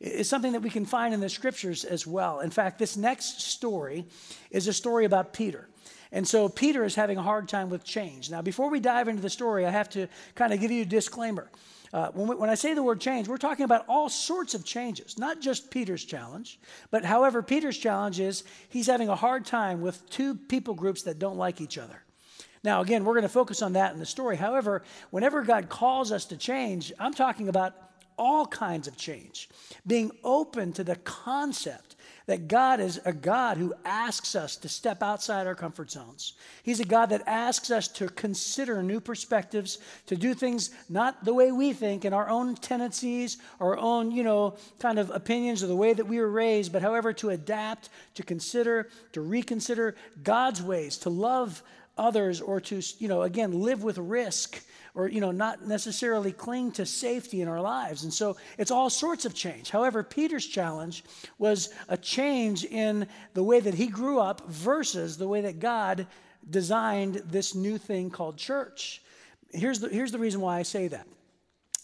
is 0.03 0.29
something 0.29 0.53
that 0.53 0.62
we 0.62 0.71
can 0.71 0.85
find 0.85 1.15
in 1.15 1.21
the 1.21 1.29
scriptures 1.29 1.85
as 1.85 2.07
well. 2.07 2.41
In 2.41 2.51
fact, 2.51 2.79
this 2.79 2.97
next 2.97 3.41
story 3.41 4.05
is 4.51 4.67
a 4.67 4.73
story 4.73 5.05
about 5.05 5.33
Peter. 5.33 5.69
And 6.11 6.27
so 6.27 6.49
Peter 6.49 6.85
is 6.85 6.97
having 6.97 7.19
a 7.19 7.23
hard 7.23 7.49
time 7.49 7.71
with 7.71 7.85
change. 7.85 8.29
Now, 8.29 8.43
before 8.43 8.69
we 8.69 8.81
dive 8.81 9.07
into 9.07 9.23
the 9.23 9.31
story, 9.31 9.65
I 9.65 9.71
have 9.71 9.88
to 9.91 10.09
kind 10.35 10.53
of 10.53 10.61
give 10.61 10.73
you 10.73 10.83
a 10.83 10.87
disclaimer. 10.87 11.49
Uh, 11.93 12.11
when, 12.12 12.27
we, 12.27 12.35
when, 12.35 12.51
I 12.51 12.55
say 12.55 12.75
the 12.75 12.83
word 12.83 13.01
change, 13.01 13.29
we're 13.29 13.37
talking 13.37 13.65
about 13.65 13.85
all 13.88 14.09
sorts 14.09 14.55
of 14.55 14.65
changes, 14.65 15.19
not 15.19 15.41
just 15.41 15.71
Peter's 15.71 16.05
challenge. 16.05 16.59
But 16.91 17.05
however, 17.05 17.43
Peter's 17.43 17.79
challenge 17.79 18.19
is 18.19 18.45
he's 18.69 18.88
having 18.88 19.09
a 19.09 19.17
hard 19.17 19.47
time 19.47 19.81
with 19.81 20.09
two 20.11 20.35
people 20.35 20.75
groups 20.75 21.03
that 21.05 21.19
don't 21.19 21.37
like 21.37 21.61
each 21.61 21.79
other. 21.79 22.03
Now, 22.65 22.81
again, 22.81 23.05
we're 23.05 23.15
going 23.15 23.23
to 23.23 23.29
focus 23.29 23.62
on 23.62 23.75
that 23.75 23.93
in 23.93 23.99
the 23.99 24.07
story. 24.07 24.37
However, 24.37 24.83
whenever 25.11 25.43
God 25.43 25.69
calls 25.69 26.11
us 26.11 26.25
to 26.27 26.37
change, 26.37 26.93
I'm 26.99 27.15
talking 27.15 27.49
about 27.49 27.75
all 28.22 28.46
kinds 28.46 28.87
of 28.87 28.96
change. 28.96 29.48
Being 29.85 30.12
open 30.22 30.72
to 30.74 30.85
the 30.85 30.94
concept 30.94 31.96
that 32.26 32.46
God 32.46 32.78
is 32.78 33.00
a 33.04 33.12
God 33.12 33.56
who 33.56 33.74
asks 33.85 34.37
us 34.37 34.54
to 34.58 34.68
step 34.68 35.02
outside 35.02 35.48
our 35.48 35.56
comfort 35.56 35.90
zones. 35.90 36.35
He's 36.62 36.78
a 36.78 36.85
God 36.85 37.06
that 37.06 37.26
asks 37.26 37.72
us 37.72 37.88
to 37.88 38.08
consider 38.08 38.80
new 38.80 39.00
perspectives, 39.00 39.78
to 40.06 40.14
do 40.14 40.35
things 40.35 40.70
not 40.88 41.24
the 41.24 41.35
way 41.35 41.50
we 41.50 41.72
think 41.72 42.04
in 42.04 42.12
our 42.12 42.28
own 42.28 42.54
tendencies, 42.54 43.38
our 43.58 43.76
own, 43.76 44.12
you 44.12 44.22
know, 44.22 44.56
kind 44.78 45.00
of 45.00 45.11
opinions 45.11 45.64
or 45.64 45.66
the 45.66 45.74
way 45.74 45.92
that 45.92 46.06
we 46.06 46.20
were 46.20 46.30
raised, 46.30 46.72
but 46.72 46.80
however, 46.80 47.12
to 47.14 47.30
adapt, 47.30 47.88
to 48.14 48.22
consider, 48.22 48.88
to 49.14 49.20
reconsider 49.20 49.96
God's 50.22 50.62
ways, 50.62 50.98
to 50.98 51.11
love 51.11 51.61
others, 51.96 52.40
or 52.40 52.61
to, 52.61 52.81
you 52.98 53.09
know, 53.09 53.22
again, 53.22 53.52
live 53.52 53.83
with 53.83 53.98
risk 53.98 54.62
or 54.94 55.09
you 55.09 55.20
know 55.20 55.31
not 55.31 55.66
necessarily 55.66 56.33
cling 56.33 56.70
to 56.70 56.85
safety 56.85 57.40
in 57.40 57.48
our 57.48 57.61
lives 57.61 58.02
and 58.05 58.12
so 58.12 58.37
it's 58.59 58.70
all 58.70 58.90
sorts 58.90 59.24
of 59.24 59.35
change 59.35 59.70
however 59.70 60.02
peter's 60.02 60.46
challenge 60.46 61.05
was 61.38 61.72
a 61.88 61.96
change 61.96 62.64
in 62.64 63.07
the 63.35 63.42
way 63.42 63.61
that 63.61 63.74
he 63.74 63.87
grew 63.87 64.18
up 64.18 64.46
versus 64.48 65.16
the 65.16 65.28
way 65.28 65.40
that 65.40 65.59
god 65.59 66.07
designed 66.50 67.16
this 67.26 67.55
new 67.55 67.78
thing 67.78 68.11
called 68.11 68.37
church 68.37 69.00
here's 69.50 69.81
the, 69.81 69.88
here's 69.88 70.12
the 70.12 70.18
reason 70.18 70.40
why 70.40 70.59
i 70.59 70.62
say 70.62 70.88
that 70.88 71.07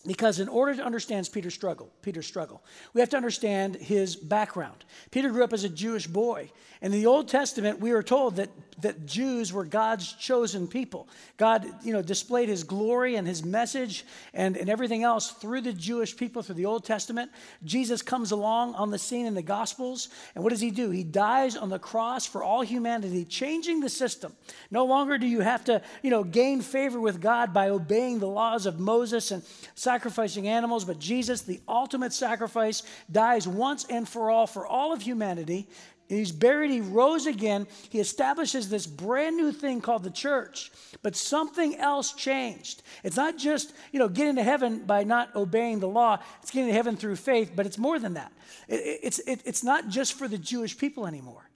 because 0.07 0.41
in 0.41 0.49
order 0.49 0.75
to 0.77 0.85
understand 0.85 1.29
Peter's 1.33 1.55
struggle, 1.55 1.93
Peter's 2.03 2.27
struggle, 2.27 2.63
we 2.95 3.01
have 3.01 3.11
to 3.11 3.17
understand 3.17 3.77
his 3.77 4.17
background. 4.17 4.85
Peter 5.11 5.29
grew 5.31 5.45
up 5.45 5.53
as 5.53 5.65
a 5.65 5.69
Jewish 5.69 6.07
boy. 6.07 6.51
And 6.81 6.95
in 6.95 7.01
the 7.01 7.07
Old 7.07 7.29
Testament, 7.29 7.81
we 7.81 7.91
are 7.91 8.03
told 8.03 8.37
that, 8.37 8.49
that 8.81 9.07
Jews 9.07 9.53
were 9.53 9.65
God's 9.65 10.13
chosen 10.13 10.69
people. 10.69 11.09
God, 11.37 11.67
you 11.83 11.93
know, 11.93 12.03
displayed 12.03 12.49
his 12.49 12.65
glory 12.65 13.17
and 13.17 13.27
his 13.27 13.45
message 13.45 14.05
and, 14.33 14.57
and 14.57 14.71
everything 14.71 15.03
else 15.03 15.31
through 15.33 15.63
the 15.63 15.73
Jewish 15.73 16.17
people 16.17 16.43
through 16.43 16.55
the 16.55 16.67
Old 16.67 16.85
Testament. 16.85 17.31
Jesus 17.65 18.03
comes 18.03 18.31
along 18.31 18.75
on 18.75 18.91
the 18.91 18.99
scene 18.99 19.27
in 19.27 19.35
the 19.35 19.43
Gospels, 19.43 20.09
and 20.35 20.45
what 20.45 20.51
does 20.51 20.61
he 20.61 20.71
do? 20.71 20.91
He 20.91 21.05
dies 21.05 21.57
on 21.57 21.69
the 21.69 21.79
cross 21.79 22.27
for 22.27 22.43
all 22.43 22.63
humanity, 22.63 23.25
changing 23.25 23.81
the 23.81 23.89
system. 23.89 24.35
No 24.71 24.85
longer 24.85 25.19
do 25.19 25.27
you 25.27 25.41
have 25.41 25.65
to, 25.65 25.83
you 26.03 26.11
know, 26.11 26.25
gain 26.25 26.61
favor 26.61 27.01
with 27.01 27.21
God 27.21 27.53
by 27.53 27.71
obeying 27.71 28.19
the 28.19 28.29
laws 28.29 28.67
of 28.67 28.79
Moses 28.79 29.31
and 29.31 29.43
sacrificing 29.75 30.49
animals, 30.49 30.85
but 30.85 30.99
Jesus, 30.99 31.43
the 31.43 31.61
ultimate 31.67 32.13
sacrifice, 32.13 32.83
dies 33.11 33.49
once 33.49 33.85
and 33.91 34.09
for 34.09 34.31
all 34.31 34.47
for 34.47 34.67
all 34.67 34.93
of 34.93 35.03
humanity 35.03 35.69
He's 36.09 36.33
buried, 36.33 36.71
he 36.71 36.81
rose 36.81 37.27
again. 37.27 37.67
He 37.91 38.01
establishes 38.01 38.69
this 38.69 38.87
brand 38.87 39.37
new 39.37 39.53
thing 39.53 39.83
called 39.83 40.05
the 40.05 40.11
church. 40.11 40.73
But 41.03 41.15
something 41.15 41.77
else 41.77 42.13
changed. 42.13 42.83
It's 43.05 43.17
not 43.17 43.37
just, 43.37 43.75
you 43.93 43.99
know, 43.99 44.09
getting 44.09 44.37
to 44.37 44.43
heaven 44.43 44.85
by 44.87 45.05
not 45.05 45.37
obeying 45.37 45.81
the 45.81 45.89
law, 45.89 46.19
it's 46.43 46.51
getting 46.51 46.69
to 46.69 46.75
heaven 46.75 46.97
through 46.97 47.17
faith, 47.17 47.53
but 47.55 47.67
it's 47.67 47.79
more 47.79 47.99
than 47.99 48.15
that. 48.15 48.33
It, 48.69 49.01
it's, 49.03 49.19
it, 49.21 49.43
it's 49.45 49.63
not 49.63 49.89
just 49.89 50.15
for 50.15 50.29
the 50.29 50.39
Jewish 50.39 50.79
people 50.79 51.07
anymore. 51.07 51.49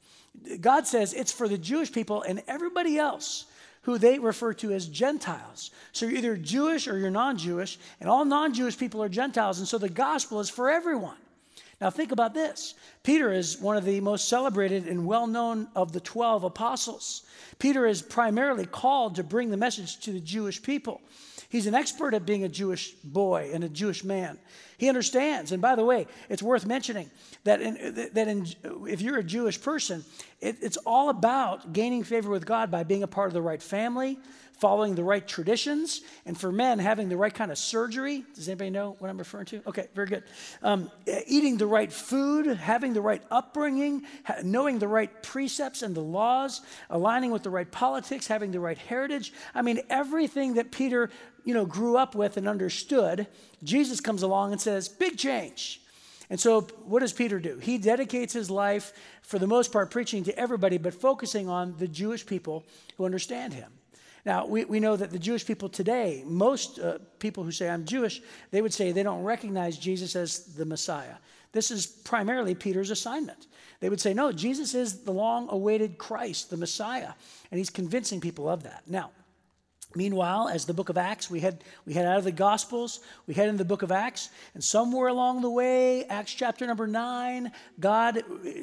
God 0.60 0.86
says 0.86 1.14
it's 1.14 1.32
for 1.32 1.48
the 1.48 1.58
Jewish 1.58 1.90
people 1.90 2.22
and 2.22 2.42
everybody 2.46 2.98
else 2.98 3.46
who 3.82 3.98
they 3.98 4.18
refer 4.18 4.52
to 4.54 4.72
as 4.72 4.86
Gentiles. 4.86 5.70
So 5.92 6.06
you're 6.06 6.18
either 6.18 6.36
Jewish 6.36 6.86
or 6.86 6.98
you're 6.98 7.10
non 7.10 7.36
Jewish, 7.36 7.78
and 8.00 8.08
all 8.08 8.24
non 8.24 8.54
Jewish 8.54 8.78
people 8.78 9.02
are 9.02 9.08
Gentiles. 9.08 9.58
And 9.58 9.68
so 9.68 9.78
the 9.78 9.88
gospel 9.88 10.40
is 10.40 10.50
for 10.50 10.70
everyone. 10.70 11.16
Now, 11.82 11.90
think 11.90 12.12
about 12.12 12.32
this. 12.32 12.74
Peter 13.02 13.32
is 13.32 13.60
one 13.60 13.76
of 13.76 13.84
the 13.84 14.00
most 14.00 14.28
celebrated 14.28 14.86
and 14.86 15.04
well 15.04 15.26
known 15.26 15.66
of 15.74 15.90
the 15.90 15.98
12 15.98 16.44
apostles. 16.44 17.24
Peter 17.58 17.88
is 17.88 18.00
primarily 18.00 18.66
called 18.66 19.16
to 19.16 19.24
bring 19.24 19.50
the 19.50 19.56
message 19.56 19.98
to 20.02 20.12
the 20.12 20.20
Jewish 20.20 20.62
people. 20.62 21.00
He's 21.48 21.66
an 21.66 21.74
expert 21.74 22.14
at 22.14 22.24
being 22.24 22.44
a 22.44 22.48
Jewish 22.48 22.92
boy 23.02 23.50
and 23.52 23.64
a 23.64 23.68
Jewish 23.68 24.04
man. 24.04 24.38
He 24.78 24.88
understands. 24.88 25.50
And 25.50 25.60
by 25.60 25.74
the 25.74 25.84
way, 25.84 26.06
it's 26.28 26.40
worth 26.40 26.66
mentioning 26.66 27.10
that, 27.42 27.60
in, 27.60 27.74
that 28.14 28.28
in, 28.28 28.46
if 28.88 29.02
you're 29.02 29.18
a 29.18 29.24
Jewish 29.24 29.60
person, 29.60 30.04
it, 30.40 30.58
it's 30.62 30.76
all 30.86 31.08
about 31.08 31.72
gaining 31.72 32.04
favor 32.04 32.30
with 32.30 32.46
God 32.46 32.70
by 32.70 32.84
being 32.84 33.02
a 33.02 33.08
part 33.08 33.26
of 33.26 33.34
the 33.34 33.42
right 33.42 33.60
family, 33.60 34.20
following 34.58 34.94
the 34.94 35.02
right 35.02 35.26
traditions, 35.26 36.02
and 36.24 36.38
for 36.38 36.52
men, 36.52 36.78
having 36.78 37.08
the 37.08 37.16
right 37.16 37.34
kind 37.34 37.50
of 37.50 37.58
surgery. 37.58 38.24
Does 38.34 38.48
anybody 38.48 38.70
know 38.70 38.96
what 39.00 39.10
I'm 39.10 39.18
referring 39.18 39.46
to? 39.46 39.62
Okay, 39.66 39.88
very 39.94 40.06
good. 40.06 40.22
Um, 40.62 40.90
eating 41.26 41.56
the 41.56 41.66
right 41.66 41.92
food, 41.92 42.46
having 42.46 42.92
the 42.92 43.00
right 43.00 43.22
upbringing, 43.30 44.02
ha- 44.24 44.36
knowing 44.44 44.78
the 44.78 44.86
right 44.86 45.22
precepts 45.22 45.82
and 45.82 45.94
the 45.94 46.00
laws, 46.00 46.60
aligning 46.90 47.32
with 47.32 47.42
the 47.42 47.50
right 47.50 47.70
politics, 47.70 48.28
having 48.28 48.52
the 48.52 48.60
right 48.60 48.78
heritage. 48.78 49.32
I 49.54 49.62
mean, 49.62 49.80
everything 49.90 50.54
that 50.54 50.70
Peter, 50.70 51.10
you 51.44 51.54
know, 51.54 51.66
grew 51.66 51.96
up 51.96 52.14
with 52.14 52.36
and 52.36 52.48
understood, 52.48 53.26
Jesus 53.64 54.00
comes 54.00 54.22
along 54.22 54.52
and 54.52 54.60
says, 54.60 54.88
big 54.88 55.18
change. 55.18 55.80
And 56.30 56.40
so, 56.40 56.62
what 56.84 57.00
does 57.00 57.12
Peter 57.12 57.38
do? 57.38 57.58
He 57.58 57.76
dedicates 57.78 58.32
his 58.32 58.48
life, 58.48 58.92
for 59.22 59.38
the 59.38 59.46
most 59.46 59.70
part, 59.70 59.90
preaching 59.90 60.24
to 60.24 60.38
everybody, 60.38 60.78
but 60.78 60.94
focusing 60.94 61.48
on 61.48 61.74
the 61.76 61.88
Jewish 61.88 62.24
people 62.24 62.64
who 62.96 63.04
understand 63.04 63.52
him. 63.52 63.70
Now, 64.24 64.46
we, 64.46 64.64
we 64.64 64.78
know 64.78 64.96
that 64.96 65.10
the 65.10 65.18
Jewish 65.18 65.44
people 65.44 65.68
today, 65.68 66.22
most 66.24 66.78
uh, 66.78 66.98
people 67.18 67.42
who 67.42 67.50
say, 67.50 67.68
I'm 67.68 67.84
Jewish, 67.84 68.22
they 68.50 68.62
would 68.62 68.72
say 68.72 68.92
they 68.92 69.02
don't 69.02 69.24
recognize 69.24 69.76
Jesus 69.76 70.14
as 70.14 70.54
the 70.54 70.64
Messiah. 70.64 71.16
This 71.50 71.70
is 71.70 71.86
primarily 71.86 72.54
Peter's 72.54 72.90
assignment. 72.90 73.46
They 73.80 73.88
would 73.88 74.00
say, 74.00 74.14
no, 74.14 74.30
Jesus 74.30 74.74
is 74.74 75.02
the 75.02 75.12
long 75.12 75.48
awaited 75.50 75.98
Christ, 75.98 76.50
the 76.50 76.56
Messiah. 76.56 77.12
And 77.50 77.58
he's 77.58 77.68
convincing 77.68 78.20
people 78.20 78.48
of 78.48 78.62
that. 78.62 78.84
Now, 78.86 79.10
Meanwhile, 79.94 80.48
as 80.48 80.64
the 80.64 80.74
book 80.74 80.88
of 80.88 80.96
Acts, 80.96 81.30
we 81.30 81.40
head, 81.40 81.64
we 81.84 81.92
head 81.92 82.06
out 82.06 82.18
of 82.18 82.24
the 82.24 82.32
Gospels, 82.32 83.00
we 83.26 83.34
head 83.34 83.48
into 83.48 83.58
the 83.58 83.64
book 83.66 83.82
of 83.82 83.92
Acts, 83.92 84.30
and 84.54 84.62
somewhere 84.62 85.08
along 85.08 85.42
the 85.42 85.50
way, 85.50 86.04
Acts 86.04 86.32
chapter 86.32 86.66
number 86.66 86.86
nine, 86.86 87.52
God 87.78 88.22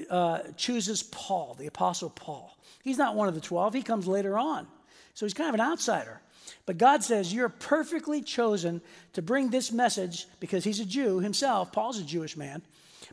uh, 0.10 0.40
chooses 0.58 1.04
Paul, 1.04 1.56
the 1.60 1.68
Apostle 1.68 2.10
Paul. 2.10 2.58
He's 2.84 2.98
not 2.98 3.16
one 3.16 3.28
of 3.28 3.36
the 3.36 3.42
12, 3.42 3.74
he 3.76 3.84
comes 3.84 4.08
later 4.08 4.38
on. 4.38 4.68
So 5.14 5.26
he's 5.26 5.34
kind 5.34 5.50
of 5.50 5.56
an 5.56 5.62
outsider. 5.62 6.22
But 6.66 6.78
God 6.78 7.04
says, 7.04 7.34
You're 7.34 7.50
perfectly 7.50 8.22
chosen 8.22 8.82
to 9.14 9.22
bring 9.22 9.50
this 9.50 9.72
message 9.72 10.28
because 10.40 10.64
he's 10.64 10.80
a 10.80 10.86
Jew 10.86 11.20
himself. 11.20 11.72
Paul's 11.72 12.00
a 12.00 12.04
Jewish 12.04 12.38
man. 12.38 12.62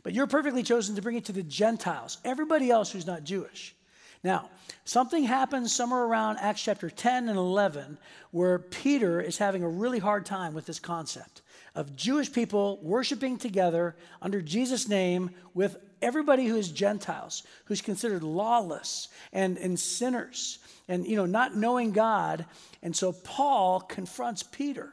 But 0.03 0.13
you're 0.13 0.27
perfectly 0.27 0.63
chosen 0.63 0.95
to 0.95 1.01
bring 1.01 1.17
it 1.17 1.25
to 1.25 1.31
the 1.31 1.43
Gentiles, 1.43 2.17
everybody 2.23 2.69
else 2.69 2.91
who's 2.91 3.07
not 3.07 3.23
Jewish. 3.23 3.75
Now, 4.23 4.49
something 4.85 5.23
happens 5.23 5.73
somewhere 5.73 6.03
around 6.03 6.37
Acts 6.37 6.63
chapter 6.63 6.89
10 6.89 7.29
and 7.29 7.37
11 7.37 7.97
where 8.31 8.59
Peter 8.59 9.21
is 9.21 9.37
having 9.37 9.63
a 9.63 9.69
really 9.69 9.99
hard 9.99 10.25
time 10.25 10.53
with 10.53 10.65
this 10.65 10.79
concept 10.79 11.41
of 11.77 11.95
Jewish 11.95 12.33
people 12.33 12.79
worshiping 12.81 13.37
together 13.37 13.95
under 14.19 14.41
Jesus' 14.41 14.89
name 14.89 15.29
with 15.53 15.77
everybody 16.01 16.47
who 16.47 16.57
is 16.57 16.71
Gentiles, 16.71 17.43
who's 17.65 17.81
considered 17.81 18.23
lawless 18.23 19.09
and, 19.31 19.59
and 19.59 19.79
sinners 19.79 20.57
and, 20.87 21.05
you 21.05 21.15
know, 21.15 21.27
not 21.27 21.55
knowing 21.55 21.91
God. 21.91 22.45
And 22.81 22.95
so 22.95 23.11
Paul 23.11 23.81
confronts 23.81 24.41
Peter. 24.41 24.91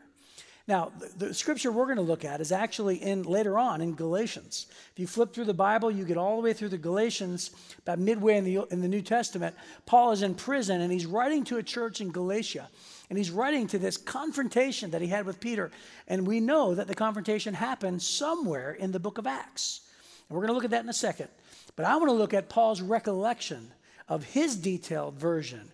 Now, 0.68 0.92
the, 0.98 1.26
the, 1.26 1.34
scripture 1.34 1.72
we're 1.72 1.86
going 1.86 1.96
to 1.96 2.02
look 2.02 2.24
at 2.24 2.42
is 2.42 2.52
actually 2.52 2.96
in 2.96 3.22
later 3.22 3.58
on 3.58 3.80
in 3.80 3.94
Galatians. 3.94 4.66
If 4.92 4.98
you 4.98 5.06
flip 5.06 5.32
through 5.32 5.44
the 5.44 5.54
Bible, 5.54 5.90
you 5.90 6.04
get 6.04 6.18
all 6.18 6.36
the 6.36 6.42
way 6.42 6.52
through 6.52 6.70
the 6.70 6.78
Galatians, 6.78 7.50
about 7.78 7.98
midway 7.98 8.36
in 8.36 8.44
the, 8.44 8.62
in 8.70 8.82
the 8.82 8.88
New 8.88 9.02
Testament. 9.02 9.56
Paul 9.86 10.12
is 10.12 10.22
in 10.22 10.34
prison 10.34 10.82
and 10.82 10.92
he's 10.92 11.06
writing 11.06 11.44
to 11.44 11.56
a 11.56 11.62
church 11.62 12.02
in 12.02 12.10
Galatia. 12.10 12.68
And 13.10 13.18
he's 13.18 13.30
writing 13.30 13.66
to 13.68 13.78
this 13.78 13.96
confrontation 13.96 14.90
that 14.92 15.02
he 15.02 15.08
had 15.08 15.26
with 15.26 15.40
Peter. 15.40 15.70
And 16.08 16.26
we 16.26 16.40
know 16.40 16.74
that 16.74 16.86
the 16.86 16.94
confrontation 16.94 17.54
happened 17.54 18.02
somewhere 18.02 18.72
in 18.72 18.92
the 18.92 19.00
book 19.00 19.18
of 19.18 19.26
Acts. 19.26 19.82
And 20.28 20.36
we're 20.36 20.42
going 20.42 20.52
to 20.52 20.54
look 20.54 20.64
at 20.64 20.70
that 20.70 20.84
in 20.84 20.88
a 20.88 20.94
second. 20.94 21.28
But 21.76 21.86
I 21.86 21.96
want 21.96 22.08
to 22.08 22.14
look 22.14 22.34
at 22.34 22.48
Paul's 22.48 22.80
recollection 22.80 23.70
of 24.08 24.24
his 24.24 24.56
detailed 24.56 25.14
version 25.14 25.70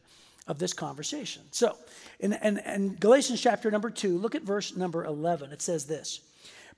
of 0.47 0.59
this 0.59 0.73
conversation. 0.73 1.43
So, 1.53 1.77
in, 2.19 2.33
in, 2.33 2.59
in, 2.59 2.97
Galatians 2.97 3.41
chapter 3.41 3.71
number 3.71 3.91
2, 3.91 4.19
look 4.19 4.35
at 4.35 4.43
verse 4.43 4.77
number 4.77 5.05
11. 5.05 5.53
It 5.53 5.63
says 5.63 5.87
this 5.87 6.21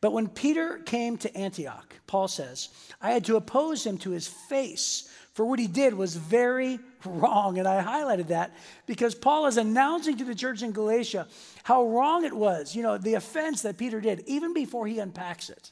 But 0.00 0.12
when 0.12 0.28
Peter 0.28 0.78
came 0.78 1.16
to 1.18 1.34
Antioch, 1.36 1.94
Paul 2.06 2.28
says, 2.28 2.68
I 3.00 3.12
had 3.12 3.24
to 3.26 3.36
oppose 3.36 3.86
him 3.86 3.96
to 3.98 4.10
his 4.10 4.26
face, 4.26 5.08
for 5.32 5.46
what 5.46 5.58
he 5.58 5.66
did 5.66 5.94
was 5.94 6.16
very 6.16 6.78
wrong. 7.04 7.58
And 7.58 7.66
I 7.66 7.82
highlighted 7.82 8.28
that 8.28 8.54
because 8.86 9.14
Paul 9.14 9.46
is 9.46 9.56
announcing 9.56 10.16
to 10.18 10.24
the 10.24 10.34
church 10.34 10.62
in 10.62 10.72
Galatia 10.72 11.26
how 11.62 11.86
wrong 11.86 12.24
it 12.24 12.32
was, 12.32 12.74
you 12.74 12.82
know, 12.82 12.98
the 12.98 13.14
offense 13.14 13.62
that 13.62 13.78
Peter 13.78 14.00
did, 14.00 14.22
even 14.26 14.54
before 14.54 14.86
he 14.86 14.98
unpacks 14.98 15.50
it. 15.50 15.70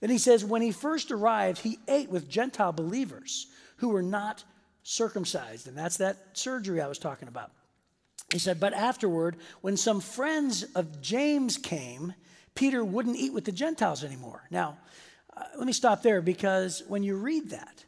Then 0.00 0.10
he 0.10 0.18
says, 0.18 0.44
When 0.44 0.62
he 0.62 0.72
first 0.72 1.10
arrived, 1.10 1.58
he 1.58 1.78
ate 1.88 2.10
with 2.10 2.28
Gentile 2.28 2.72
believers 2.72 3.46
who 3.78 3.90
were 3.90 4.02
not 4.02 4.44
circumcised. 4.82 5.66
And 5.66 5.76
that's 5.76 5.96
that 5.98 6.18
surgery 6.34 6.80
I 6.80 6.88
was 6.88 6.98
talking 6.98 7.28
about. 7.28 7.50
He 8.30 8.38
said, 8.38 8.60
But 8.60 8.74
afterward, 8.74 9.36
when 9.60 9.76
some 9.76 10.00
friends 10.00 10.64
of 10.74 11.00
James 11.00 11.56
came, 11.56 12.14
Peter 12.54 12.84
wouldn't 12.84 13.16
eat 13.16 13.32
with 13.32 13.44
the 13.44 13.52
Gentiles 13.52 14.04
anymore. 14.04 14.42
Now, 14.50 14.78
uh, 15.36 15.44
let 15.56 15.66
me 15.66 15.72
stop 15.72 16.02
there 16.02 16.20
because 16.20 16.82
when 16.86 17.02
you 17.02 17.16
read 17.16 17.50
that, 17.50 17.84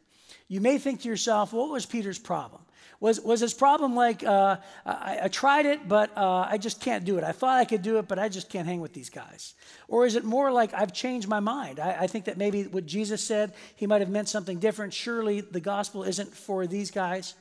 you 0.47 0.61
may 0.61 0.77
think 0.77 1.01
to 1.01 1.09
yourself, 1.09 1.53
what 1.53 1.69
was 1.69 1.85
Peter's 1.85 2.19
problem? 2.19 2.61
Was, 2.99 3.21
was 3.21 3.41
his 3.41 3.53
problem 3.53 3.95
like, 3.95 4.23
uh, 4.23 4.57
I, 4.83 5.19
I, 5.23 5.27
tried 5.27 5.67
it, 5.67 5.87
but 5.87 6.17
uh, 6.17 6.47
I 6.49 6.57
just 6.57 6.81
can't 6.81 7.05
do 7.05 7.19
it? 7.19 7.23
I 7.23 7.31
thought 7.31 7.59
I 7.59 7.65
could 7.65 7.83
do 7.83 7.99
it, 7.99 8.07
but 8.07 8.17
I 8.17 8.27
just 8.27 8.49
can't 8.49 8.67
hang 8.67 8.81
with 8.81 8.93
these 8.93 9.11
guys. 9.11 9.53
Or 9.87 10.07
is 10.07 10.15
it 10.15 10.23
more 10.23 10.51
like, 10.51 10.73
I've 10.73 10.93
changed 10.93 11.27
my 11.27 11.39
mind? 11.39 11.79
I, 11.79 11.97
I 12.01 12.07
think 12.07 12.25
that 12.25 12.37
maybe 12.37 12.63
what 12.63 12.87
Jesus 12.87 13.23
said, 13.23 13.53
he 13.75 13.85
might 13.85 14.01
have 14.01 14.09
meant 14.09 14.29
something 14.29 14.57
different. 14.57 14.93
Surely 14.93 15.41
the 15.41 15.59
gospel 15.59 16.03
isn't 16.03 16.33
for 16.33 16.65
these 16.65 16.89
guys. 16.89 17.35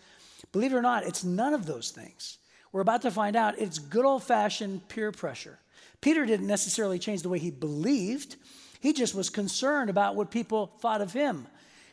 Believe 0.52 0.74
it 0.74 0.76
or 0.76 0.82
not, 0.82 1.06
it's 1.06 1.24
none 1.24 1.54
of 1.54 1.64
those 1.64 1.90
things. 1.90 2.36
We're 2.70 2.82
about 2.82 3.02
to 3.02 3.10
find 3.10 3.34
out 3.34 3.58
it's 3.58 3.78
good 3.78 4.04
old 4.04 4.24
fashioned 4.24 4.86
peer 4.88 5.10
pressure. 5.10 5.58
Peter 6.02 6.26
didn't 6.26 6.46
necessarily 6.46 6.98
change 6.98 7.22
the 7.22 7.30
way 7.30 7.38
he 7.38 7.50
believed, 7.50 8.36
he 8.80 8.92
just 8.92 9.14
was 9.14 9.30
concerned 9.30 9.88
about 9.88 10.16
what 10.16 10.30
people 10.30 10.66
thought 10.80 11.00
of 11.00 11.14
him. 11.14 11.46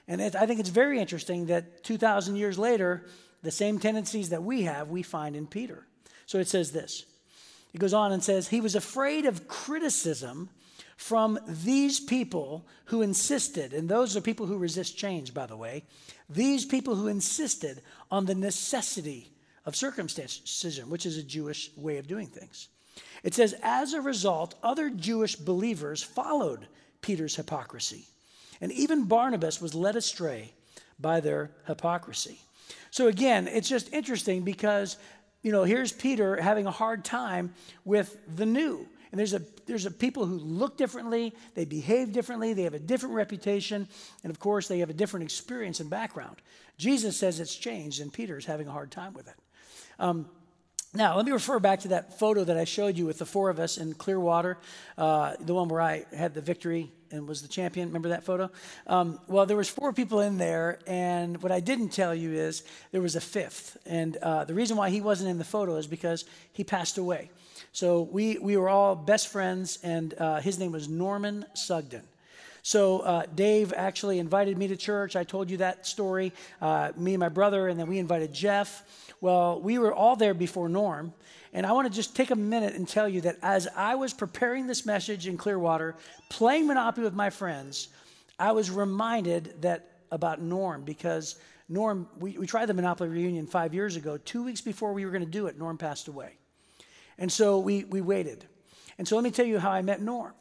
And 0.07 0.21
it, 0.21 0.35
I 0.35 0.45
think 0.45 0.59
it's 0.59 0.69
very 0.69 0.99
interesting 0.99 1.47
that 1.47 1.83
2,000 1.83 2.35
years 2.35 2.57
later, 2.57 3.05
the 3.41 3.51
same 3.51 3.79
tendencies 3.79 4.29
that 4.29 4.43
we 4.43 4.63
have, 4.63 4.89
we 4.89 5.03
find 5.03 5.35
in 5.35 5.47
Peter. 5.47 5.85
So 6.25 6.39
it 6.39 6.47
says 6.47 6.71
this. 6.71 7.05
It 7.73 7.79
goes 7.79 7.93
on 7.93 8.11
and 8.11 8.23
says, 8.23 8.47
He 8.47 8.61
was 8.61 8.75
afraid 8.75 9.25
of 9.25 9.47
criticism 9.47 10.49
from 10.95 11.39
these 11.47 11.99
people 11.99 12.65
who 12.85 13.01
insisted, 13.01 13.73
and 13.73 13.89
those 13.89 14.15
are 14.15 14.21
people 14.21 14.45
who 14.45 14.57
resist 14.57 14.97
change, 14.97 15.33
by 15.33 15.45
the 15.45 15.57
way, 15.57 15.83
these 16.29 16.65
people 16.65 16.95
who 16.95 17.07
insisted 17.07 17.81
on 18.11 18.25
the 18.25 18.35
necessity 18.35 19.31
of 19.65 19.75
circumcision, 19.75 20.89
which 20.89 21.05
is 21.05 21.17
a 21.17 21.23
Jewish 21.23 21.71
way 21.75 21.97
of 21.97 22.07
doing 22.07 22.27
things. 22.27 22.69
It 23.23 23.33
says, 23.33 23.55
as 23.63 23.93
a 23.93 24.01
result, 24.01 24.55
other 24.61 24.89
Jewish 24.89 25.35
believers 25.35 26.03
followed 26.03 26.67
Peter's 27.01 27.35
hypocrisy. 27.35 28.05
And 28.61 28.71
even 28.71 29.05
Barnabas 29.05 29.61
was 29.61 29.73
led 29.75 29.95
astray 29.95 30.53
by 30.99 31.19
their 31.19 31.51
hypocrisy. 31.67 32.39
So 32.91 33.07
again, 33.07 33.47
it's 33.47 33.69
just 33.69 33.91
interesting 33.93 34.43
because, 34.43 34.97
you 35.41 35.51
know, 35.51 35.63
here's 35.63 35.91
Peter 35.91 36.39
having 36.41 36.67
a 36.67 36.71
hard 36.71 37.03
time 37.03 37.53
with 37.85 38.19
the 38.35 38.45
new. 38.45 38.87
And 39.11 39.19
there's 39.19 39.33
a 39.33 39.41
there's 39.65 39.85
a 39.85 39.91
people 39.91 40.25
who 40.25 40.37
look 40.37 40.75
differently, 40.75 41.33
they 41.53 41.65
behave 41.65 42.11
differently, 42.11 42.53
they 42.53 42.63
have 42.63 42.73
a 42.73 42.79
different 42.79 43.15
reputation, 43.15 43.87
and 44.23 44.31
of 44.31 44.39
course 44.39 44.67
they 44.67 44.79
have 44.79 44.89
a 44.89 44.93
different 44.93 45.23
experience 45.23 45.79
and 45.79 45.89
background. 45.89 46.37
Jesus 46.77 47.15
says 47.15 47.39
it's 47.39 47.55
changed, 47.55 48.01
and 48.01 48.11
Peter's 48.11 48.45
having 48.45 48.67
a 48.67 48.71
hard 48.71 48.91
time 48.91 49.13
with 49.13 49.27
it. 49.27 49.35
Um, 49.99 50.27
now, 50.95 51.15
let 51.15 51.25
me 51.25 51.31
refer 51.31 51.59
back 51.59 51.79
to 51.81 51.87
that 51.89 52.19
photo 52.19 52.43
that 52.43 52.55
I 52.55 52.65
showed 52.65 52.97
you 52.97 53.07
with 53.07 53.17
the 53.17 53.25
four 53.25 53.49
of 53.49 53.59
us 53.59 53.77
in 53.77 53.95
Clearwater, 53.95 54.59
uh, 54.97 55.35
the 55.39 55.53
one 55.53 55.67
where 55.67 55.81
I 55.81 56.05
had 56.15 56.35
the 56.35 56.41
victory 56.41 56.91
and 57.09 57.27
was 57.27 57.41
the 57.41 57.47
champion. 57.47 57.87
Remember 57.87 58.09
that 58.09 58.23
photo? 58.23 58.51
Um, 58.85 59.19
well, 59.27 59.45
there 59.47 59.57
was 59.57 59.69
four 59.69 59.91
people 59.91 60.19
in 60.19 60.37
there, 60.37 60.79
and 60.85 61.41
what 61.41 61.51
I 61.51 61.61
didn't 61.61 61.89
tell 61.89 62.13
you 62.13 62.33
is 62.33 62.63
there 62.91 63.01
was 63.01 63.15
a 63.15 63.21
fifth. 63.21 63.77
And 63.85 64.17
uh, 64.17 64.45
the 64.45 64.53
reason 64.53 64.77
why 64.77 64.91
he 64.91 65.01
wasn't 65.01 65.29
in 65.31 65.39
the 65.39 65.43
photo 65.43 65.77
is 65.77 65.87
because 65.87 66.25
he 66.51 66.63
passed 66.63 66.97
away. 66.97 67.31
So 67.71 68.03
we, 68.03 68.37
we 68.37 68.55
were 68.55 68.69
all 68.69 68.95
best 68.95 69.29
friends, 69.29 69.79
and 69.81 70.13
uh, 70.19 70.41
his 70.41 70.59
name 70.59 70.71
was 70.71 70.87
Norman 70.87 71.45
Sugden. 71.55 72.03
So 72.63 72.99
uh, 72.99 73.25
Dave 73.35 73.73
actually 73.75 74.19
invited 74.19 74.57
me 74.57 74.69
to 74.69 74.77
church. 74.77 75.17
I 75.17 75.25
told 75.25 75.51
you 75.51 75.57
that 75.57 75.85
story. 75.85 76.31
Uh, 76.61 76.93
me 76.95 77.13
and 77.13 77.19
my 77.19 77.27
brother, 77.27 77.67
and 77.67 77.77
then 77.77 77.87
we 77.87 77.99
invited 77.99 78.33
Jeff. 78.33 79.13
Well, 79.19 79.61
we 79.61 79.77
were 79.77 79.93
all 79.93 80.15
there 80.15 80.33
before 80.33 80.69
Norm. 80.69 81.13
And 81.51 81.65
I 81.65 81.73
want 81.73 81.87
to 81.87 81.93
just 81.93 82.15
take 82.15 82.31
a 82.31 82.35
minute 82.35 82.73
and 82.73 82.87
tell 82.87 83.07
you 83.07 83.19
that 83.21 83.37
as 83.41 83.67
I 83.75 83.95
was 83.95 84.13
preparing 84.13 84.65
this 84.65 84.85
message 84.85 85.27
in 85.27 85.37
Clearwater, 85.37 85.95
playing 86.29 86.65
Monopoly 86.65 87.03
with 87.03 87.13
my 87.13 87.29
friends, 87.29 87.89
I 88.39 88.53
was 88.53 88.71
reminded 88.71 89.61
that 89.61 89.99
about 90.09 90.41
Norm 90.41 90.83
because 90.83 91.35
Norm, 91.67 92.07
we, 92.17 92.37
we 92.37 92.47
tried 92.47 92.67
the 92.67 92.73
Monopoly 92.73 93.09
reunion 93.09 93.45
five 93.45 93.73
years 93.73 93.97
ago. 93.97 94.17
Two 94.17 94.43
weeks 94.43 94.61
before 94.61 94.93
we 94.93 95.05
were 95.05 95.11
going 95.11 95.25
to 95.25 95.29
do 95.29 95.47
it, 95.47 95.59
Norm 95.59 95.77
passed 95.77 96.07
away. 96.07 96.37
And 97.17 97.29
so 97.31 97.59
we, 97.59 97.83
we 97.83 97.99
waited. 97.99 98.45
And 98.97 99.07
so 99.07 99.15
let 99.15 99.23
me 99.23 99.31
tell 99.31 99.45
you 99.45 99.59
how 99.59 99.69
I 99.69 99.81
met 99.81 100.01
Norm. 100.01 100.33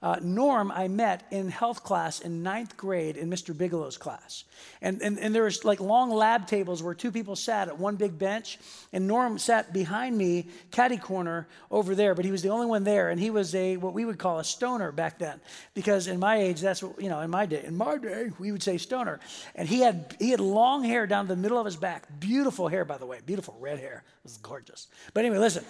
Uh, 0.00 0.16
Norm, 0.22 0.70
I 0.70 0.86
met 0.86 1.26
in 1.32 1.48
health 1.48 1.82
class 1.82 2.20
in 2.20 2.44
ninth 2.44 2.76
grade 2.76 3.16
in 3.16 3.28
Mr. 3.28 3.52
Bigelow's 3.52 3.96
class. 3.96 4.44
And, 4.80 5.02
and, 5.02 5.18
and 5.18 5.34
there 5.34 5.42
was 5.42 5.64
like 5.64 5.80
long 5.80 6.10
lab 6.10 6.46
tables 6.46 6.84
where 6.84 6.94
two 6.94 7.10
people 7.10 7.34
sat 7.34 7.66
at 7.66 7.78
one 7.78 7.96
big 7.96 8.16
bench. 8.16 8.58
And 8.92 9.08
Norm 9.08 9.38
sat 9.38 9.72
behind 9.72 10.16
me, 10.16 10.46
caddy 10.70 10.98
corner 10.98 11.48
over 11.68 11.96
there, 11.96 12.14
but 12.14 12.24
he 12.24 12.30
was 12.30 12.42
the 12.42 12.50
only 12.50 12.66
one 12.66 12.84
there. 12.84 13.10
And 13.10 13.18
he 13.20 13.30
was 13.30 13.56
a, 13.56 13.76
what 13.76 13.92
we 13.92 14.04
would 14.04 14.18
call 14.18 14.38
a 14.38 14.44
stoner 14.44 14.92
back 14.92 15.18
then. 15.18 15.40
Because 15.74 16.06
in 16.06 16.20
my 16.20 16.36
age, 16.36 16.60
that's 16.60 16.80
what, 16.80 17.00
you 17.02 17.08
know, 17.08 17.20
in 17.20 17.30
my 17.30 17.46
day, 17.46 17.64
in 17.64 17.76
my 17.76 17.96
day, 17.96 18.30
we 18.38 18.52
would 18.52 18.62
say 18.62 18.78
stoner. 18.78 19.18
And 19.56 19.68
he 19.68 19.80
had, 19.80 20.14
he 20.20 20.30
had 20.30 20.38
long 20.38 20.84
hair 20.84 21.08
down 21.08 21.26
the 21.26 21.34
middle 21.34 21.58
of 21.58 21.64
his 21.64 21.76
back. 21.76 22.06
Beautiful 22.20 22.68
hair, 22.68 22.84
by 22.84 22.98
the 22.98 23.06
way. 23.06 23.18
Beautiful 23.26 23.56
red 23.58 23.80
hair. 23.80 24.04
It 24.06 24.24
was 24.24 24.36
gorgeous. 24.36 24.86
But 25.12 25.24
anyway, 25.24 25.38
listen. 25.38 25.64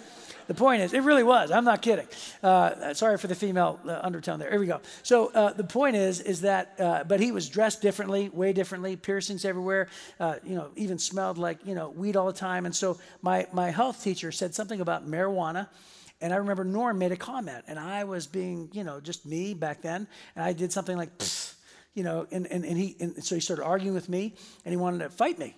The 0.45 0.53
point 0.53 0.81
is, 0.81 0.93
it 0.93 1.01
really 1.01 1.23
was. 1.23 1.51
I'm 1.51 1.63
not 1.63 1.81
kidding. 1.81 2.07
Uh, 2.41 2.93
sorry 2.93 3.17
for 3.17 3.27
the 3.27 3.35
female 3.35 3.79
uh, 3.87 3.99
undertone 4.19 4.39
there. 4.39 4.49
Here 4.49 4.59
we 4.59 4.67
go. 4.67 4.81
So 5.01 5.31
uh, 5.33 5.53
the 5.53 5.63
point 5.63 5.95
is, 5.95 6.19
is 6.19 6.41
that, 6.41 6.75
uh, 6.77 7.03
but 7.05 7.21
he 7.21 7.31
was 7.31 7.47
dressed 7.47 7.81
differently, 7.81 8.27
way 8.29 8.51
differently, 8.51 8.97
piercings 8.97 9.45
everywhere. 9.45 9.87
Uh, 10.19 10.35
you 10.43 10.55
know, 10.55 10.71
even 10.75 10.99
smelled 10.99 11.37
like 11.37 11.65
you 11.65 11.73
know 11.73 11.89
weed 11.89 12.17
all 12.17 12.27
the 12.27 12.33
time. 12.33 12.65
And 12.65 12.75
so 12.75 12.99
my 13.21 13.47
my 13.53 13.71
health 13.71 14.03
teacher 14.03 14.31
said 14.31 14.53
something 14.53 14.81
about 14.81 15.07
marijuana. 15.07 15.69
And 16.21 16.33
I 16.33 16.35
remember 16.35 16.65
Norm 16.65 16.99
made 16.99 17.13
a 17.13 17.15
comment, 17.15 17.63
and 17.67 17.79
I 17.79 18.03
was 18.03 18.27
being, 18.27 18.67
you 18.73 18.83
know, 18.83 18.99
just 18.99 19.25
me 19.25 19.53
back 19.53 19.81
then, 19.81 20.05
and 20.35 20.43
I 20.43 20.51
did 20.51 20.73
something 20.73 20.97
like, 20.97 21.11
you 21.93 22.03
know, 22.03 22.27
and, 22.29 22.45
and, 22.47 22.65
and 22.65 22.77
he, 22.77 22.97
and 22.99 23.23
so 23.23 23.35
he 23.35 23.39
started 23.39 23.63
arguing 23.63 23.93
with 23.93 24.09
me, 24.09 24.35
and 24.65 24.73
he 24.73 24.75
wanted 24.75 24.99
to 24.99 25.09
fight 25.09 25.39
me. 25.39 25.55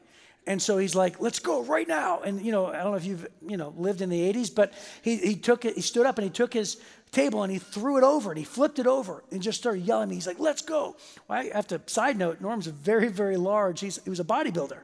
And 0.48 0.62
so 0.62 0.78
he's 0.78 0.96
like, 0.96 1.20
let's 1.22 1.40
go 1.40 1.64
right 1.64 1.88
now. 1.88 2.22
And, 2.22 2.44
you 2.44 2.52
know, 2.52 2.66
I 2.68 2.78
don't 2.78 2.92
know 2.92 2.98
if 2.98 3.06
you've, 3.06 3.28
you 3.48 3.58
know, 3.58 3.74
lived 3.78 4.02
in 4.02 4.10
the 4.10 4.34
80s, 4.34 4.54
but 4.54 4.74
he, 5.04 5.18
he 5.18 5.36
took 5.36 5.66
it, 5.66 5.76
he 5.76 5.82
stood 5.82 6.06
up 6.06 6.18
and 6.18 6.26
he 6.26 6.32
took 6.32 6.54
his 6.54 6.82
table 7.12 7.44
and 7.44 7.52
he 7.52 7.60
threw 7.60 7.98
it 7.98 8.04
over 8.06 8.32
and 8.32 8.38
he 8.38 8.46
flipped 8.46 8.80
it 8.80 8.88
over 8.88 9.22
and 9.32 9.42
just 9.42 9.60
started 9.60 9.86
yelling 9.86 10.04
at 10.04 10.10
me. 10.10 10.16
He's 10.16 10.28
like, 10.28 10.40
let's 10.40 10.62
go. 10.62 10.96
Well, 11.28 11.40
I 11.40 11.52
have 11.54 11.68
to, 11.68 11.82
side 11.86 12.18
note, 12.18 12.40
Norm's 12.40 12.68
very, 12.68 13.10
very 13.10 13.36
large. 13.36 13.82
He's, 13.82 14.02
he 14.02 14.10
was 14.10 14.22
a 14.22 14.24
bodybuilder. 14.24 14.78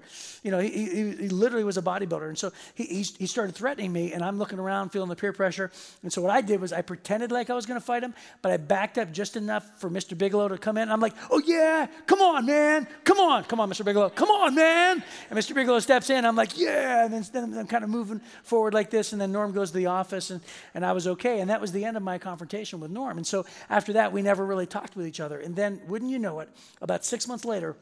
You 0.43 0.51
know, 0.51 0.59
he, 0.59 0.69
he, 0.69 1.11
he 1.11 1.29
literally 1.29 1.63
was 1.63 1.77
a 1.77 1.81
bodybuilder. 1.81 2.27
And 2.27 2.37
so 2.37 2.51
he, 2.75 2.83
he, 2.83 3.03
he 3.03 3.27
started 3.27 3.55
threatening 3.55 3.93
me 3.93 4.11
and 4.11 4.25
I'm 4.25 4.37
looking 4.37 4.59
around 4.59 4.89
feeling 4.89 5.07
the 5.07 5.15
peer 5.15 5.31
pressure. 5.31 5.71
And 6.03 6.11
so 6.11 6.21
what 6.21 6.31
I 6.31 6.41
did 6.41 6.59
was 6.59 6.73
I 6.73 6.81
pretended 6.81 7.31
like 7.31 7.49
I 7.49 7.53
was 7.53 7.65
going 7.65 7.79
to 7.79 7.85
fight 7.85 8.03
him, 8.03 8.13
but 8.41 8.51
I 8.51 8.57
backed 8.57 8.97
up 8.97 9.13
just 9.13 9.37
enough 9.37 9.79
for 9.79 9.89
Mr. 9.89 10.17
Bigelow 10.17 10.49
to 10.49 10.57
come 10.57 10.75
in. 10.75 10.83
And 10.83 10.91
I'm 10.91 10.99
like, 10.99 11.13
oh 11.31 11.41
yeah, 11.45 11.87
come 12.07 12.19
on, 12.19 12.45
man. 12.45 12.89
Come 13.05 13.21
on. 13.21 13.45
Come 13.45 13.61
on, 13.61 13.69
Mr. 13.69 13.85
Bigelow. 13.85 14.09
Come 14.09 14.29
on, 14.29 14.53
man. 14.53 15.01
And 15.29 15.39
Mr. 15.39 15.55
Bigelow 15.55 15.79
steps 15.79 16.09
in. 16.09 16.25
I'm 16.25 16.35
like, 16.35 16.57
yeah. 16.57 17.05
And 17.05 17.13
then, 17.13 17.25
then 17.31 17.57
I'm 17.57 17.67
kind 17.67 17.85
of 17.85 17.89
moving 17.89 18.19
forward 18.43 18.73
like 18.73 18.89
this. 18.89 19.13
And 19.13 19.21
then 19.21 19.31
Norm 19.31 19.53
goes 19.53 19.71
to 19.71 19.77
the 19.77 19.85
office 19.85 20.29
and, 20.29 20.41
and 20.73 20.85
I 20.85 20.91
was 20.91 21.07
okay. 21.07 21.39
And 21.39 21.49
that 21.51 21.61
was 21.61 21.71
the 21.71 21.85
end 21.85 21.95
of 21.95 22.03
my 22.03 22.16
confrontation 22.19 22.79
with 22.79 22.91
Norm. 22.91 23.17
And 23.17 23.25
so 23.25 23.45
after 23.69 23.93
that, 23.93 24.11
we 24.11 24.21
never 24.21 24.45
really 24.45 24.65
talked 24.65 24.95
with 24.95 25.07
each 25.07 25.19
other. 25.19 25.39
And 25.39 25.55
then, 25.55 25.81
wouldn't 25.87 26.11
you 26.11 26.19
know 26.19 26.39
it, 26.39 26.49
about 26.81 27.05
six 27.05 27.27
months 27.27 27.45
later, 27.45 27.75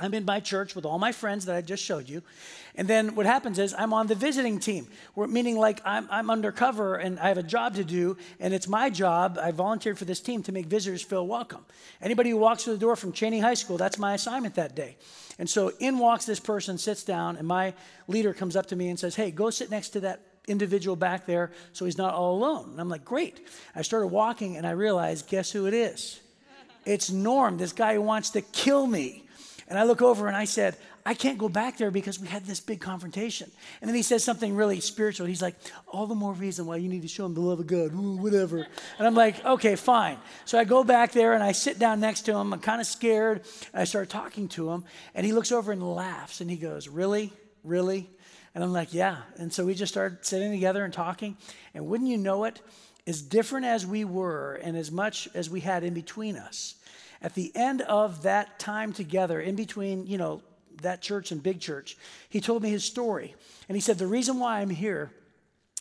I'm 0.00 0.14
in 0.14 0.24
my 0.24 0.38
church 0.38 0.76
with 0.76 0.84
all 0.86 0.98
my 0.98 1.10
friends 1.10 1.46
that 1.46 1.56
I 1.56 1.60
just 1.60 1.82
showed 1.82 2.08
you. 2.08 2.22
And 2.76 2.86
then 2.86 3.16
what 3.16 3.26
happens 3.26 3.58
is 3.58 3.74
I'm 3.76 3.92
on 3.92 4.06
the 4.06 4.14
visiting 4.14 4.60
team, 4.60 4.86
meaning 5.16 5.58
like 5.58 5.80
I'm, 5.84 6.06
I'm 6.08 6.30
undercover 6.30 6.94
and 6.94 7.18
I 7.18 7.28
have 7.28 7.38
a 7.38 7.42
job 7.42 7.74
to 7.74 7.84
do, 7.84 8.16
and 8.38 8.54
it's 8.54 8.68
my 8.68 8.90
job. 8.90 9.38
I 9.42 9.50
volunteered 9.50 9.98
for 9.98 10.04
this 10.04 10.20
team 10.20 10.44
to 10.44 10.52
make 10.52 10.66
visitors 10.66 11.02
feel 11.02 11.26
welcome. 11.26 11.64
Anybody 12.00 12.30
who 12.30 12.36
walks 12.36 12.62
through 12.62 12.74
the 12.74 12.78
door 12.78 12.94
from 12.94 13.10
Cheney 13.10 13.40
High 13.40 13.54
School, 13.54 13.76
that's 13.76 13.98
my 13.98 14.14
assignment 14.14 14.54
that 14.54 14.76
day. 14.76 14.96
And 15.36 15.50
so 15.50 15.72
in 15.80 15.98
walks 15.98 16.26
this 16.26 16.40
person, 16.40 16.78
sits 16.78 17.02
down, 17.02 17.36
and 17.36 17.46
my 17.46 17.74
leader 18.06 18.32
comes 18.32 18.54
up 18.54 18.66
to 18.66 18.76
me 18.76 18.90
and 18.90 18.98
says, 18.98 19.16
Hey, 19.16 19.32
go 19.32 19.50
sit 19.50 19.68
next 19.68 19.90
to 19.90 20.00
that 20.00 20.20
individual 20.48 20.96
back 20.96 21.26
there 21.26 21.52
so 21.72 21.84
he's 21.84 21.98
not 21.98 22.14
all 22.14 22.34
alone. 22.34 22.70
And 22.72 22.80
I'm 22.80 22.88
like, 22.88 23.04
Great. 23.04 23.46
I 23.74 23.82
started 23.82 24.08
walking 24.08 24.56
and 24.56 24.66
I 24.66 24.72
realized, 24.72 25.28
guess 25.28 25.50
who 25.50 25.66
it 25.66 25.74
is? 25.74 26.20
It's 26.84 27.10
Norm, 27.10 27.58
this 27.58 27.72
guy 27.72 27.94
who 27.94 28.02
wants 28.02 28.30
to 28.30 28.40
kill 28.40 28.86
me. 28.86 29.24
And 29.68 29.78
I 29.78 29.84
look 29.84 30.00
over 30.00 30.26
and 30.26 30.36
I 30.36 30.46
said, 30.46 30.76
I 31.04 31.14
can't 31.14 31.38
go 31.38 31.48
back 31.48 31.78
there 31.78 31.90
because 31.90 32.20
we 32.20 32.28
had 32.28 32.44
this 32.44 32.60
big 32.60 32.80
confrontation. 32.80 33.50
And 33.80 33.88
then 33.88 33.94
he 33.94 34.02
says 34.02 34.22
something 34.22 34.54
really 34.54 34.80
spiritual. 34.80 35.26
He's 35.26 35.40
like, 35.40 35.54
All 35.86 36.06
the 36.06 36.14
more 36.14 36.34
reason 36.34 36.66
why 36.66 36.76
you 36.76 36.88
need 36.88 37.02
to 37.02 37.08
show 37.08 37.24
him 37.24 37.32
the 37.32 37.40
love 37.40 37.60
of 37.60 37.66
God, 37.66 37.94
Ooh, 37.94 38.16
whatever. 38.16 38.66
And 38.98 39.06
I'm 39.06 39.14
like, 39.14 39.42
Okay, 39.44 39.74
fine. 39.76 40.18
So 40.44 40.58
I 40.58 40.64
go 40.64 40.84
back 40.84 41.12
there 41.12 41.32
and 41.32 41.42
I 41.42 41.52
sit 41.52 41.78
down 41.78 42.00
next 42.00 42.22
to 42.22 42.32
him. 42.34 42.52
I'm 42.52 42.60
kind 42.60 42.80
of 42.80 42.86
scared. 42.86 43.42
I 43.72 43.84
start 43.84 44.10
talking 44.10 44.48
to 44.48 44.70
him. 44.70 44.84
And 45.14 45.24
he 45.24 45.32
looks 45.32 45.50
over 45.50 45.72
and 45.72 45.94
laughs 45.94 46.42
and 46.42 46.50
he 46.50 46.56
goes, 46.56 46.88
Really? 46.88 47.32
Really? 47.64 48.10
And 48.54 48.64
I'm 48.64 48.72
like, 48.72 48.92
Yeah. 48.92 49.18
And 49.36 49.52
so 49.52 49.64
we 49.64 49.74
just 49.74 49.92
started 49.92 50.24
sitting 50.24 50.50
together 50.50 50.84
and 50.84 50.92
talking. 50.92 51.36
And 51.74 51.86
wouldn't 51.86 52.08
you 52.08 52.18
know 52.18 52.44
it, 52.44 52.60
as 53.06 53.22
different 53.22 53.66
as 53.66 53.86
we 53.86 54.04
were 54.04 54.60
and 54.62 54.76
as 54.76 54.90
much 54.90 55.28
as 55.34 55.48
we 55.48 55.60
had 55.60 55.82
in 55.82 55.94
between 55.94 56.36
us, 56.36 56.74
at 57.22 57.34
the 57.34 57.50
end 57.54 57.80
of 57.82 58.22
that 58.22 58.58
time 58.58 58.92
together, 58.92 59.40
in 59.40 59.56
between, 59.56 60.06
you 60.06 60.18
know, 60.18 60.42
that 60.82 61.02
church 61.02 61.32
and 61.32 61.42
big 61.42 61.60
church, 61.60 61.96
he 62.28 62.40
told 62.40 62.62
me 62.62 62.70
his 62.70 62.84
story. 62.84 63.34
And 63.68 63.76
he 63.76 63.80
said, 63.80 63.98
The 63.98 64.06
reason 64.06 64.38
why 64.38 64.60
I'm 64.60 64.70
here 64.70 65.10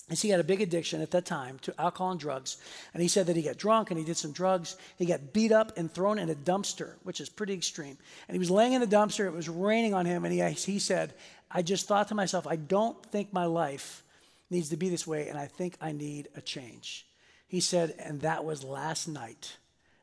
is 0.09 0.22
he 0.22 0.30
had 0.30 0.39
a 0.39 0.43
big 0.43 0.61
addiction 0.61 1.01
at 1.01 1.11
that 1.11 1.26
time 1.26 1.59
to 1.59 1.74
alcohol 1.80 2.11
and 2.11 2.20
drugs. 2.20 2.57
And 2.93 3.03
he 3.03 3.09
said 3.09 3.28
that 3.28 3.36
he 3.36 3.41
got 3.41 3.57
drunk 3.57 3.91
and 3.91 3.99
he 3.99 4.05
did 4.05 4.15
some 4.15 4.32
drugs. 4.32 4.78
He 4.97 5.05
got 5.05 5.34
beat 5.34 5.51
up 5.51 5.78
and 5.78 5.91
thrown 5.91 6.18
in 6.18 6.30
a 6.30 6.36
dumpster, 6.36 6.93
which 7.03 7.20
is 7.20 7.28
pretty 7.28 7.53
extreme. 7.53 7.97
And 8.28 8.36
he 8.36 8.39
was 8.39 8.49
laying 8.49 8.74
in 8.74 8.82
the 8.82 8.88
dumpster, 8.88 9.26
it 9.26 9.34
was 9.34 9.49
raining 9.49 9.93
on 9.93 10.05
him. 10.05 10.24
And 10.24 10.34
he, 10.34 10.41
he 10.49 10.80
said, 10.80 11.13
I 11.50 11.62
just 11.62 11.88
thought 11.88 12.10
to 12.10 12.16
myself, 12.16 12.45
I 12.48 12.56
don't 12.56 13.02
think 13.06 13.32
my 13.32 13.45
life 13.45 14.04
needs 14.50 14.70
to 14.70 14.78
be 14.78 14.89
this 14.89 15.08
way, 15.08 15.28
and 15.30 15.38
I 15.38 15.48
think 15.48 15.78
I 15.82 15.91
need 15.91 16.30
a 16.36 16.41
change. 16.41 17.06
He 17.48 17.60
said, 17.60 17.95
and 18.00 18.22
that 18.22 18.43
was 18.43 18.64
last 18.64 19.08
night 19.08 19.58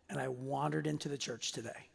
and 0.09 0.19
I 0.19 0.29
wandered 0.29 0.87
into 0.87 1.09
the 1.09 1.19
church 1.19 1.53
today. 1.53 1.89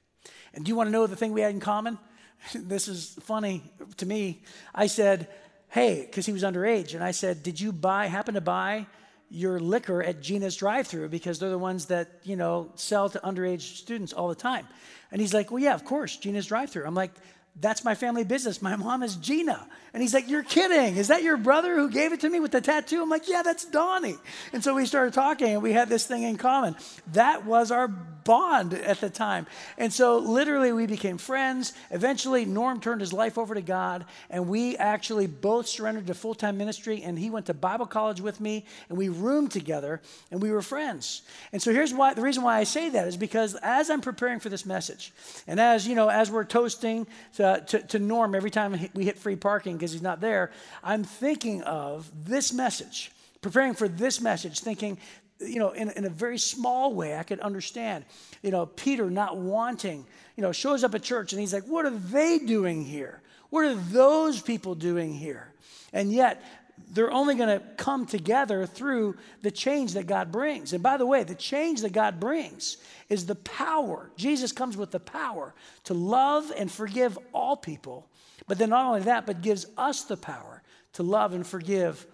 And 0.54 0.66
do 0.66 0.70
you 0.70 0.76
want 0.76 0.88
to 0.88 0.92
know 0.92 1.08
the 1.08 1.16
thing 1.16 1.32
we 1.32 1.42
had 1.42 1.52
in 1.52 1.60
common? 1.60 1.98
this 2.54 2.88
is 2.88 3.18
funny 3.22 3.64
to 3.98 4.06
me. 4.06 4.44
I 4.74 4.88
said, 4.88 5.28
Hey, 5.70 6.02
because 6.02 6.26
he 6.26 6.34
was 6.34 6.44
underage, 6.44 6.96
and 6.96 7.04
I 7.04 7.12
said, 7.12 7.44
Did 7.44 7.60
you 7.60 7.72
buy, 7.72 8.08
happen 8.08 8.34
to 8.34 8.42
buy 8.42 8.88
your 9.30 9.60
liquor 9.60 10.02
at 10.02 10.22
Gina's 10.22 10.56
drive 10.56 10.88
through? 10.88 11.10
Because 11.10 11.38
they're 11.40 11.50
the 11.50 11.60
ones 11.60 11.86
that, 11.86 12.10
you 12.24 12.36
know, 12.36 12.72
sell 12.76 13.10
to 13.10 13.20
underage 13.20 13.78
students 13.78 14.12
all 14.12 14.28
the 14.28 14.36
time. 14.36 14.68
And 15.12 15.22
he's 15.22 15.34
like, 15.34 15.52
Well, 15.52 15.62
yeah, 15.62 15.76
of 15.76 15.86
course, 15.86 16.18
Gina's 16.18 16.48
drive 16.48 16.72
through. 16.72 16.86
I'm 16.86 16.96
like, 16.96 17.12
that's 17.56 17.84
my 17.84 17.96
family 17.96 18.24
business. 18.24 18.62
My 18.62 18.76
mom 18.76 19.04
is 19.04 19.16
Gina. 19.16 19.68
And 19.94 20.02
he's 20.02 20.14
like, 20.14 20.30
You're 20.30 20.44
kidding. 20.44 20.98
Is 20.98 21.08
that 21.08 21.24
your 21.24 21.38
brother 21.38 21.76
who 21.76 21.90
gave 21.90 22.14
it 22.14 22.22
to 22.22 22.30
me 22.30 22.40
with 22.40 22.52
the 22.52 22.62
tattoo? 22.62 23.02
I'm 23.02 23.10
like, 23.10 23.28
Yeah, 23.28 23.42
that's 23.42 23.66
Donnie. 23.66 24.18
And 24.54 24.64
so 24.64 24.76
we 24.76 24.86
started 24.86 25.14
talking 25.14 25.50
and 25.50 25.64
we 25.64 25.74
had 25.74 25.90
this 25.90 26.06
thing 26.06 26.24
in 26.24 26.38
common. 26.38 26.76
That 27.14 27.46
was 27.46 27.72
our 27.72 27.88
bond 28.30 28.76
at 28.76 29.02
the 29.02 29.10
time. 29.10 29.48
And 29.80 29.92
so 29.92 30.20
literally 30.20 30.72
we 30.72 30.86
became 30.86 31.18
friends. 31.18 31.74
Eventually, 31.90 32.46
Norm 32.46 32.80
turned 32.80 33.02
his 33.02 33.12
life 33.12 33.40
over 33.40 33.56
to 33.56 33.62
God 33.62 34.06
and 34.30 34.48
we 34.48 34.78
actually 34.78 35.26
both 35.26 35.68
surrendered 35.68 36.06
to 36.08 36.14
full 36.14 36.36
time 36.36 36.56
ministry. 36.58 37.02
And 37.02 37.18
he 37.18 37.32
went 37.32 37.48
to 37.48 37.56
Bible 37.56 37.88
college 37.88 38.22
with 38.22 38.40
me 38.40 38.66
and 38.88 38.98
we 38.98 39.10
roomed 39.10 39.52
together 39.52 40.02
and 40.30 40.44
we 40.44 40.52
were 40.52 40.62
friends. 40.62 41.24
And 41.52 41.60
so 41.60 41.74
here's 41.74 41.92
why 41.92 42.14
the 42.14 42.22
reason 42.22 42.44
why 42.44 42.58
I 42.60 42.66
say 42.66 42.90
that 42.90 43.08
is 43.08 43.18
because 43.18 43.56
as 43.64 43.90
I'm 43.90 44.02
preparing 44.02 44.40
for 44.40 44.50
this 44.50 44.64
message 44.64 45.12
and 45.48 45.60
as, 45.60 45.88
you 45.88 45.96
know, 45.96 46.10
as 46.10 46.30
we're 46.30 46.44
toasting, 46.44 47.08
to, 47.38 47.64
to, 47.68 47.80
to 47.80 48.00
Norm 48.00 48.36
every 48.36 48.52
time 48.52 48.78
we 48.94 49.06
hit 49.06 49.18
free 49.18 49.36
parking 49.36 49.79
because 49.80 49.94
he's 49.94 50.02
not 50.02 50.20
there, 50.20 50.52
I'm 50.84 51.04
thinking 51.04 51.64
of 51.64 52.12
this 52.26 52.54
message, 52.54 53.12
preparing 53.42 53.74
for 53.74 53.88
this 53.88 54.22
message, 54.22 54.60
thinking, 54.60 54.98
you 55.40 55.58
know, 55.60 55.72
in, 55.72 55.90
in 55.92 56.06
a 56.06 56.10
very 56.10 56.38
small 56.38 56.94
way, 56.94 57.16
I 57.16 57.24
could 57.24 57.40
understand, 57.40 58.06
you 58.44 58.52
know, 58.52 58.66
Peter 58.66 59.10
not 59.10 59.38
wanting, 59.38 60.06
you 60.36 60.44
know, 60.44 60.52
shows 60.52 60.84
up 60.84 60.94
at 60.94 61.02
church 61.02 61.32
and 61.32 61.40
he's 61.40 61.54
like, 61.54 61.64
what 61.64 61.86
are 61.86 61.92
they 61.92 62.40
doing 62.40 62.84
here? 62.84 63.22
What 63.50 63.66
are 63.66 63.76
those 63.76 64.42
people 64.42 64.76
doing 64.76 65.14
here? 65.14 65.52
And 65.94 66.12
yet, 66.12 66.44
they're 66.92 67.12
only 67.12 67.36
going 67.36 67.60
to 67.60 67.66
come 67.78 68.06
together 68.06 68.66
through 68.66 69.16
the 69.42 69.52
change 69.52 69.94
that 69.94 70.08
God 70.08 70.32
brings. 70.32 70.74
And 70.74 70.82
by 70.82 70.98
the 70.98 71.06
way, 71.06 71.24
the 71.24 71.36
change 71.36 71.82
that 71.82 71.94
God 71.94 72.20
brings 72.20 72.78
is 73.10 73.26
the 73.26 73.36
power. 73.36 74.12
Jesus 74.18 74.52
comes 74.52 74.76
with 74.76 74.92
the 74.92 75.00
power 75.00 75.54
to 75.86 75.94
love 75.94 76.52
and 76.58 76.72
forgive 76.72 77.18
all 77.34 77.56
people. 77.56 78.08
But 78.48 78.58
then 78.58 78.70
not 78.70 78.86
only 78.86 79.02
that, 79.02 79.26
but 79.26 79.42
gives 79.42 79.68
us 79.78 80.04
the 80.04 80.18
power 80.18 80.64
to 80.94 81.04
love 81.04 81.34
and 81.34 81.46
forgive 81.46 82.06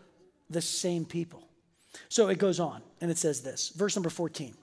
the 0.50 0.62
same 0.62 1.06
people. 1.06 1.48
So 2.10 2.28
it 2.28 2.40
goes 2.40 2.60
on, 2.60 2.82
and 3.02 3.10
it 3.10 3.18
says 3.18 3.42
this 3.42 3.70
verse 3.70 3.96
number 3.96 4.10
14. 4.10 4.54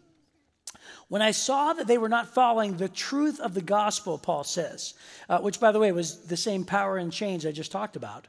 When 1.09 1.23
I 1.23 1.31
saw 1.31 1.73
that 1.75 1.87
they 1.87 1.99
were 1.99 2.09
not 2.09 2.35
following 2.35 2.77
the 2.77 2.89
truth 2.89 3.41
of 3.41 3.55
the 3.55 3.63
gospel, 3.63 4.19
Paul 4.19 4.45
says, 4.45 4.95
uh, 5.29 5.39
which 5.41 5.61
by 5.61 5.73
the 5.73 5.79
way 5.79 5.93
was 5.93 6.23
the 6.23 6.37
same 6.37 6.65
power 6.65 6.99
and 6.99 7.13
change 7.13 7.47
I 7.47 7.53
just 7.53 7.73
talked 7.73 7.97
about, 7.97 8.29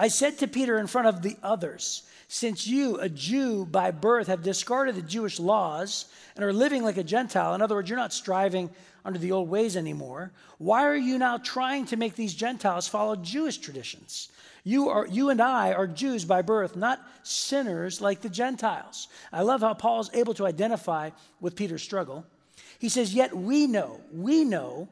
I 0.00 0.08
said 0.08 0.38
to 0.38 0.48
Peter 0.48 0.78
in 0.78 0.86
front 0.86 1.08
of 1.08 1.20
the 1.20 1.36
others, 1.42 2.04
Since 2.26 2.66
you, 2.66 2.98
a 2.98 3.10
Jew 3.10 3.66
by 3.66 3.90
birth, 3.90 4.28
have 4.28 4.42
discarded 4.42 4.94
the 4.94 5.02
Jewish 5.02 5.38
laws 5.38 6.06
and 6.34 6.42
are 6.42 6.54
living 6.54 6.82
like 6.82 6.96
a 6.96 7.04
Gentile, 7.04 7.54
in 7.54 7.60
other 7.60 7.74
words, 7.74 7.90
you're 7.90 7.98
not 7.98 8.14
striving 8.14 8.70
under 9.04 9.18
the 9.18 9.32
old 9.32 9.50
ways 9.50 9.76
anymore. 9.76 10.32
Why 10.56 10.86
are 10.86 10.96
you 10.96 11.18
now 11.18 11.36
trying 11.36 11.84
to 11.86 11.98
make 11.98 12.16
these 12.16 12.32
Gentiles 12.32 12.88
follow 12.88 13.14
Jewish 13.14 13.58
traditions? 13.58 14.30
You, 14.64 14.88
are, 14.88 15.06
you 15.06 15.28
and 15.28 15.38
I 15.38 15.74
are 15.74 15.86
Jews 15.86 16.24
by 16.24 16.40
birth, 16.40 16.76
not 16.76 17.06
sinners 17.22 18.00
like 18.00 18.22
the 18.22 18.30
Gentiles. 18.30 19.08
I 19.30 19.42
love 19.42 19.60
how 19.60 19.74
Paul 19.74 20.00
is 20.00 20.10
able 20.14 20.32
to 20.32 20.46
identify 20.46 21.10
with 21.42 21.56
Peter's 21.56 21.82
struggle. 21.82 22.24
He 22.78 22.88
says, 22.88 23.12
Yet 23.12 23.36
we 23.36 23.66
know, 23.66 24.00
we 24.14 24.44
know 24.44 24.88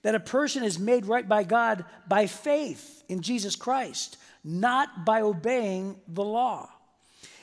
that 0.00 0.14
a 0.14 0.20
person 0.20 0.64
is 0.64 0.78
made 0.78 1.04
right 1.04 1.28
by 1.28 1.42
God 1.42 1.84
by 2.08 2.26
faith 2.26 3.04
in 3.08 3.20
Jesus 3.20 3.54
Christ, 3.54 4.16
not 4.46 5.04
by 5.04 5.20
obeying 5.20 5.96
the 6.06 6.24
law. 6.24 6.70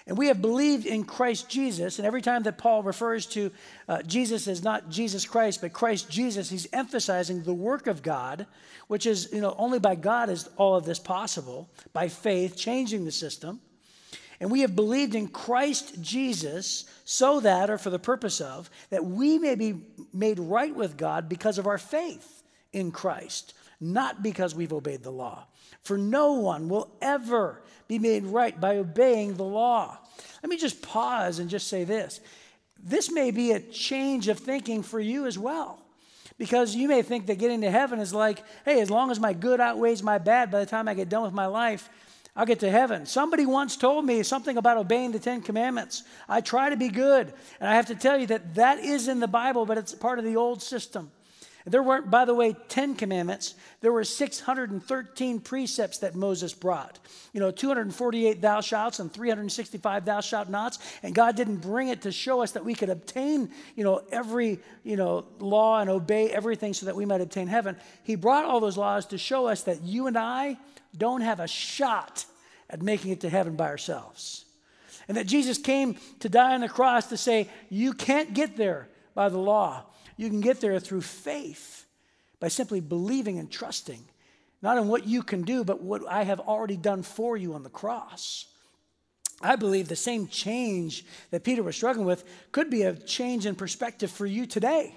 And 0.08 0.18
we 0.18 0.28
have 0.28 0.42
believed 0.42 0.86
in 0.86 1.04
Christ 1.04 1.50
Jesus. 1.50 1.98
And 1.98 2.06
every 2.06 2.22
time 2.22 2.44
that 2.44 2.58
Paul 2.58 2.84
refers 2.84 3.26
to 3.28 3.52
uh, 3.88 4.02
Jesus 4.04 4.48
as 4.48 4.64
not 4.64 4.90
Jesus 4.90 5.26
Christ, 5.26 5.62
but 5.62 5.72
Christ 5.72 6.10
Jesus, 6.10 6.50
he's 6.50 6.68
emphasizing 6.74 7.44
the 7.44 7.54
work 7.54 7.88
of 7.88 8.02
God, 8.02 8.46
which 8.88 9.06
is, 9.06 9.30
you 9.32 9.40
know, 9.40 9.56
only 9.58 9.80
by 9.80 9.96
God 9.96 10.30
is 10.30 10.50
all 10.58 10.76
of 10.76 10.86
this 10.86 11.00
possible, 11.00 11.70
by 11.94 12.10
faith, 12.10 12.58
changing 12.58 13.06
the 13.06 13.12
system. 13.12 13.62
And 14.40 14.52
we 14.52 14.62
have 14.62 14.76
believed 14.76 15.16
in 15.16 15.28
Christ 15.30 16.02
Jesus 16.02 16.84
so 17.06 17.40
that, 17.40 17.70
or 17.70 17.78
for 17.78 17.90
the 17.90 18.00
purpose 18.00 18.42
of, 18.42 18.70
that 18.90 19.06
we 19.06 19.38
may 19.38 19.56
be 19.56 19.86
made 20.14 20.40
right 20.40 20.76
with 20.76 20.98
God 20.98 21.30
because 21.30 21.58
of 21.58 21.68
our 21.68 21.78
faith 21.78 22.44
in 22.74 22.92
Christ, 22.92 23.54
not 23.80 24.22
because 24.22 24.54
we've 24.54 24.74
obeyed 24.74 25.04
the 25.04 25.12
law. 25.12 25.46
For 25.84 25.98
no 25.98 26.34
one 26.34 26.70
will 26.70 26.90
ever 27.02 27.62
be 27.88 28.00
made 28.00 28.24
right 28.26 28.60
by 28.60 28.78
obeying 28.78 29.36
the 29.36 29.44
law. 29.44 29.98
Let 30.42 30.50
me 30.50 30.58
just 30.58 30.82
pause 30.82 31.40
and 31.40 31.50
just 31.50 31.68
say 31.68 31.84
this. 31.84 32.20
This 32.82 33.12
may 33.12 33.32
be 33.32 33.52
a 33.52 33.60
change 33.60 34.28
of 34.28 34.40
thinking 34.40 34.84
for 34.84 35.00
you 35.00 35.26
as 35.26 35.38
well. 35.38 35.80
Because 36.38 36.76
you 36.76 36.88
may 36.88 37.02
think 37.02 37.28
that 37.28 37.38
getting 37.38 37.62
to 37.62 37.72
heaven 37.72 38.00
is 38.00 38.14
like, 38.14 38.44
hey, 38.66 38.82
as 38.82 38.90
long 38.90 39.12
as 39.12 39.20
my 39.20 39.34
good 39.34 39.62
outweighs 39.62 40.02
my 40.02 40.18
bad, 40.18 40.52
by 40.52 40.60
the 40.60 40.66
time 40.66 40.88
I 40.88 40.94
get 40.94 41.10
done 41.10 41.24
with 41.24 41.34
my 41.34 41.46
life, 41.46 41.90
I'll 42.36 42.46
get 42.46 42.62
to 42.62 42.72
heaven. 42.72 43.06
Somebody 43.06 43.46
once 43.46 43.78
told 43.78 44.06
me 44.06 44.24
something 44.24 44.58
about 44.58 44.78
obeying 44.78 45.12
the 45.12 45.20
Ten 45.20 45.42
Commandments. 45.42 46.04
I 46.28 46.42
try 46.42 46.70
to 46.70 46.78
be 46.78 46.90
good. 46.90 47.32
And 47.60 47.70
I 47.70 47.76
have 47.76 47.86
to 47.88 47.96
tell 47.96 48.18
you 48.18 48.26
that 48.28 48.56
that 48.56 48.80
is 48.80 49.08
in 49.08 49.20
the 49.20 49.28
Bible, 49.28 49.66
but 49.66 49.78
it's 49.78 49.94
part 49.94 50.18
of 50.18 50.26
the 50.26 50.36
old 50.36 50.62
system. 50.62 51.12
There 51.66 51.82
weren't, 51.82 52.12
by 52.12 52.26
the 52.26 52.34
way, 52.34 52.56
10 52.68 52.96
commandments. 52.96 53.56
There 53.80 53.94
were 53.94 54.04
613 54.04 55.40
precepts 55.40 56.00
that 56.00 56.14
Moses 56.14 56.54
brought. 56.54 57.00
You 57.32 57.40
know, 57.40 57.52
248 57.52 58.42
thou 58.42 58.60
shalt 58.60 59.00
and 59.00 59.12
365 59.12 60.04
thou 60.04 60.20
shalt 60.20 60.50
nots. 60.50 60.80
And 61.04 61.16
God 61.16 61.38
didn't 61.38 61.58
bring 61.58 61.88
it 61.88 62.02
to 62.02 62.12
show 62.12 62.42
us 62.42 62.52
that 62.52 62.66
we 62.66 62.76
could 62.76 62.90
obtain, 62.90 63.50
you 63.76 63.86
know, 63.86 64.04
every, 64.12 64.60
you 64.84 64.98
know, 64.98 65.26
law 65.40 65.80
and 65.80 65.90
obey 65.90 66.30
everything 66.30 66.74
so 66.74 66.86
that 66.86 66.96
we 66.98 67.06
might 67.06 67.22
obtain 67.22 67.48
heaven. 67.48 67.78
He 68.04 68.16
brought 68.16 68.44
all 68.44 68.60
those 68.60 68.78
laws 68.78 69.06
to 69.08 69.18
show 69.18 69.48
us 69.48 69.64
that 69.64 69.84
you 69.84 70.08
and 70.08 70.18
I 70.18 70.58
don't 70.98 71.22
have 71.22 71.40
a 71.40 71.48
shot 71.48 72.26
at 72.70 72.82
making 72.82 73.12
it 73.12 73.22
to 73.22 73.30
heaven 73.30 73.56
by 73.56 73.68
ourselves. 73.68 74.44
And 75.08 75.16
that 75.18 75.28
Jesus 75.28 75.58
came 75.58 75.98
to 76.20 76.30
die 76.30 76.54
on 76.54 76.62
the 76.62 76.70
cross 76.70 77.08
to 77.08 77.18
say, 77.18 77.50
you 77.70 77.94
can't 77.94 78.34
get 78.34 78.58
there 78.58 78.90
by 79.16 79.30
the 79.30 79.38
law. 79.38 79.86
You 80.18 80.30
can 80.30 80.42
get 80.42 80.62
there 80.62 80.80
through 80.80 81.02
faith 81.02 81.86
by 82.40 82.48
simply 82.48 82.80
believing 82.80 83.40
and 83.40 83.50
trusting, 83.52 84.04
not 84.62 84.78
in 84.78 84.88
what 84.88 85.08
you 85.08 85.24
can 85.24 85.44
do, 85.44 85.64
but 85.64 85.82
what 85.82 86.08
I 86.08 86.24
have 86.24 86.40
already 86.40 86.78
done 86.78 87.04
for 87.04 87.38
you 87.38 87.54
on 87.54 87.64
the 87.64 87.70
cross. 87.70 88.46
I 89.42 89.56
believe 89.56 89.88
the 89.88 89.96
same 89.96 90.28
change 90.28 91.06
that 91.32 91.44
Peter 91.44 91.64
was 91.64 91.76
struggling 91.76 92.06
with 92.06 92.24
could 92.52 92.70
be 92.70 92.84
a 92.84 92.96
change 92.96 93.46
in 93.46 93.56
perspective 93.56 94.10
for 94.10 94.26
you 94.26 94.46
today. 94.46 94.96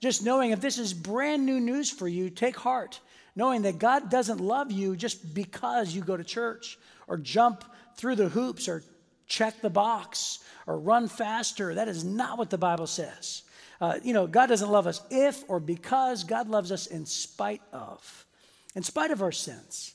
Just 0.00 0.24
knowing 0.24 0.50
if 0.50 0.60
this 0.60 0.78
is 0.78 0.92
brand 0.92 1.46
new 1.46 1.60
news 1.60 1.90
for 1.90 2.06
you, 2.06 2.28
take 2.28 2.56
heart, 2.56 3.00
knowing 3.34 3.62
that 3.62 3.78
God 3.78 4.10
doesn't 4.10 4.40
love 4.40 4.70
you 4.70 4.96
just 4.96 5.34
because 5.34 5.94
you 5.94 6.02
go 6.02 6.16
to 6.16 6.24
church 6.24 6.78
or 7.06 7.16
jump 7.16 7.64
through 7.96 8.16
the 8.16 8.28
hoops 8.28 8.68
or 8.68 8.82
check 9.26 9.60
the 9.62 9.70
box 9.70 10.40
or 10.66 10.78
run 10.78 11.08
faster. 11.08 11.74
That 11.74 11.88
is 11.88 12.04
not 12.04 12.36
what 12.36 12.50
the 12.50 12.58
Bible 12.58 12.86
says. 12.86 13.42
Uh, 13.80 13.98
you 14.02 14.12
know, 14.12 14.26
God 14.26 14.46
doesn't 14.46 14.70
love 14.70 14.86
us 14.86 15.00
if 15.10 15.44
or 15.48 15.60
because, 15.60 16.24
God 16.24 16.48
loves 16.48 16.72
us 16.72 16.86
in 16.86 17.06
spite 17.06 17.62
of, 17.72 18.26
in 18.74 18.82
spite 18.82 19.10
of 19.10 19.22
our 19.22 19.32
sins. 19.32 19.94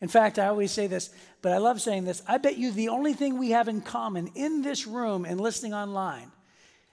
In 0.00 0.08
fact, 0.08 0.38
I 0.38 0.46
always 0.46 0.70
say 0.70 0.86
this, 0.86 1.10
but 1.42 1.52
I 1.52 1.58
love 1.58 1.80
saying 1.80 2.04
this. 2.04 2.22
I 2.26 2.38
bet 2.38 2.56
you 2.56 2.70
the 2.70 2.88
only 2.88 3.12
thing 3.12 3.36
we 3.36 3.50
have 3.50 3.68
in 3.68 3.80
common 3.80 4.28
in 4.34 4.62
this 4.62 4.86
room 4.86 5.24
and 5.24 5.40
listening 5.40 5.74
online 5.74 6.30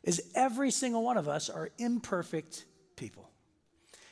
is 0.03 0.31
every 0.36 0.71
single 0.71 1.03
one 1.03 1.17
of 1.17 1.27
us 1.27 1.49
are 1.49 1.69
imperfect 1.77 2.65
people. 2.95 3.29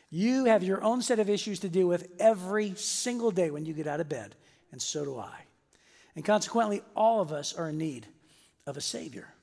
You 0.10 0.46
have 0.46 0.64
your 0.64 0.84
own 0.84 1.02
set 1.02 1.20
of 1.20 1.30
issues 1.30 1.60
to 1.62 1.70
deal 1.70 1.88
with 1.88 2.08
every 2.20 2.76
single 2.76 3.32
day 3.32 3.50
when 3.50 3.66
you 3.66 3.74
get 3.74 3.88
out 3.88 4.00
of 4.00 4.10
bed, 4.10 4.36
and 4.72 4.80
so 4.80 5.04
do 5.04 5.18
I. 5.18 5.46
And 6.16 6.24
consequently, 6.24 6.84
all 6.96 7.20
of 7.20 7.32
us 7.32 7.54
are 7.54 7.70
in 7.70 7.80
need 7.80 8.06
of 8.68 8.78
a 8.78 8.82
Savior. 8.82 9.34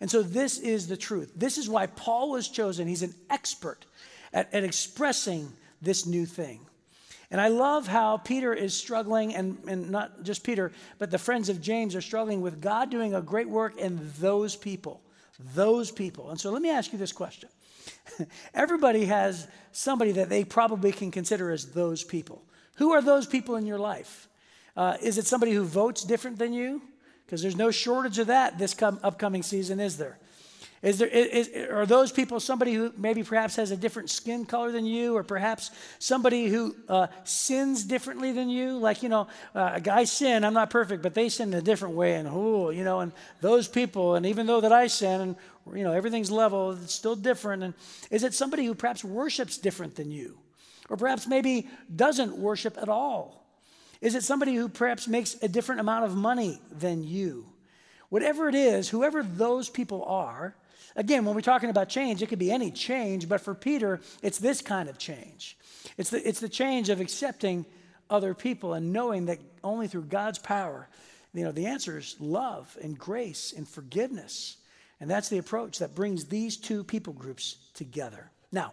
And 0.00 0.10
so 0.10 0.22
this 0.22 0.58
is 0.58 0.86
the 0.86 0.96
truth. 0.96 1.32
This 1.34 1.58
is 1.58 1.68
why 1.68 1.86
Paul 1.86 2.30
was 2.30 2.48
chosen. 2.48 2.86
He's 2.86 3.02
an 3.02 3.14
expert 3.30 3.84
at, 4.32 4.52
at 4.54 4.64
expressing 4.64 5.52
this 5.82 6.06
new 6.06 6.26
thing. 6.26 6.60
And 7.30 7.40
I 7.40 7.48
love 7.48 7.86
how 7.86 8.16
Peter 8.16 8.54
is 8.54 8.74
struggling, 8.74 9.34
and, 9.34 9.58
and 9.68 9.90
not 9.90 10.22
just 10.22 10.44
Peter, 10.44 10.72
but 10.98 11.10
the 11.10 11.18
friends 11.18 11.50
of 11.50 11.60
James 11.60 11.94
are 11.94 12.00
struggling 12.00 12.40
with 12.40 12.60
God 12.60 12.90
doing 12.90 13.14
a 13.14 13.20
great 13.20 13.48
work 13.48 13.76
in 13.78 14.00
those 14.18 14.56
people. 14.56 15.02
Those 15.54 15.90
people. 15.90 16.30
And 16.30 16.40
so 16.40 16.50
let 16.50 16.62
me 16.62 16.70
ask 16.70 16.92
you 16.92 16.98
this 16.98 17.12
question. 17.12 17.50
Everybody 18.54 19.04
has 19.04 19.46
somebody 19.72 20.12
that 20.12 20.30
they 20.30 20.42
probably 20.42 20.90
can 20.90 21.10
consider 21.10 21.50
as 21.50 21.66
those 21.66 22.02
people. 22.02 22.42
Who 22.76 22.92
are 22.92 23.02
those 23.02 23.26
people 23.26 23.56
in 23.56 23.66
your 23.66 23.78
life? 23.78 24.28
Uh, 24.76 24.96
is 25.02 25.18
it 25.18 25.26
somebody 25.26 25.52
who 25.52 25.64
votes 25.64 26.04
different 26.04 26.38
than 26.38 26.52
you? 26.52 26.80
Because 27.28 27.42
there's 27.42 27.56
no 27.56 27.70
shortage 27.70 28.18
of 28.18 28.28
that 28.28 28.56
this 28.56 28.72
come, 28.72 28.98
upcoming 29.02 29.42
season, 29.42 29.80
is 29.80 29.98
there? 29.98 30.18
Is 30.80 30.98
there 30.98 31.08
is, 31.08 31.50
are 31.70 31.84
those 31.84 32.10
people 32.10 32.40
somebody 32.40 32.72
who 32.72 32.90
maybe 32.96 33.22
perhaps 33.22 33.56
has 33.56 33.70
a 33.70 33.76
different 33.76 34.08
skin 34.08 34.46
color 34.46 34.72
than 34.72 34.86
you, 34.86 35.14
or 35.14 35.22
perhaps 35.22 35.70
somebody 35.98 36.46
who 36.46 36.74
uh, 36.88 37.08
sins 37.24 37.84
differently 37.84 38.32
than 38.32 38.48
you? 38.48 38.78
Like, 38.78 39.02
you 39.02 39.10
know, 39.10 39.26
uh, 39.54 39.72
a 39.74 39.80
guy 39.80 40.04
sin, 40.04 40.42
I'm 40.42 40.54
not 40.54 40.70
perfect, 40.70 41.02
but 41.02 41.12
they 41.12 41.28
sin 41.28 41.52
in 41.52 41.58
a 41.58 41.62
different 41.62 41.96
way, 41.96 42.14
and 42.14 42.26
oh, 42.32 42.70
you 42.70 42.82
know, 42.82 43.00
and 43.00 43.12
those 43.42 43.68
people, 43.68 44.14
and 44.14 44.24
even 44.24 44.46
though 44.46 44.62
that 44.62 44.72
I 44.72 44.86
sin, 44.86 45.20
and 45.20 45.36
you 45.76 45.84
know, 45.84 45.92
everything's 45.92 46.30
level, 46.30 46.70
it's 46.82 46.94
still 46.94 47.16
different. 47.16 47.62
And 47.62 47.74
is 48.10 48.22
it 48.22 48.32
somebody 48.32 48.64
who 48.64 48.74
perhaps 48.74 49.04
worships 49.04 49.58
different 49.58 49.96
than 49.96 50.10
you, 50.10 50.38
or 50.88 50.96
perhaps 50.96 51.26
maybe 51.26 51.68
doesn't 51.94 52.38
worship 52.38 52.78
at 52.80 52.88
all? 52.88 53.47
Is 54.00 54.14
it 54.14 54.22
somebody 54.22 54.54
who 54.54 54.68
perhaps 54.68 55.08
makes 55.08 55.36
a 55.42 55.48
different 55.48 55.80
amount 55.80 56.04
of 56.04 56.14
money 56.14 56.60
than 56.70 57.02
you? 57.02 57.46
Whatever 58.08 58.48
it 58.48 58.54
is, 58.54 58.88
whoever 58.88 59.22
those 59.22 59.68
people 59.68 60.04
are, 60.04 60.54
again, 60.96 61.24
when 61.24 61.34
we're 61.34 61.40
talking 61.40 61.70
about 61.70 61.88
change, 61.88 62.22
it 62.22 62.28
could 62.28 62.38
be 62.38 62.50
any 62.50 62.70
change, 62.70 63.28
but 63.28 63.40
for 63.40 63.54
Peter, 63.54 64.00
it's 64.22 64.38
this 64.38 64.62
kind 64.62 64.88
of 64.88 64.98
change. 64.98 65.58
It's 65.96 66.10
the, 66.10 66.26
it's 66.26 66.40
the 66.40 66.48
change 66.48 66.88
of 66.88 67.00
accepting 67.00 67.66
other 68.10 68.34
people 68.34 68.74
and 68.74 68.92
knowing 68.92 69.26
that 69.26 69.38
only 69.62 69.88
through 69.88 70.04
God's 70.04 70.38
power, 70.38 70.88
you 71.34 71.44
know, 71.44 71.52
the 71.52 71.66
answer 71.66 71.98
is 71.98 72.16
love 72.18 72.76
and 72.82 72.98
grace 72.98 73.52
and 73.56 73.68
forgiveness. 73.68 74.56
And 75.00 75.10
that's 75.10 75.28
the 75.28 75.38
approach 75.38 75.78
that 75.78 75.94
brings 75.94 76.24
these 76.24 76.56
two 76.56 76.82
people 76.82 77.12
groups 77.12 77.56
together. 77.74 78.30
Now, 78.50 78.72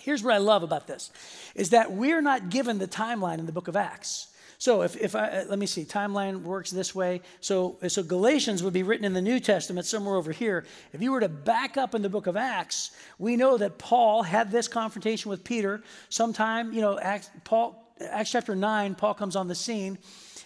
here's 0.00 0.22
what 0.22 0.34
I 0.34 0.38
love 0.38 0.62
about 0.62 0.86
this 0.86 1.10
is 1.54 1.70
that 1.70 1.92
we're 1.92 2.22
not 2.22 2.50
given 2.50 2.78
the 2.78 2.88
timeline 2.88 3.38
in 3.38 3.46
the 3.46 3.52
book 3.52 3.68
of 3.68 3.76
Acts. 3.76 4.28
So 4.62 4.82
if, 4.82 4.96
if 4.96 5.16
I, 5.16 5.26
uh, 5.26 5.44
let 5.48 5.58
me 5.58 5.66
see, 5.66 5.84
timeline 5.84 6.42
works 6.42 6.70
this 6.70 6.94
way. 6.94 7.22
So, 7.40 7.78
so 7.88 8.00
Galatians 8.04 8.62
would 8.62 8.72
be 8.72 8.84
written 8.84 9.04
in 9.04 9.12
the 9.12 9.20
New 9.20 9.40
Testament 9.40 9.86
somewhere 9.86 10.14
over 10.14 10.30
here. 10.30 10.64
If 10.92 11.02
you 11.02 11.10
were 11.10 11.18
to 11.18 11.28
back 11.28 11.76
up 11.76 11.96
in 11.96 12.02
the 12.02 12.08
book 12.08 12.28
of 12.28 12.36
Acts, 12.36 12.92
we 13.18 13.34
know 13.34 13.58
that 13.58 13.78
Paul 13.78 14.22
had 14.22 14.52
this 14.52 14.68
confrontation 14.68 15.30
with 15.30 15.42
Peter 15.42 15.82
sometime, 16.10 16.72
you 16.72 16.80
know, 16.80 16.96
Acts, 16.96 17.28
Paul, 17.42 17.92
Acts 18.00 18.30
chapter 18.30 18.54
9, 18.54 18.94
Paul 18.94 19.14
comes 19.14 19.34
on 19.34 19.48
the 19.48 19.56
scene. 19.56 19.98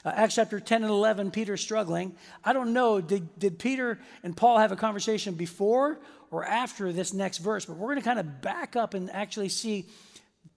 Uh, 0.03 0.13
Acts 0.15 0.37
chapter 0.37 0.61
10 0.61 0.83
and 0.83 0.91
11, 0.91 1.31
Peter's 1.31 1.61
struggling. 1.61 2.15
I 2.43 2.55
don't 2.55 2.73
know, 2.73 3.03
did, 3.03 3.39
did 3.39 3.59
Peter 3.59 3.99
and 4.23 4.35
Paul 4.35 4.57
have 4.57 4.73
a 4.73 4.77
conversation 4.77 5.35
before 5.35 6.01
or 6.31 6.43
after 6.43 6.91
this 6.91 7.13
next 7.13 7.37
verse? 7.37 7.67
But 7.67 7.77
we're 7.77 7.89
going 7.89 7.99
to 7.99 8.09
kind 8.09 8.19
of 8.19 8.41
back 8.41 8.77
up 8.77 8.95
and 8.95 9.11
actually 9.11 9.51
see 9.51 9.85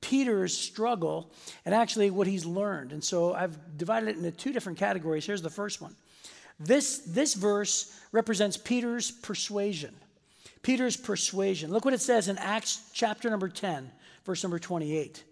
Peter's 0.01 0.57
struggle 0.57 1.31
and 1.65 1.75
actually 1.75 2.09
what 2.09 2.27
he's 2.27 2.45
learned. 2.45 2.91
And 2.91 3.03
so 3.03 3.33
I've 3.33 3.77
divided 3.77 4.09
it 4.09 4.17
into 4.17 4.31
two 4.31 4.53
different 4.53 4.77
categories. 4.77 5.25
Here's 5.25 5.41
the 5.41 5.49
first 5.49 5.81
one. 5.81 5.95
This, 6.59 6.99
this 6.99 7.35
verse 7.35 7.97
represents 8.11 8.57
Peter's 8.57 9.11
persuasion. 9.11 9.95
Peter's 10.61 10.97
persuasion. 10.97 11.71
Look 11.71 11.85
what 11.85 11.93
it 11.93 12.01
says 12.01 12.27
in 12.27 12.37
Acts 12.37 12.89
chapter 12.93 13.29
number 13.29 13.47
10, 13.47 13.89
verse 14.25 14.43
number 14.43 14.59
28. 14.59 15.23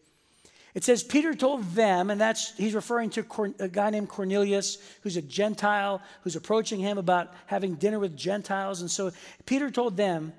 It 0.74 0.84
says, 0.84 1.03
Peter 1.03 1.34
told 1.34 1.63
them, 1.72 2.11
and 2.11 2.22
that's, 2.22 2.55
he's 2.55 2.76
referring 2.76 3.09
to 3.11 3.26
a 3.59 3.68
guy 3.68 3.89
named 3.89 4.09
Cornelius, 4.09 4.78
who's 5.01 5.18
a 5.18 5.22
Gentile, 5.22 6.01
who's 6.22 6.36
approaching 6.36 6.80
him 6.80 6.97
about 6.97 7.34
having 7.47 7.76
dinner 7.76 7.99
with 7.99 8.15
Gentiles. 8.15 8.82
And 8.82 8.91
so 8.91 9.11
Peter 9.45 9.72
told 9.72 9.97
them, 9.97 10.34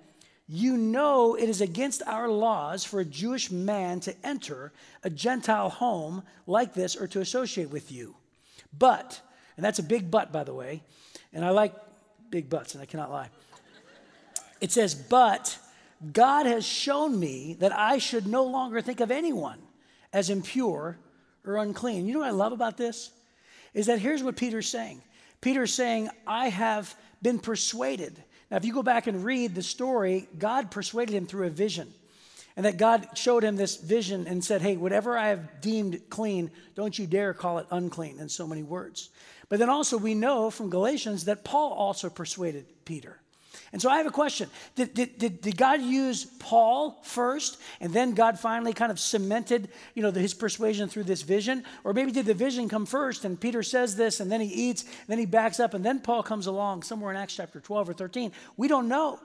You 0.49 0.78
know 0.78 1.34
it 1.34 1.49
is 1.49 1.61
against 1.61 2.03
our 2.07 2.28
laws 2.28 2.82
for 2.82 3.01
a 3.01 3.05
Jewish 3.05 3.51
man 3.51 4.01
to 4.01 4.14
enter 4.24 4.72
a 5.05 5.11
Gentile 5.11 5.68
home 5.68 6.22
like 6.46 6.72
this 6.72 6.96
or 6.96 7.07
to 7.09 7.20
associate 7.20 7.68
with 7.68 7.92
you. 7.92 8.16
But, 8.76 9.20
and 9.57 9.64
that's 9.64 9.78
a 9.78 9.82
big 9.82 10.11
but, 10.11 10.32
by 10.32 10.44
the 10.44 10.55
way, 10.55 10.82
and 11.34 11.44
I 11.44 11.51
like 11.51 11.74
big 12.30 12.49
buts, 12.49 12.74
and 12.74 12.82
I 12.82 12.86
cannot 12.86 13.11
lie. 13.11 13.28
It 14.61 14.72
says, 14.72 14.94
But 14.94 15.59
God 16.12 16.46
has 16.46 16.64
shown 16.64 17.18
me 17.18 17.57
that 17.61 17.76
I 17.76 17.99
should 17.99 18.26
no 18.26 18.44
longer 18.44 18.80
think 18.80 19.01
of 19.01 19.11
anyone 19.11 19.59
as 20.12 20.30
impure 20.30 20.99
or 21.44 21.57
unclean. 21.57 22.07
You 22.07 22.14
know 22.14 22.20
what 22.20 22.28
I 22.28 22.32
love 22.32 22.53
about 22.53 22.76
this? 22.76 23.11
Is 23.74 23.86
that 23.86 23.99
here's 23.99 24.22
what 24.22 24.36
Peter's 24.36 24.68
saying. 24.68 25.03
Peter's 25.40 25.74
saying, 25.74 26.09
I 26.26 26.49
have 26.49 26.94
been 27.22 27.38
persuaded. 27.38 28.22
Now, 28.51 28.57
if 28.57 28.64
you 28.64 28.72
go 28.72 28.82
back 28.82 29.07
and 29.07 29.24
read 29.24 29.55
the 29.55 29.62
story, 29.62 30.28
God 30.38 30.70
persuaded 30.70 31.14
him 31.14 31.26
through 31.26 31.46
a 31.46 31.51
vision. 31.51 31.92
And 32.57 32.64
that 32.66 32.76
God 32.76 33.07
showed 33.14 33.44
him 33.44 33.55
this 33.55 33.76
vision 33.76 34.26
and 34.26 34.44
said, 34.44 34.62
Hey, 34.62 34.76
whatever 34.76 35.16
I 35.16 35.28
have 35.28 35.61
deemed 35.61 36.01
clean, 36.11 36.51
don't 36.74 36.99
you 36.99 37.07
dare 37.07 37.32
call 37.32 37.59
it 37.59 37.66
unclean, 37.70 38.18
in 38.18 38.28
so 38.28 38.49
many 38.49 38.64
words. 38.64 39.11
But 39.49 39.61
then 39.61 39.70
also, 39.70 39.96
we 39.96 40.14
know 40.14 40.51
from 40.51 40.68
Galatians 40.68 41.26
that 41.26 41.44
Paul 41.44 41.72
also 41.72 42.11
persuaded 42.11 42.66
Peter. 42.84 43.20
And 43.72 43.82
so 43.82 43.90
I 43.90 43.98
have 43.98 44.06
a 44.06 44.11
question. 44.11 44.48
Did, 44.74 44.94
did, 44.94 45.18
did, 45.18 45.40
did, 45.40 45.56
God 45.56 45.82
use 45.82 46.24
Paul 46.24 47.00
first, 47.02 47.59
and 47.80 47.92
then 47.92 48.12
God 48.12 48.38
finally 48.38 48.72
kind 48.72 48.90
of 48.90 48.98
cemented, 48.98 49.68
you 49.94 50.02
know, 50.02 50.11
the, 50.11 50.20
his 50.20 50.34
persuasion 50.34 50.88
through 50.88 51.04
this 51.04 51.22
vision? 51.22 51.64
Or 51.84 51.92
maybe 51.92 52.12
did 52.12 52.26
the 52.26 52.34
vision 52.34 52.68
come 52.68 52.86
first, 52.86 53.24
and 53.24 53.38
Peter 53.38 53.62
says 53.62 53.96
this, 53.96 54.20
and 54.20 54.32
then 54.32 54.40
he 54.40 54.48
eats, 54.48 54.82
and 54.82 55.09
then 55.09 55.18
he 55.18 55.26
backs 55.26 55.61
up, 55.61 55.74
and 55.74 55.84
then 55.84 56.00
Paul 56.00 56.22
comes 56.22 56.46
along 56.46 56.82
somewhere 56.82 57.11
in 57.11 57.16
Acts 57.16 57.36
chapter 57.36 57.61
12 57.61 57.90
or 57.90 57.92
13? 57.92 58.32
We 58.56 58.68
don't 58.68 58.88
know. 58.88 59.20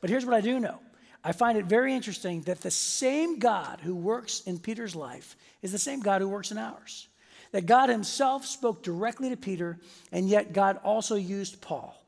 But 0.00 0.10
here's 0.10 0.26
what 0.26 0.34
I 0.34 0.40
do 0.40 0.60
know. 0.60 0.78
I 1.24 1.32
find 1.32 1.58
it 1.58 1.64
very 1.64 1.94
interesting 1.94 2.42
that 2.42 2.60
the 2.60 2.70
same 2.70 3.38
God 3.38 3.80
who 3.82 3.96
works 3.96 4.42
in 4.42 4.58
Peter's 4.58 4.94
life 4.94 5.36
is 5.62 5.72
the 5.72 5.78
same 5.78 6.00
God 6.00 6.20
who 6.20 6.28
works 6.28 6.52
in 6.52 6.58
ours. 6.58 7.08
That 7.50 7.66
God 7.66 7.88
himself 7.88 8.44
spoke 8.44 8.82
directly 8.82 9.30
to 9.30 9.36
Peter, 9.36 9.78
and 10.12 10.28
yet 10.28 10.52
God 10.52 10.78
also 10.84 11.16
used 11.16 11.60
Paul. 11.60 12.00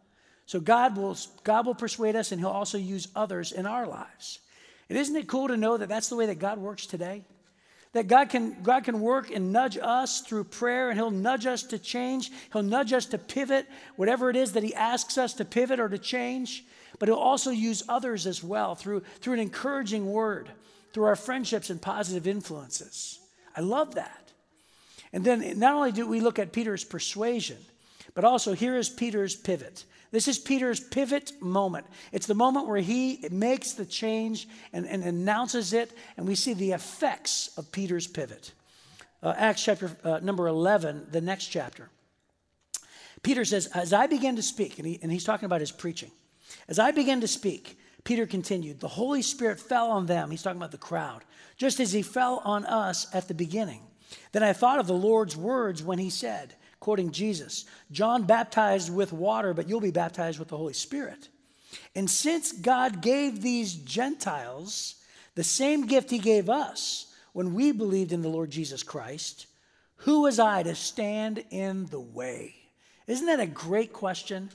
So 0.49 0.61
God 0.61 0.97
will, 0.97 1.15
God 1.45 1.67
will 1.67 1.75
persuade 1.75 2.17
us 2.17 2.33
and 2.33 2.41
He'll 2.41 2.49
also 2.49 2.79
use 2.79 3.09
others 3.15 3.53
in 3.53 3.67
our 3.67 3.87
lives. 3.87 4.39
And 4.89 4.97
isn't 4.97 5.15
it 5.15 5.29
cool 5.29 5.49
to 5.49 5.59
know 5.59 5.77
that 5.77 5.91
that's 5.91 6.09
the 6.09 6.17
way 6.17 6.25
that 6.25 6.39
God 6.39 6.57
works 6.57 6.87
today? 6.87 7.23
That 7.93 8.09
God 8.09 8.31
can, 8.31 8.63
God 8.63 8.85
can 8.85 9.03
work 9.03 9.31
and 9.31 9.53
nudge 9.53 9.77
us 9.77 10.23
through 10.23 10.45
prayer, 10.45 10.89
and 10.89 10.99
He'll 10.99 11.11
nudge 11.11 11.45
us 11.45 11.65
to 11.65 11.79
change. 11.79 12.31
He'll 12.51 12.63
nudge 12.63 12.95
us 12.95 13.05
to 13.07 13.19
pivot, 13.19 13.67
whatever 13.97 14.31
it 14.31 14.37
is 14.37 14.53
that 14.53 14.63
He 14.63 14.75
asks 14.75 15.19
us 15.19 15.35
to 15.35 15.45
pivot 15.45 15.81
or 15.81 15.91
to 15.91 15.99
change. 15.99 16.65
But 16.99 17.11
He'll 17.11 17.19
also 17.19 17.51
use 17.51 17.83
others 17.87 18.27
as 18.27 18.43
well 18.43 18.75
through, 18.75 19.01
through 19.21 19.35
an 19.35 19.41
encouraging 19.41 20.11
word, 20.11 20.49
through 20.95 21.05
our 21.05 21.17
friendships 21.17 21.69
and 21.69 21.81
positive 21.81 22.27
influences. 22.27 23.19
I 23.55 23.61
love 23.61 23.97
that. 23.97 24.33
And 25.13 25.25
then 25.25 25.59
not 25.59 25.75
only 25.75 25.93
do 25.93 26.07
we 26.07 26.21
look 26.21 26.39
at 26.39 26.53
Peter's 26.53 26.85
persuasion, 26.85 27.59
but 28.15 28.25
also 28.25 28.55
here 28.55 28.77
is 28.79 28.89
Peter's 28.89 29.37
pivot. 29.37 29.85
This 30.11 30.29
is 30.29 30.39
Peter's 30.39 30.81
pivot 30.81 31.33
moment. 31.41 31.87
It's 32.13 32.27
the 32.27 32.35
moment 32.35 32.67
where 32.67 32.81
he 32.81 33.27
makes 33.31 33.73
the 33.73 33.85
change 33.85 34.49
and, 34.73 34.87
and 34.87 35.03
announces 35.05 35.73
it, 35.73 35.93
and 36.17 36.27
we 36.27 36.35
see 36.35 36.55
the 36.55 36.73
effects 36.73 37.51
of 37.59 37.71
Peter's 37.73 38.07
pivot. 38.07 38.53
Uh, 39.23 39.35
Acts 39.37 39.65
chapter 39.65 39.91
uh, 40.05 40.21
number 40.23 40.47
11, 40.47 41.09
the 41.11 41.21
next 41.21 41.47
chapter. 41.47 41.91
Peter 43.23 43.45
says, 43.45 43.67
As 43.69 43.93
I 43.93 44.07
began 44.07 44.37
to 44.37 44.43
speak, 44.43 44.79
and, 44.79 44.87
he, 44.87 44.99
and 45.03 45.13
he's 45.13 45.25
talking 45.25 45.47
about 45.47 45.61
his 45.61 45.73
preaching, 45.73 46.11
as 46.69 46.79
I 46.79 46.93
began 46.93 47.21
to 47.21 47.29
speak, 47.29 47.79
Peter 48.05 48.27
continued, 48.27 48.81
The 48.81 48.89
Holy 48.89 49.23
Spirit 49.23 49.61
fell 49.61 49.91
on 49.91 50.07
them. 50.07 50.31
He's 50.31 50.43
talking 50.43 50.61
about 50.61 50.71
the 50.71 50.79
crowd, 50.79 51.25
just 51.57 51.81
as 51.81 51.93
he 51.93 52.03
fell 52.03 52.41
on 52.45 52.65
us 52.65 53.07
at 53.13 53.29
the 53.29 53.35
beginning. 53.35 53.83
Then 54.33 54.43
I 54.43 54.53
thought 54.53 54.79
of 54.79 54.87
the 54.87 54.95
Lord's 54.95 55.37
words 55.37 55.83
when 55.83 55.99
he 55.99 56.09
said, 56.09 56.55
quoting 56.81 57.11
Jesus. 57.11 57.65
John 57.91 58.25
baptized 58.25 58.93
with 58.93 59.13
water, 59.13 59.55
but 59.55 59.69
you'll 59.69 59.81
be 59.81 59.91
baptized 59.91 60.39
with 60.39 60.49
the 60.49 60.57
Holy 60.57 60.75
Spirit. 60.75 61.29
And 61.95 62.09
since 62.09 62.53
God 62.53 63.03
gave 63.03 63.43
these 63.43 63.75
Gentiles 63.75 64.97
the 65.35 65.45
same 65.45 65.87
gift 65.87 66.11
he 66.11 66.19
gave 66.19 66.49
us 66.49 67.13
when 67.33 67.55
we 67.55 67.73
believed 67.73 68.13
in 68.13 68.23
the 68.23 68.29
Lord 68.29 68.51
Jesus 68.51 68.83
Christ, 68.83 69.47
who 70.03 70.23
was 70.23 70.39
I 70.39 70.63
to 70.63 70.75
stand 70.75 71.45
in 71.51 71.87
the 71.87 72.01
way? 72.01 72.55
Isn't 73.07 73.27
that 73.27 73.41
a 73.41 73.47
great 73.47 73.93
question? 73.93 74.51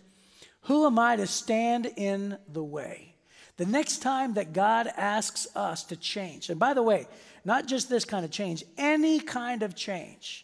Who 0.63 0.85
am 0.85 0.97
I 0.97 1.17
to 1.17 1.27
stand 1.27 1.91
in 1.97 2.37
the 2.51 2.63
way? 2.63 3.15
The 3.57 3.65
next 3.65 4.01
time 4.01 4.35
that 4.35 4.53
God 4.53 4.87
asks 4.87 5.47
us 5.55 5.83
to 5.85 5.95
change, 5.95 6.49
and 6.49 6.59
by 6.59 6.73
the 6.73 6.81
way, 6.81 7.07
not 7.45 7.67
just 7.67 7.89
this 7.89 8.05
kind 8.05 8.25
of 8.25 8.31
change, 8.31 8.63
any 8.77 9.19
kind 9.19 9.61
of 9.61 9.75
change, 9.75 10.42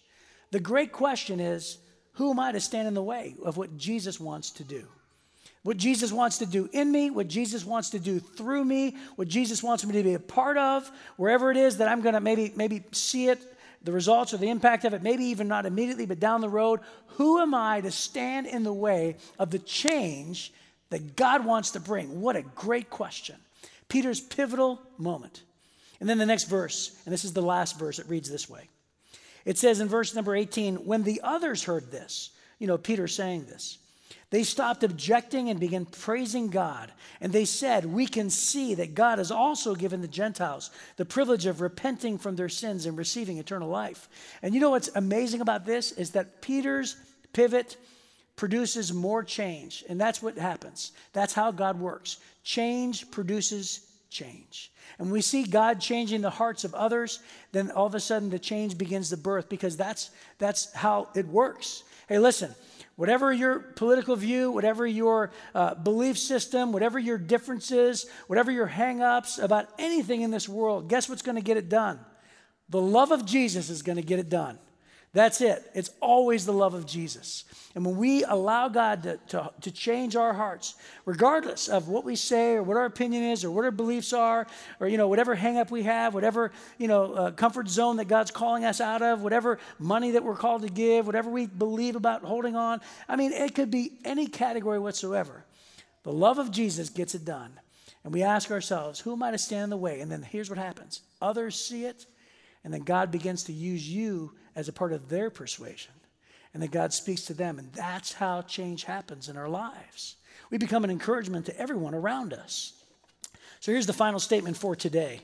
the 0.52 0.60
great 0.60 0.92
question 0.92 1.40
is 1.40 1.78
who 2.14 2.32
am 2.32 2.40
I 2.40 2.52
to 2.52 2.60
stand 2.60 2.88
in 2.88 2.94
the 2.94 3.04
way 3.04 3.36
of 3.44 3.58
what 3.58 3.78
Jesus 3.78 4.20
wants 4.20 4.52
to 4.52 4.64
do? 4.64 4.88
What 5.64 5.78
Jesus 5.78 6.12
wants 6.12 6.38
to 6.40 6.46
do 6.46 6.70
in 6.72 6.92
me, 6.92 7.10
what 7.10 7.28
Jesus 7.28 7.66
wants 7.66 7.90
to 7.92 8.00
do 8.00 8.20
through 8.20 8.64
me, 8.64 8.96
what 9.18 9.28
Jesus 9.28 9.62
wants 9.62 9.86
me 9.86 9.94
to 9.94 10.04
be 10.04 10.14
a 10.14 10.20
part 10.20 10.58
of, 10.58 10.90
wherever 11.18 11.52
it 11.52 11.58
is 11.58 11.78
that 11.78 11.90
I'm 11.90 12.02
going 12.02 12.16
to 12.16 12.22
maybe 12.22 12.54
maybe 12.56 12.84
see 12.92 13.28
it, 13.28 13.40
the 13.84 13.92
results 13.92 14.34
or 14.34 14.38
the 14.38 14.50
impact 14.50 14.86
of 14.86 14.94
it, 14.94 15.04
maybe 15.04 15.26
even 15.26 15.48
not 15.48 15.66
immediately, 15.66 16.06
but 16.06 16.20
down 16.20 16.42
the 16.42 16.50
road. 16.50 16.80
Who 17.18 17.40
am 17.40 17.54
I 17.54 17.82
to 17.82 17.92
stand 17.92 18.48
in 18.48 18.64
the 18.64 18.74
way 18.74 19.18
of 19.38 19.52
the 19.52 19.60
change 19.60 20.54
that 20.90 21.16
God 21.16 21.46
wants 21.46 21.72
to 21.72 21.80
bring? 21.80 22.22
What 22.22 22.36
a 22.36 22.42
great 22.42 22.90
question. 22.90 23.36
Peter's 23.90 24.22
pivotal 24.22 24.82
moment. 24.98 25.44
And 26.00 26.08
then 26.08 26.18
the 26.18 26.26
next 26.26 26.46
verse, 26.46 26.98
and 27.06 27.14
this 27.14 27.26
is 27.26 27.34
the 27.34 27.42
last 27.42 27.78
verse, 27.78 28.00
it 28.00 28.08
reads 28.08 28.30
this 28.30 28.50
way. 28.50 28.70
It 29.50 29.58
says 29.58 29.80
in 29.80 29.88
verse 29.88 30.14
number 30.14 30.36
18, 30.36 30.86
when 30.86 31.02
the 31.02 31.22
others 31.24 31.64
heard 31.64 31.90
this, 31.90 32.30
you 32.60 32.68
know, 32.68 32.78
Peter 32.78 33.08
saying 33.08 33.46
this, 33.46 33.80
they 34.30 34.44
stopped 34.44 34.84
objecting 34.84 35.50
and 35.50 35.60
began 35.60 35.88
praising 35.88 36.52
God. 36.52 36.92
And 37.20 37.34
they 37.34 37.46
said, 37.46 37.84
We 37.84 38.06
can 38.06 38.30
see 38.30 38.76
that 38.76 38.94
God 38.94 39.18
has 39.18 39.32
also 39.32 39.74
given 39.74 40.02
the 40.02 40.08
Gentiles 40.08 40.70
the 40.98 41.06
privilege 41.06 41.48
of 41.48 41.62
repenting 41.62 42.20
from 42.20 42.36
their 42.36 42.48
sins 42.48 42.86
and 42.86 42.96
receiving 42.96 43.40
eternal 43.40 43.70
life. 43.70 44.08
And 44.44 44.54
you 44.54 44.62
know 44.62 44.70
what's 44.70 44.92
amazing 44.94 45.42
about 45.42 45.66
this 45.66 45.94
is 45.94 46.12
that 46.12 46.44
Peter's 46.44 46.96
pivot 47.34 47.76
produces 48.36 48.94
more 48.94 49.24
change. 49.24 49.84
And 49.90 50.00
that's 50.00 50.22
what 50.22 50.38
happens. 50.38 50.92
That's 51.12 51.34
how 51.34 51.50
God 51.50 51.80
works. 51.80 52.18
Change 52.44 53.10
produces 53.10 53.89
change 54.10 54.72
and 55.00 55.12
we 55.12 55.22
see 55.22 55.44
God 55.44 55.80
changing 55.80 56.22
the 56.22 56.30
hearts 56.30 56.66
of 56.66 56.74
others, 56.74 57.20
then 57.54 57.72
all 57.72 57.86
of 57.86 57.96
a 57.96 58.00
sudden 58.00 58.30
the 58.30 58.38
change 58.38 58.78
begins 58.78 59.10
to 59.10 59.18
birth 59.18 59.48
because 59.48 59.78
that's, 59.78 60.12
that's 60.38 60.72
how 60.74 61.08
it 61.16 61.26
works. 61.26 61.84
Hey, 62.10 62.20
listen, 62.20 62.54
whatever 62.98 63.32
your 63.32 63.60
political 63.60 64.18
view, 64.18 64.52
whatever 64.52 64.86
your 64.86 65.32
uh, 65.56 65.76
belief 65.76 66.18
system, 66.18 66.74
whatever 66.74 67.00
your 67.00 67.18
differences, 67.18 68.08
whatever 68.28 68.52
your 68.52 68.68
hangups 68.68 69.42
about 69.42 69.70
anything 69.80 70.22
in 70.22 70.32
this 70.32 70.50
world, 70.50 70.90
guess 70.90 71.08
what's 71.08 71.22
going 71.22 71.38
to 71.38 71.42
get 71.42 71.56
it 71.56 71.70
done? 71.70 72.00
The 72.68 72.82
love 72.82 73.12
of 73.12 73.26
Jesus 73.26 73.70
is 73.70 73.82
going 73.82 73.96
to 73.96 74.04
get 74.04 74.20
it 74.20 74.30
done. 74.30 74.60
That's 75.12 75.42
it. 75.42 75.72
It's 75.74 75.90
always 76.02 76.46
the 76.46 76.54
love 76.54 76.76
of 76.76 76.86
Jesus. 76.86 77.46
And 77.74 77.84
when 77.84 77.98
we 77.98 78.24
allow 78.24 78.68
God 78.68 79.04
to, 79.04 79.18
to, 79.30 79.52
to, 79.62 79.72
change 79.72 80.16
our 80.16 80.34
hearts, 80.34 80.76
regardless 81.06 81.68
of 81.68 81.88
what 81.88 82.04
we 82.04 82.16
say 82.16 82.54
or 82.54 82.64
what 82.64 82.78
our 82.78 82.86
opinion 82.86 83.24
is 83.24 83.44
or 83.44 83.50
what 83.50 83.66
our 83.66 83.72
beliefs 83.72 84.14
are, 84.14 84.46
or, 84.80 84.88
you 84.88 84.98
know, 84.98 85.08
whatever 85.08 85.36
hangup 85.36 85.72
we 85.72 85.84
have, 85.84 86.14
whatever, 86.14 86.52
you 86.78 86.88
know, 86.88 87.14
uh, 87.14 87.32
comfort 87.32 87.68
zone 87.68 87.98
that 87.98 88.08
God's 88.08 88.30
calling 88.30 88.66
us 88.66 88.80
out 88.82 89.02
of, 89.02 89.24
whatever 89.24 89.58
money 89.80 90.12
that 90.12 90.24
we're 90.24 90.36
called 90.36 90.62
to 90.62 90.70
give, 90.70 91.08
whatever 91.08 91.30
we 91.30 91.48
believe 91.48 91.96
about 91.96 92.24
holding 92.24 92.56
on. 92.56 92.80
I 93.08 93.16
mean, 93.16 93.32
it 93.32 93.56
could 93.56 93.72
be 93.72 93.94
any 94.06 94.28
category 94.28 94.78
whatsoever. 94.78 95.44
The 96.04 96.14
love 96.14 96.38
of 96.38 96.52
Jesus 96.52 96.90
gets 96.90 97.16
it 97.16 97.26
done. 97.26 97.52
And 98.04 98.14
we 98.14 98.24
ask 98.24 98.52
ourselves, 98.52 99.00
who 99.00 99.14
am 99.14 99.24
I 99.24 99.32
to 99.32 99.38
stand 99.38 99.66
in 99.66 99.70
the 99.72 99.78
way? 99.78 100.02
And 100.02 100.12
then 100.12 100.22
here's 100.22 100.50
what 100.50 100.60
happens 100.60 101.02
others 101.22 101.60
see 101.60 101.86
it, 101.86 102.06
and 102.64 102.74
then 102.74 102.82
God 102.82 103.12
begins 103.12 103.44
to 103.46 103.54
use 103.54 103.88
you 103.88 104.34
as 104.60 104.68
a 104.68 104.74
part 104.74 104.92
of 104.92 105.08
their 105.10 105.30
persuasion. 105.30 105.94
And 106.54 106.62
that 106.62 106.72
God 106.72 106.94
speaks 106.94 107.24
to 107.26 107.34
them. 107.34 107.58
And 107.60 107.72
that's 107.74 108.14
how 108.14 108.42
change 108.42 108.84
happens 108.84 109.30
in 109.30 109.38
our 109.38 109.48
lives. 109.48 110.16
We 110.50 110.58
become 110.58 110.84
an 110.84 110.90
encouragement 110.90 111.46
to 111.46 111.58
everyone 111.58 111.96
around 111.96 112.34
us. 112.34 112.74
So 113.60 113.72
here's 113.72 113.86
the 113.86 113.94
final 113.94 114.20
statement 114.20 114.58
for 114.58 114.76
today. 114.76 115.22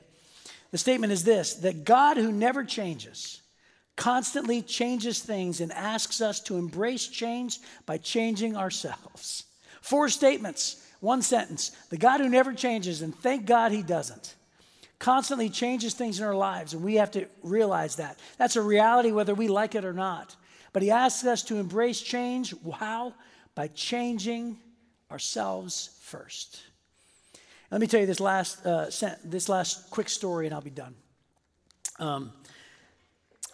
The 0.71 0.77
statement 0.77 1.11
is 1.11 1.23
this 1.23 1.55
that 1.55 1.83
God, 1.83 2.17
who 2.17 2.31
never 2.31 2.63
changes, 2.63 3.41
constantly 3.95 4.61
changes 4.61 5.19
things 5.19 5.61
and 5.61 5.71
asks 5.71 6.21
us 6.21 6.39
to 6.41 6.57
embrace 6.57 7.07
change 7.07 7.59
by 7.85 7.97
changing 7.97 8.55
ourselves. 8.55 9.45
Four 9.81 10.09
statements, 10.09 10.85
one 10.99 11.21
sentence. 11.21 11.71
The 11.89 11.97
God 11.97 12.19
who 12.19 12.29
never 12.29 12.53
changes, 12.53 13.01
and 13.01 13.15
thank 13.15 13.45
God 13.45 13.71
he 13.71 13.83
doesn't 13.83 14.35
constantly 15.05 15.51
changes 15.51 15.93
things 15.93 16.17
in 16.17 16.25
our 16.25 16.33
lives, 16.33 16.73
and 16.73 16.83
we 16.83 16.95
have 16.95 17.11
to 17.11 17.27
realize 17.43 17.97
that. 17.97 18.17
That's 18.39 18.55
a 18.55 18.61
reality 18.61 19.11
whether 19.11 19.35
we 19.35 19.47
like 19.47 19.75
it 19.75 19.85
or 19.85 19.93
not. 19.93 20.35
But 20.73 20.81
He 20.81 20.89
asks 20.89 21.23
us 21.27 21.43
to 21.43 21.57
embrace 21.57 22.01
change. 22.01 22.55
How? 22.79 23.13
By 23.53 23.67
changing 23.67 24.57
ourselves 25.11 25.91
first. 26.01 26.59
Let 27.69 27.81
me 27.81 27.85
tell 27.85 27.99
you 27.99 28.07
this 28.07 28.19
last, 28.19 28.65
uh, 28.65 28.89
this 29.23 29.47
last 29.47 29.91
quick 29.91 30.09
story, 30.09 30.47
and 30.47 30.55
I'll 30.55 30.61
be 30.61 30.71
done. 30.71 30.95
Um, 31.99 32.33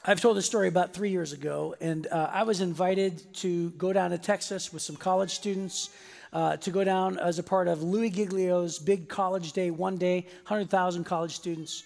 I've 0.05 0.21
told 0.21 0.37
this 0.37 0.45
story 0.45 0.69
about 0.69 0.93
three 0.93 1.09
years 1.09 1.33
ago, 1.33 1.75
and 1.81 2.07
uh, 2.07 2.29
I 2.31 2.43
was 2.43 2.61
invited 2.61 3.33
to 3.35 3.71
go 3.71 3.91
down 3.91 4.11
to 4.11 4.17
Texas 4.17 4.71
with 4.71 4.83
some 4.83 4.95
college 4.95 5.31
students 5.31 5.89
uh, 6.33 6.57
to 6.57 6.71
go 6.71 6.83
down 6.83 7.17
as 7.17 7.39
a 7.39 7.43
part 7.43 7.67
of 7.67 7.83
Louis 7.83 8.09
Giglio's 8.09 8.79
big 8.79 9.09
college 9.09 9.53
day, 9.53 9.71
one 9.71 9.97
day, 9.97 10.21
100,000 10.47 11.03
college 11.03 11.35
students. 11.35 11.83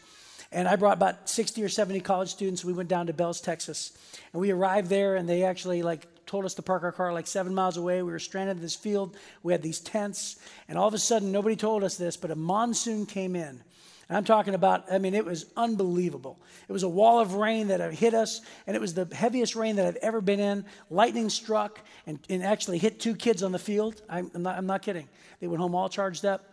And 0.52 0.68
I 0.68 0.76
brought 0.76 0.98
about 0.98 1.30
60 1.30 1.64
or 1.64 1.70
70 1.70 2.00
college 2.02 2.30
students. 2.30 2.64
We 2.64 2.74
went 2.74 2.90
down 2.90 3.08
to 3.08 3.14
Bells, 3.14 3.42
Texas. 3.42 3.92
And 4.32 4.42
we 4.42 4.52
arrived 4.52 4.90
there, 4.90 5.16
and 5.16 5.28
they 5.28 5.44
actually 5.44 5.82
like 5.84 6.08
told 6.26 6.46
us 6.46 6.54
to 6.56 6.62
park 6.62 6.84
our 6.84 6.92
car 6.92 7.14
like 7.14 7.28
seven 7.28 7.54
miles 7.54 7.78
away. 7.78 8.02
We 8.02 8.12
were 8.12 8.20
stranded 8.20 8.58
in 8.58 8.62
this 8.62 8.76
field. 8.76 9.16
We 9.44 9.54
had 9.54 9.62
these 9.62 9.80
tents. 9.80 10.38
And 10.68 10.78
all 10.78 10.88
of 10.88 10.94
a 10.94 11.00
sudden, 11.00 11.32
nobody 11.32 11.56
told 11.56 11.84
us 11.84 11.98
this, 11.98 12.18
but 12.18 12.32
a 12.32 12.36
monsoon 12.36 13.06
came 13.06 13.36
in. 13.36 13.62
And 14.08 14.18
I'm 14.18 14.24
talking 14.24 14.54
about, 14.54 14.92
I 14.92 15.00
mean, 15.00 15.16
it 15.16 15.26
was 15.26 15.48
unbelievable. 15.58 16.40
It 16.68 16.72
was 16.72 16.84
a 16.84 16.90
wall 16.90 17.20
of 17.20 17.36
rain 17.36 17.68
that 17.68 17.94
hit 17.94 18.14
us, 18.14 18.42
and 18.68 18.76
it 18.76 18.80
was 18.80 18.94
the 18.94 19.08
heaviest 19.14 19.56
rain 19.56 19.78
that 19.78 19.88
I've 19.88 19.96
ever 19.98 20.22
been 20.22 20.40
in. 20.40 20.66
Lightning 20.90 21.30
struck 21.30 21.80
and, 22.06 22.20
and 22.30 22.44
actually 22.44 22.78
hit 22.78 23.00
two 23.00 23.16
kids 23.16 23.42
on 23.42 23.52
the 23.52 23.60
field. 23.60 24.02
I'm, 24.08 24.30
I'm, 24.36 24.44
not, 24.44 24.58
I'm 24.58 24.68
not 24.68 24.84
kidding. 24.84 25.08
They 25.40 25.48
went 25.48 25.62
home 25.62 25.74
all 25.74 25.90
charged 25.90 26.26
up. 26.26 26.44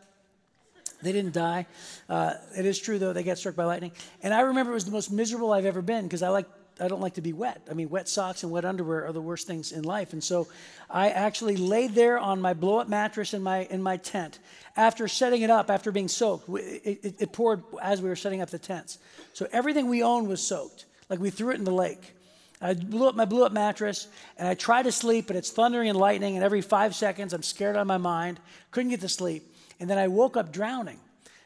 They 1.03 1.12
didn't 1.12 1.34
die. 1.34 1.66
Uh, 2.09 2.34
it 2.57 2.64
is 2.64 2.78
true, 2.78 2.98
though, 2.98 3.12
they 3.12 3.22
got 3.22 3.36
struck 3.36 3.57
by 3.57 3.64
lightning. 3.64 3.92
And 4.22 4.32
I 4.32 4.42
remember 4.42 4.72
it 4.72 4.74
was 4.74 4.84
the 4.84 4.92
most 4.92 5.11
miserable 5.11 5.53
I've 5.53 5.66
ever 5.66 5.82
been 5.82 6.05
because 6.05 6.22
I 6.22 6.28
like 6.28 6.46
I 6.80 6.88
don't 6.88 7.00
like 7.00 7.14
to 7.14 7.20
be 7.20 7.32
wet. 7.32 7.60
I 7.70 7.74
mean, 7.74 7.90
wet 7.90 8.08
socks 8.08 8.42
and 8.42 8.50
wet 8.50 8.64
underwear 8.64 9.06
are 9.06 9.12
the 9.12 9.20
worst 9.20 9.46
things 9.46 9.72
in 9.72 9.82
life. 9.82 10.12
And 10.12 10.24
so 10.24 10.48
I 10.90 11.10
actually 11.10 11.56
laid 11.56 11.94
there 11.94 12.18
on 12.18 12.40
my 12.40 12.54
blow 12.54 12.78
up 12.78 12.88
mattress 12.88 13.34
in 13.34 13.42
my, 13.42 13.64
in 13.70 13.82
my 13.82 13.98
tent. 13.98 14.38
After 14.76 15.06
setting 15.06 15.42
it 15.42 15.50
up, 15.50 15.70
after 15.70 15.92
being 15.92 16.08
soaked, 16.08 16.48
it, 16.48 17.00
it, 17.02 17.14
it 17.18 17.32
poured 17.32 17.62
as 17.82 18.00
we 18.00 18.08
were 18.08 18.16
setting 18.16 18.40
up 18.40 18.50
the 18.50 18.58
tents. 18.58 18.98
So 19.32 19.46
everything 19.52 19.88
we 19.88 20.02
owned 20.02 20.28
was 20.28 20.42
soaked. 20.42 20.86
Like 21.08 21.20
we 21.20 21.30
threw 21.30 21.50
it 21.50 21.56
in 21.56 21.64
the 21.64 21.70
lake. 21.70 22.14
I 22.60 22.74
blew 22.74 23.08
up 23.08 23.16
my 23.16 23.24
blew 23.24 23.44
up 23.44 23.52
mattress 23.52 24.06
and 24.38 24.46
I 24.46 24.54
tried 24.54 24.84
to 24.84 24.92
sleep, 24.92 25.26
but 25.26 25.36
it's 25.36 25.50
thundering 25.50 25.88
and 25.88 25.98
lightning. 25.98 26.36
And 26.36 26.44
every 26.44 26.62
five 26.62 26.94
seconds, 26.94 27.32
I'm 27.32 27.42
scared 27.42 27.76
out 27.76 27.82
of 27.82 27.86
my 27.88 27.98
mind, 27.98 28.38
couldn't 28.70 28.90
get 28.90 29.00
to 29.00 29.08
sleep. 29.08 29.54
And 29.80 29.90
then 29.90 29.98
I 29.98 30.08
woke 30.08 30.36
up 30.36 30.52
drowning 30.52 31.00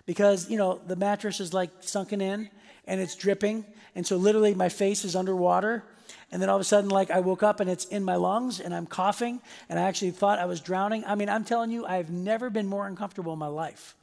because, 0.05 0.51
you 0.51 0.59
know, 0.59 0.81
the 0.87 0.95
mattress 0.95 1.41
is 1.41 1.55
like 1.55 1.70
sunken 1.81 2.20
in 2.20 2.51
and 2.87 3.01
it's 3.01 3.14
dripping. 3.14 3.64
And 3.95 4.07
so 4.07 4.16
literally 4.16 4.55
my 4.55 4.68
face 4.68 5.05
is 5.05 5.16
underwater. 5.16 5.84
And 6.32 6.43
then 6.43 6.49
all 6.49 6.57
of 6.57 6.61
a 6.61 6.64
sudden, 6.64 6.91
like 6.91 7.11
I 7.11 7.20
woke 7.20 7.43
up 7.43 7.61
and 7.61 7.70
it's 7.70 7.84
in 7.87 8.03
my 8.05 8.16
lungs 8.16 8.61
and 8.61 8.74
I'm 8.74 8.87
coughing 8.87 9.41
and 9.68 9.78
I 9.78 9.82
actually 9.82 10.11
thought 10.11 10.39
I 10.39 10.47
was 10.47 10.61
drowning. 10.61 11.05
I 11.07 11.14
mean, 11.14 11.28
I'm 11.28 11.45
telling 11.45 11.70
you, 11.70 11.87
I've 11.87 12.11
never 12.11 12.51
been 12.51 12.66
more 12.66 12.87
uncomfortable 12.87 13.32
in 13.32 13.39
my 13.39 13.47
life. 13.47 13.95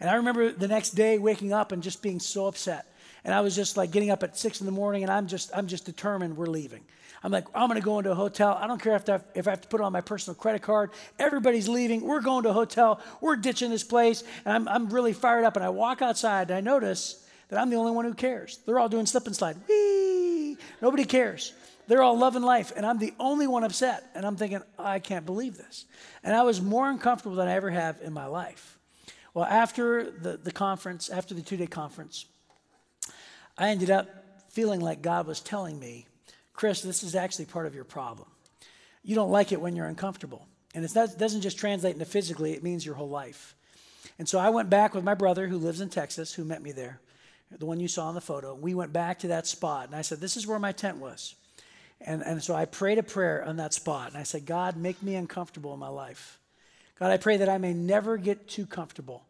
And 0.00 0.10
I 0.10 0.16
remember 0.16 0.50
the 0.50 0.68
next 0.68 0.90
day 0.90 1.18
waking 1.18 1.52
up 1.52 1.72
and 1.72 1.82
just 1.82 2.02
being 2.02 2.20
so 2.20 2.46
upset. 2.46 2.86
And 3.24 3.32
I 3.32 3.40
was 3.40 3.54
just 3.54 3.76
like 3.76 3.90
getting 3.90 4.10
up 4.10 4.22
at 4.22 4.36
six 4.36 4.60
in 4.60 4.66
the 4.66 4.72
morning 4.72 5.02
and 5.02 5.10
I'm 5.12 5.26
just, 5.26 5.50
I'm 5.56 5.66
just 5.66 5.86
determined 5.86 6.36
we're 6.36 6.46
leaving. 6.46 6.82
I'm 7.22 7.32
like, 7.32 7.46
I'm 7.54 7.68
going 7.68 7.80
to 7.80 7.84
go 7.84 7.98
into 7.98 8.10
a 8.10 8.14
hotel. 8.14 8.58
I 8.60 8.66
don't 8.66 8.82
care 8.82 8.96
if 8.96 9.08
I, 9.08 9.12
have, 9.12 9.24
if 9.34 9.48
I 9.48 9.52
have 9.52 9.62
to 9.62 9.68
put 9.68 9.80
on 9.80 9.92
my 9.92 10.02
personal 10.02 10.34
credit 10.34 10.60
card. 10.60 10.90
Everybody's 11.18 11.68
leaving. 11.68 12.02
We're 12.02 12.20
going 12.20 12.42
to 12.42 12.50
a 12.50 12.52
hotel. 12.52 13.00
We're 13.22 13.36
ditching 13.36 13.70
this 13.70 13.82
place. 13.82 14.24
And 14.44 14.54
I'm, 14.54 14.68
I'm 14.68 14.90
really 14.90 15.14
fired 15.14 15.44
up. 15.44 15.56
And 15.56 15.64
I 15.64 15.70
walk 15.70 16.02
outside 16.02 16.50
and 16.50 16.58
I 16.58 16.60
notice 16.60 17.23
that 17.48 17.60
I'm 17.60 17.70
the 17.70 17.76
only 17.76 17.92
one 17.92 18.04
who 18.04 18.14
cares. 18.14 18.58
They're 18.66 18.78
all 18.78 18.88
doing 18.88 19.06
slip 19.06 19.26
and 19.26 19.36
slide. 19.36 19.56
Whee! 19.68 20.56
Nobody 20.80 21.04
cares. 21.04 21.52
They're 21.86 22.02
all 22.02 22.18
loving 22.18 22.42
life, 22.42 22.72
and 22.74 22.86
I'm 22.86 22.98
the 22.98 23.12
only 23.20 23.46
one 23.46 23.64
upset. 23.64 24.04
And 24.14 24.24
I'm 24.24 24.36
thinking, 24.36 24.62
I 24.78 24.98
can't 24.98 25.26
believe 25.26 25.56
this. 25.56 25.84
And 26.22 26.34
I 26.34 26.42
was 26.42 26.62
more 26.62 26.88
uncomfortable 26.88 27.36
than 27.36 27.48
I 27.48 27.52
ever 27.52 27.70
have 27.70 28.00
in 28.02 28.12
my 28.12 28.26
life. 28.26 28.78
Well, 29.34 29.44
after 29.44 30.10
the, 30.10 30.36
the 30.36 30.52
conference, 30.52 31.10
after 31.10 31.34
the 31.34 31.42
two 31.42 31.56
day 31.56 31.66
conference, 31.66 32.26
I 33.58 33.68
ended 33.68 33.90
up 33.90 34.08
feeling 34.50 34.80
like 34.80 35.02
God 35.02 35.26
was 35.26 35.40
telling 35.40 35.78
me, 35.78 36.06
Chris, 36.54 36.82
this 36.82 37.02
is 37.02 37.14
actually 37.14 37.46
part 37.46 37.66
of 37.66 37.74
your 37.74 37.84
problem. 37.84 38.28
You 39.02 39.14
don't 39.14 39.30
like 39.30 39.52
it 39.52 39.60
when 39.60 39.76
you're 39.76 39.86
uncomfortable. 39.86 40.46
And 40.74 40.84
it 40.84 40.92
doesn't 40.94 41.40
just 41.40 41.58
translate 41.58 41.94
into 41.94 42.04
physically, 42.04 42.52
it 42.52 42.62
means 42.62 42.86
your 42.86 42.94
whole 42.94 43.08
life. 43.08 43.54
And 44.18 44.28
so 44.28 44.38
I 44.38 44.50
went 44.50 44.70
back 44.70 44.94
with 44.94 45.04
my 45.04 45.14
brother 45.14 45.46
who 45.46 45.58
lives 45.58 45.80
in 45.80 45.88
Texas, 45.88 46.32
who 46.32 46.44
met 46.44 46.62
me 46.62 46.72
there 46.72 47.00
the 47.58 47.66
one 47.66 47.80
you 47.80 47.88
saw 47.88 48.08
in 48.08 48.14
the 48.14 48.20
photo. 48.20 48.54
We 48.54 48.74
went 48.74 48.92
back 48.92 49.20
to 49.20 49.28
that 49.28 49.46
spot, 49.46 49.86
and 49.86 49.96
I 49.96 50.02
said, 50.02 50.20
This 50.20 50.36
is 50.36 50.46
where 50.46 50.58
my 50.58 50.72
tent 50.72 50.98
was. 50.98 51.34
And, 52.00 52.22
and 52.22 52.42
so 52.42 52.54
I 52.54 52.64
prayed 52.64 52.98
a 52.98 53.02
prayer 53.02 53.44
on 53.44 53.56
that 53.56 53.72
spot, 53.72 54.08
and 54.08 54.18
I 54.18 54.24
said, 54.24 54.46
God, 54.46 54.76
make 54.76 55.02
me 55.02 55.14
uncomfortable 55.14 55.72
in 55.72 55.80
my 55.80 55.88
life. 55.88 56.38
God, 56.98 57.10
I 57.10 57.16
pray 57.16 57.38
that 57.38 57.48
I 57.48 57.58
may 57.58 57.72
never 57.72 58.16
get 58.16 58.48
too 58.48 58.66
comfortable. 58.66 59.24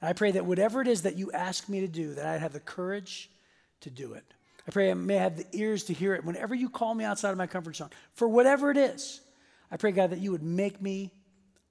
And 0.00 0.08
I 0.08 0.12
pray 0.12 0.32
that 0.32 0.44
whatever 0.44 0.82
it 0.82 0.88
is 0.88 1.02
that 1.02 1.16
you 1.16 1.32
ask 1.32 1.68
me 1.68 1.80
to 1.80 1.88
do, 1.88 2.14
that 2.14 2.26
I 2.26 2.38
have 2.38 2.52
the 2.52 2.60
courage 2.60 3.30
to 3.82 3.90
do 3.90 4.14
it. 4.14 4.24
I 4.66 4.70
pray 4.70 4.90
I 4.90 4.94
may 4.94 5.16
have 5.16 5.36
the 5.36 5.46
ears 5.52 5.84
to 5.84 5.92
hear 5.92 6.14
it 6.14 6.24
whenever 6.24 6.54
you 6.54 6.68
call 6.68 6.94
me 6.94 7.04
outside 7.04 7.30
of 7.30 7.38
my 7.38 7.46
comfort 7.46 7.76
zone. 7.76 7.90
For 8.14 8.26
whatever 8.26 8.70
it 8.70 8.76
is, 8.76 9.20
I 9.70 9.76
pray, 9.76 9.92
God, 9.92 10.10
that 10.10 10.18
you 10.18 10.32
would 10.32 10.42
make 10.42 10.82
me 10.82 11.12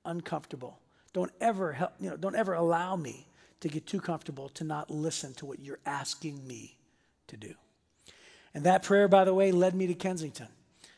uncomfortable. 0.06 0.80
Don't 1.14 1.32
ever 1.42 1.74
help, 1.74 1.94
you 2.00 2.10
know, 2.10 2.18
don't 2.18 2.36
ever 2.36 2.54
allow 2.54 2.96
me 2.96 3.28
to 3.62 3.70
get 3.70 3.88
too 3.88 4.00
comfortable 4.00 4.50
to 4.50 4.64
not 4.64 4.90
listen 4.92 5.34
to 5.36 5.46
what 5.46 5.60
you're 5.60 5.80
asking 5.86 6.46
me 6.48 6.78
to 7.28 7.38
do. 7.38 7.54
And 8.54 8.64
that 8.64 8.84
prayer, 8.84 9.08
by 9.08 9.26
the 9.26 9.34
way, 9.34 9.52
led 9.52 9.76
me 9.76 9.88
to 9.88 9.94
Kensington 9.94 10.48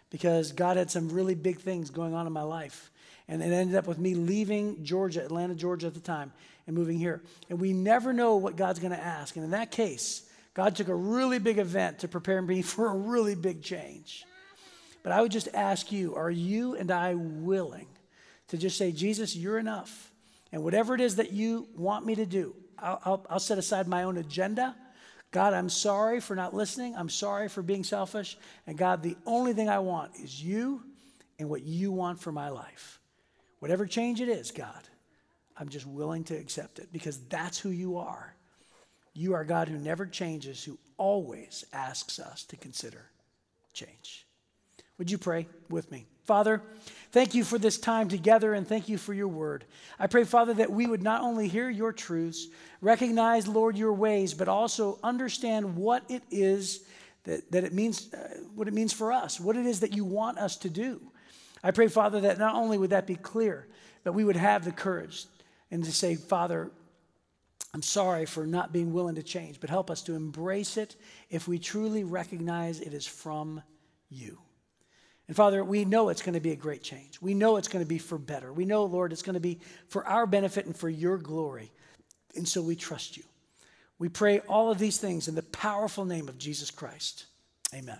because 0.10 0.52
God 0.52 0.78
had 0.78 0.92
some 0.92 1.10
really 1.10 1.36
big 1.36 1.60
things 1.60 1.90
going 1.90 2.14
on 2.14 2.28
in 2.28 2.34
my 2.34 2.44
life. 2.44 2.92
And 3.28 3.42
it 3.42 3.52
ended 3.52 3.76
up 3.76 3.88
with 3.88 4.00
me 4.00 4.16
leaving 4.16 4.84
Georgia, 4.84 5.24
Atlanta, 5.24 5.56
Georgia 5.56 5.88
at 5.88 5.94
the 5.94 6.00
time, 6.00 6.32
and 6.66 6.76
moving 6.76 6.98
here. 6.98 7.22
And 7.50 7.60
we 7.60 7.74
never 7.74 8.14
know 8.14 8.38
what 8.38 8.56
God's 8.56 8.80
going 8.80 8.94
to 8.94 9.04
ask. 9.04 9.36
And 9.36 9.44
in 9.44 9.52
that 9.52 9.72
case, 9.72 10.30
God 10.54 10.76
took 10.76 10.88
a 10.88 10.96
really 10.96 11.40
big 11.40 11.58
event 11.58 12.00
to 12.00 12.08
prepare 12.08 12.42
me 12.42 12.62
for 12.64 12.88
a 12.88 12.96
really 12.96 13.36
big 13.36 13.62
change. 13.62 14.26
But 15.04 15.12
I 15.12 15.22
would 15.22 15.32
just 15.32 15.50
ask 15.54 15.92
you 15.92 16.16
are 16.16 16.32
you 16.32 16.76
and 16.76 16.92
I 16.92 17.16
willing 17.16 17.88
to 18.50 18.58
just 18.58 18.78
say, 18.78 18.92
Jesus, 18.92 19.36
you're 19.36 19.60
enough? 19.60 20.12
And 20.52 20.64
whatever 20.64 20.96
it 20.96 21.02
is 21.02 21.18
that 21.18 21.32
you 21.32 21.68
want 21.76 22.06
me 22.06 22.16
to 22.16 22.26
do, 22.26 22.56
I'll, 22.80 23.02
I'll, 23.04 23.26
I'll, 23.30 23.40
set 23.40 23.58
aside 23.58 23.88
my 23.88 24.04
own 24.04 24.18
agenda. 24.18 24.76
God, 25.32 25.54
I'm 25.54 25.70
sorry 25.70 26.20
for 26.20 26.36
not 26.36 26.54
listening. 26.54 26.96
I'm 26.96 27.10
sorry 27.10 27.50
for 27.50 27.62
being 27.62 27.84
selfish. 27.84 28.38
And 28.66 28.78
God, 28.78 29.04
the 29.04 29.18
only 29.26 29.54
thing 29.54 29.68
I 29.68 29.80
want 29.80 30.16
is 30.16 30.42
you 30.42 30.84
and 31.40 31.50
what 31.50 31.64
you 31.64 31.92
want 31.92 32.20
for 32.20 32.32
my 32.32 32.50
life. 32.50 33.00
Whatever 33.60 33.86
change 33.86 34.22
it 34.22 34.30
is, 34.30 34.52
God, 34.52 34.88
I'm 35.58 35.70
just 35.70 35.86
willing 35.86 36.24
to 36.26 36.36
accept 36.36 36.80
it 36.80 36.90
because 36.94 37.18
that's 37.30 37.60
who 37.60 37.70
you 37.70 37.98
are. 37.98 38.36
You 39.14 39.34
are 39.34 39.44
God 39.44 39.68
who 39.68 39.80
never 39.80 40.06
changes, 40.06 40.64
who 40.64 40.78
always 40.98 41.66
asks 41.74 42.20
us 42.20 42.44
to 42.46 42.56
consider 42.56 43.10
change. 43.74 44.28
Would 45.00 45.10
you 45.10 45.18
pray 45.18 45.48
with 45.70 45.92
me? 45.92 46.06
Father, 46.28 46.62
thank 47.12 47.34
you 47.34 47.46
for 47.46 47.58
this 47.58 47.78
time 47.78 48.10
together 48.10 48.54
and 48.54 48.68
thank 48.68 48.90
you 48.90 48.98
for 48.98 49.14
your 49.14 49.30
word. 49.30 49.64
I 49.98 50.08
pray, 50.08 50.26
Father, 50.26 50.54
that 50.56 50.70
we 50.70 50.86
would 50.86 51.02
not 51.02 51.22
only 51.22 51.48
hear 51.48 51.70
your 51.70 51.94
truths, 51.94 52.48
recognize, 52.82 53.48
Lord, 53.48 53.78
your 53.78 53.94
ways, 53.94 54.34
but 54.34 54.50
also 54.50 55.00
understand 55.02 55.78
what 55.78 56.04
it 56.10 56.22
is 56.30 56.82
that, 57.24 57.50
that 57.52 57.64
it 57.64 57.74
means, 57.74 58.14
uh, 58.14 58.40
what 58.54 58.68
it 58.68 58.74
means 58.74 58.92
for 58.92 59.14
us, 59.14 59.40
what 59.40 59.56
it 59.56 59.66
is 59.66 59.80
that 59.80 59.94
you 59.94 60.04
want 60.04 60.38
us 60.38 60.58
to 60.58 60.70
do. 60.70 61.02
I 61.64 61.72
pray, 61.72 61.88
Father, 61.88 62.20
that 62.20 62.40
not 62.40 62.56
only 62.56 62.78
would 62.78 62.90
that 62.90 63.08
be 63.08 63.16
clear, 63.16 63.66
but 64.04 64.12
we 64.12 64.26
would 64.26 64.36
have 64.36 64.66
the 64.66 64.74
courage 64.74 65.26
and 65.72 65.82
to 65.86 65.94
say, 65.94 66.16
Father, 66.16 66.72
I'm 67.74 67.82
sorry 67.82 68.26
for 68.26 68.46
not 68.46 68.74
being 68.74 68.92
willing 68.92 69.16
to 69.16 69.24
change, 69.24 69.62
but 69.62 69.70
help 69.70 69.90
us 69.90 70.02
to 70.04 70.14
embrace 70.14 70.76
it 70.76 70.98
if 71.30 71.48
we 71.48 71.58
truly 71.58 72.04
recognize 72.04 72.82
it 72.82 72.94
is 72.94 73.08
from 73.08 73.62
you. 74.10 74.40
And 75.28 75.36
Father, 75.36 75.64
we 75.64 75.84
know 75.86 76.10
it's 76.10 76.22
going 76.22 76.36
to 76.36 76.40
be 76.40 76.52
a 76.52 76.56
great 76.56 76.84
change. 76.84 77.22
We 77.22 77.34
know 77.34 77.58
it's 77.58 77.68
going 77.68 77.84
to 77.84 77.90
be 77.90 77.98
for 77.98 78.18
better. 78.18 78.54
We 78.54 78.66
know, 78.66 78.86
Lord, 78.86 79.12
it's 79.12 79.22
going 79.22 79.34
to 79.34 79.40
be 79.40 79.60
for 79.90 80.06
our 80.08 80.26
benefit 80.26 80.66
and 80.66 80.76
for 80.76 80.90
your 80.90 81.18
glory. 81.18 81.72
And 82.36 82.48
so 82.48 82.62
we 82.62 82.76
trust 82.76 83.18
you. 83.18 83.24
We 84.00 84.10
pray 84.10 84.40
all 84.40 84.72
of 84.72 84.78
these 84.78 84.98
things 84.98 85.28
in 85.28 85.36
the 85.36 85.44
powerful 85.44 86.06
name 86.06 86.30
of 86.30 86.38
Jesus 86.38 86.72
Christ. 86.72 87.26
Amen. 87.74 88.00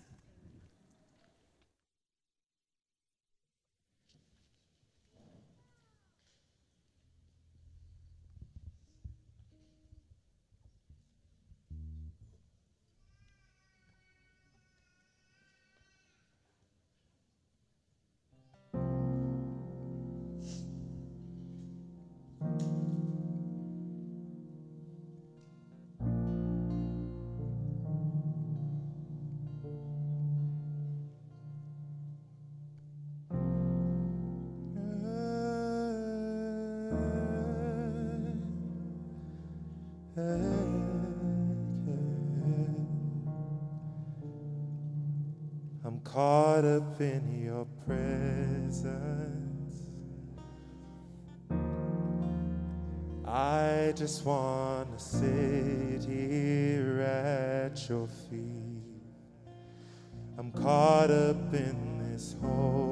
In 47.02 47.44
your 47.44 47.66
presence. 47.86 48.98
I 53.26 53.94
just 53.96 54.26
want 54.26 54.98
to 54.98 55.04
sit 55.04 56.04
here 56.04 57.02
at 57.02 57.90
your 57.90 58.08
feet. 58.08 58.84
I'm 60.38 60.52
caught 60.52 61.12
up 61.12 61.54
in 61.54 62.12
this 62.12 62.36
holy 62.42 62.87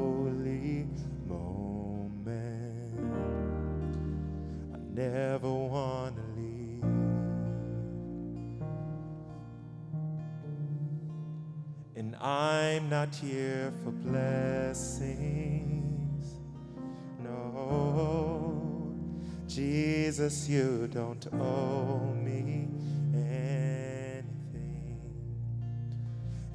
I'm 12.25 12.89
not 12.89 13.13
here 13.13 13.71
for 13.83 13.91
blessings. 13.91 14.25
No, 17.23 18.91
Jesus, 19.47 20.49
you 20.49 20.89
don't 20.91 21.23
owe 21.39 22.15
me 22.15 22.67
anything. 23.13 24.25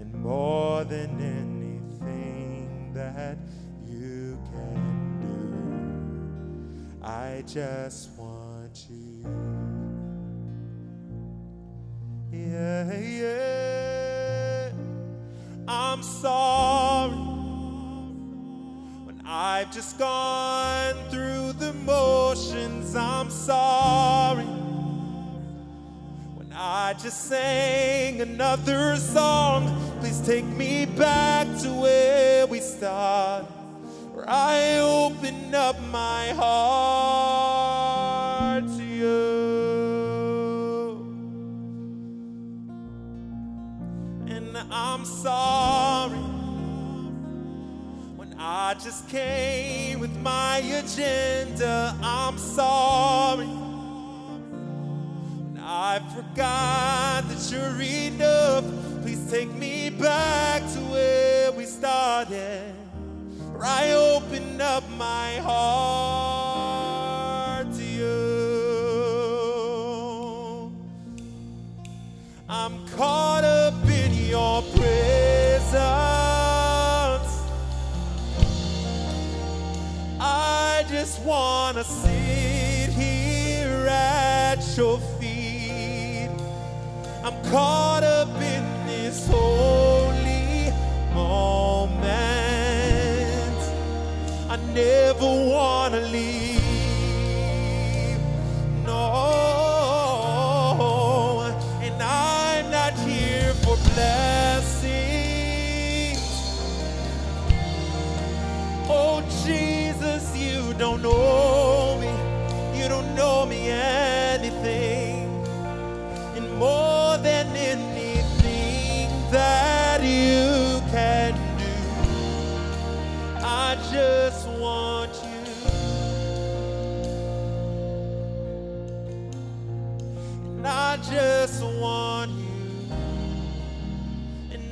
And 0.00 0.12
more 0.12 0.82
than 0.82 1.20
anything 1.20 2.92
that 2.92 3.38
you 3.86 4.36
can 4.50 5.20
do, 6.98 7.06
I 7.06 7.44
just 7.46 8.10
want 8.18 8.86
you. 8.90 9.39
Another 28.40 28.96
song. 28.96 29.68
Please 30.00 30.18
take 30.22 30.46
me 30.46 30.86
back 30.86 31.46
to 31.58 31.68
where 31.74 32.46
we 32.46 32.58
started, 32.58 33.46
where 34.14 34.24
I 34.26 34.78
open 34.78 35.54
up 35.54 35.76
my 35.92 36.28
heart 36.40 37.76
to 38.78 38.82
you. 38.82 39.10
And 44.26 44.56
I'm 44.70 45.04
sorry 45.04 46.16
when 48.16 48.34
I 48.38 48.72
just 48.82 49.06
came 49.10 50.00
with 50.00 50.16
my 50.22 50.60
agenda. 50.60 51.94
I'm 52.02 52.38
sorry 52.38 52.89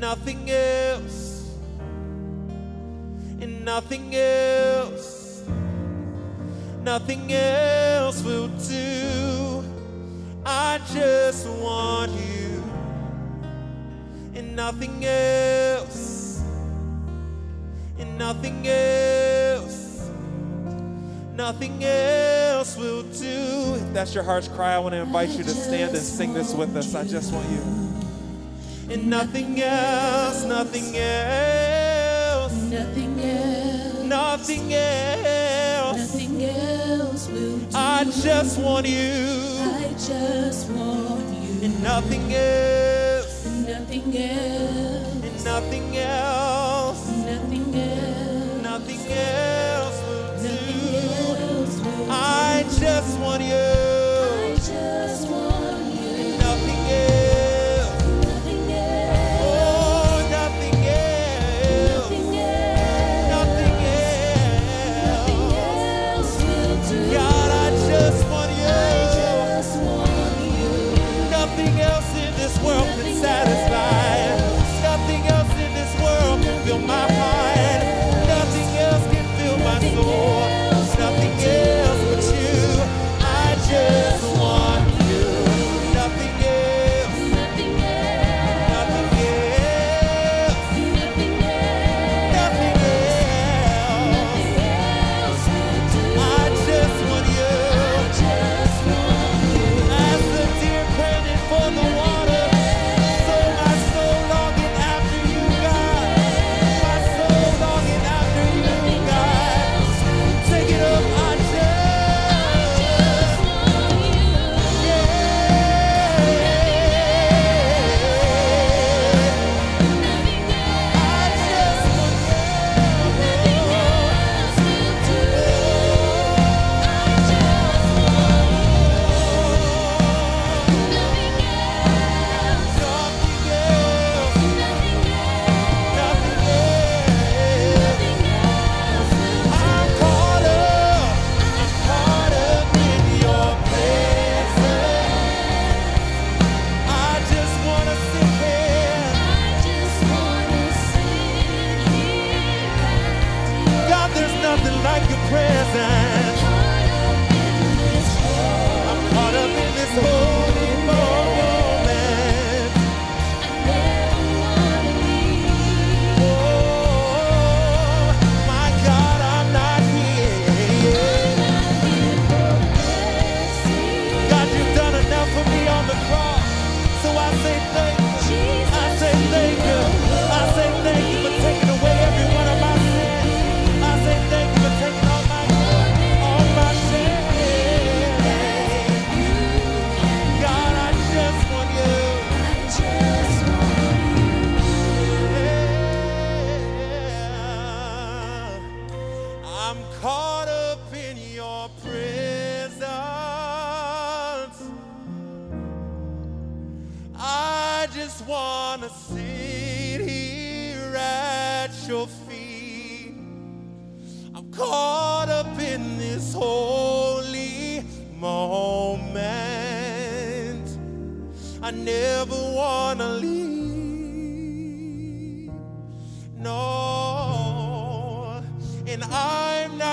nothing 0.09 0.51
else 0.51 1.55
and 3.43 3.63
nothing 3.63 4.15
else, 4.15 5.45
nothing 6.83 7.31
else 7.31 8.23
will 8.23 8.49
do. 8.49 9.63
I 10.47 10.81
just 10.95 11.47
want 11.47 12.13
you, 12.13 12.65
and 14.35 14.57
nothing 14.57 15.05
else, 15.05 16.43
and 17.99 18.17
nothing 18.17 18.67
else, 18.67 20.09
nothing 21.35 21.85
else 21.85 22.79
will 22.79 23.03
do. 23.03 23.75
If 23.75 23.93
that's 23.93 24.15
your 24.15 24.25
heart's 24.25 24.49
cry, 24.49 24.73
I 24.73 24.79
want 24.79 24.95
to 24.95 25.01
invite 25.01 25.29
you 25.29 25.45
to 25.45 25.51
stand 25.51 25.95
and 25.95 26.03
sing 26.03 26.33
this 26.33 26.55
with 26.55 26.75
us. 26.79 26.95
I 26.95 27.05
just 27.05 27.31
want 27.31 27.47
you. 27.51 27.88
And 28.91 29.07
nothing 29.11 29.61
else, 29.61 30.45
nothing 30.45 30.97
else, 30.97 32.53
Nothing 32.71 33.21
else, 33.21 34.03
nothing 34.05 34.73
else. 34.75 35.99
nothing 35.99 36.45
else 36.45 37.29
will 37.29 37.59
do. 37.59 37.67
I 37.75 38.05
just 38.05 38.59
want 38.59 38.87
you 38.89 39.61
I 39.61 39.93
just 39.99 40.71
want 40.71 41.21
you. 41.35 41.65
and 41.67 41.83
nothing 41.83 42.33
else, 42.33 43.45
Nothing 43.69 44.17
else, 44.17 45.25
and 45.27 45.45
nothing 45.45 45.97
else, 45.99 47.09
nothing 47.29 47.75
else, 47.75 48.63
nothing 48.63 49.13
else 49.13 49.99
will 50.09 50.33
do. 50.43 50.57
else 50.97 51.77
will 51.81 52.07
do. 52.07 52.11
I 52.11 52.65
just 52.81 53.19
want 53.21 53.43
you, 53.43 53.67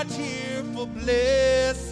Here 0.10 0.64
for 0.74 0.88
blessings. 0.88 1.92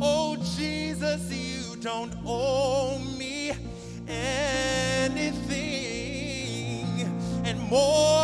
Oh, 0.00 0.36
Jesus, 0.56 1.32
you 1.32 1.76
don't 1.76 2.14
owe 2.24 2.98
me 3.18 3.52
anything. 4.08 5.56
And 7.44 7.60
more 7.68 8.15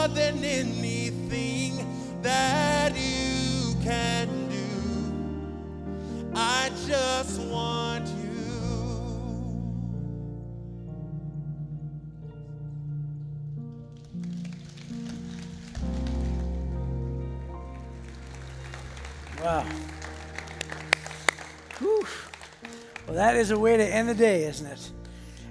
is 23.43 23.51
a 23.51 23.59
way 23.59 23.77
to 23.77 23.85
end 23.85 24.09
the 24.09 24.15
day, 24.15 24.45
isn't 24.45 24.67
it? 24.67 24.91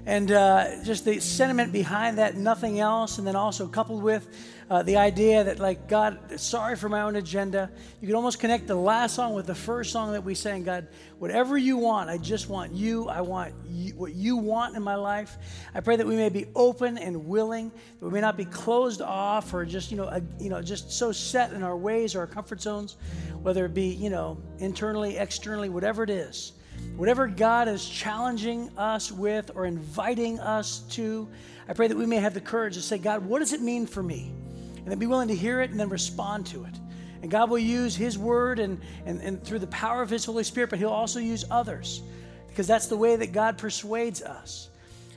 And 0.06 0.32
uh, 0.32 0.82
just 0.82 1.04
the 1.04 1.20
sentiment 1.20 1.72
behind 1.72 2.18
that, 2.18 2.36
nothing 2.36 2.80
else, 2.80 3.18
and 3.18 3.26
then 3.26 3.36
also 3.36 3.68
coupled 3.68 4.02
with 4.02 4.26
uh, 4.68 4.82
the 4.82 4.96
idea 4.96 5.44
that, 5.44 5.60
like, 5.60 5.86
God, 5.88 6.40
sorry 6.40 6.74
for 6.74 6.88
my 6.88 7.02
own 7.02 7.16
agenda. 7.16 7.70
You 8.00 8.08
can 8.08 8.16
almost 8.16 8.40
connect 8.40 8.66
the 8.66 8.74
last 8.74 9.14
song 9.14 9.34
with 9.34 9.46
the 9.46 9.54
first 9.54 9.92
song 9.92 10.12
that 10.12 10.24
we 10.24 10.34
sang. 10.34 10.64
God, 10.64 10.88
whatever 11.18 11.58
you 11.58 11.76
want, 11.76 12.08
I 12.08 12.16
just 12.16 12.48
want 12.48 12.72
you. 12.72 13.08
I 13.08 13.20
want 13.20 13.52
you, 13.68 13.94
what 13.94 14.14
you 14.14 14.38
want 14.38 14.74
in 14.74 14.82
my 14.82 14.96
life. 14.96 15.36
I 15.74 15.80
pray 15.80 15.96
that 15.96 16.06
we 16.06 16.16
may 16.16 16.30
be 16.30 16.46
open 16.56 16.96
and 16.96 17.26
willing, 17.26 17.70
that 18.00 18.06
we 18.06 18.10
may 18.10 18.22
not 18.22 18.38
be 18.38 18.46
closed 18.46 19.02
off 19.02 19.52
or 19.52 19.66
just, 19.66 19.90
you 19.90 19.98
know, 19.98 20.04
uh, 20.04 20.20
you 20.40 20.48
know, 20.48 20.62
just 20.62 20.90
so 20.90 21.12
set 21.12 21.52
in 21.52 21.62
our 21.62 21.76
ways 21.76 22.14
or 22.14 22.20
our 22.20 22.26
comfort 22.26 22.62
zones, 22.62 22.96
whether 23.42 23.66
it 23.66 23.74
be, 23.74 23.88
you 23.88 24.08
know, 24.08 24.38
internally, 24.58 25.18
externally, 25.18 25.68
whatever 25.68 26.02
it 26.02 26.10
is. 26.10 26.54
Whatever 26.96 27.26
God 27.26 27.68
is 27.68 27.88
challenging 27.88 28.70
us 28.76 29.10
with 29.10 29.50
or 29.54 29.64
inviting 29.64 30.38
us 30.40 30.80
to, 30.90 31.28
I 31.68 31.72
pray 31.72 31.88
that 31.88 31.96
we 31.96 32.06
may 32.06 32.16
have 32.16 32.34
the 32.34 32.40
courage 32.40 32.74
to 32.74 32.82
say, 32.82 32.98
God, 32.98 33.24
what 33.24 33.38
does 33.38 33.52
it 33.52 33.60
mean 33.60 33.86
for 33.86 34.02
me? 34.02 34.32
And 34.76 34.86
then 34.86 34.98
be 34.98 35.06
willing 35.06 35.28
to 35.28 35.34
hear 35.34 35.60
it 35.62 35.70
and 35.70 35.80
then 35.80 35.88
respond 35.88 36.46
to 36.46 36.64
it. 36.64 36.74
And 37.22 37.30
God 37.30 37.48
will 37.50 37.58
use 37.58 37.96
His 37.96 38.18
word 38.18 38.58
and, 38.58 38.80
and, 39.06 39.20
and 39.20 39.42
through 39.42 39.60
the 39.60 39.68
power 39.68 40.02
of 40.02 40.10
His 40.10 40.24
Holy 40.24 40.44
Spirit, 40.44 40.70
but 40.70 40.78
He'll 40.78 40.90
also 40.90 41.20
use 41.20 41.44
others 41.50 42.02
because 42.48 42.66
that's 42.66 42.88
the 42.88 42.96
way 42.96 43.16
that 43.16 43.32
God 43.32 43.56
persuades 43.58 44.22
us. 44.22 44.68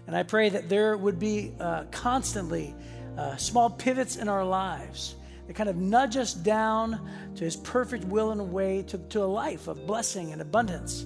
And 0.08 0.16
I 0.16 0.24
pray 0.24 0.50
that 0.50 0.70
there 0.70 0.96
would 0.96 1.20
be 1.20 1.54
uh, 1.60 1.86
constantly 1.92 2.76
uh, 3.18 3.36
small 3.38 3.70
pivots 3.70 4.16
in 4.18 4.30
our 4.30 4.46
lives 4.46 5.16
that 5.48 5.56
kind 5.56 5.68
of 5.68 5.76
nudge 5.76 6.16
us 6.16 6.34
down 6.34 7.10
to 7.36 7.44
His 7.44 7.56
perfect 7.56 8.06
will 8.06 8.32
and 8.32 8.54
way 8.54 8.84
to, 8.84 8.98
to 8.98 9.24
a 9.24 9.26
life 9.26 9.68
of 9.68 9.86
blessing 9.86 10.32
and 10.32 10.42
abundance 10.42 11.06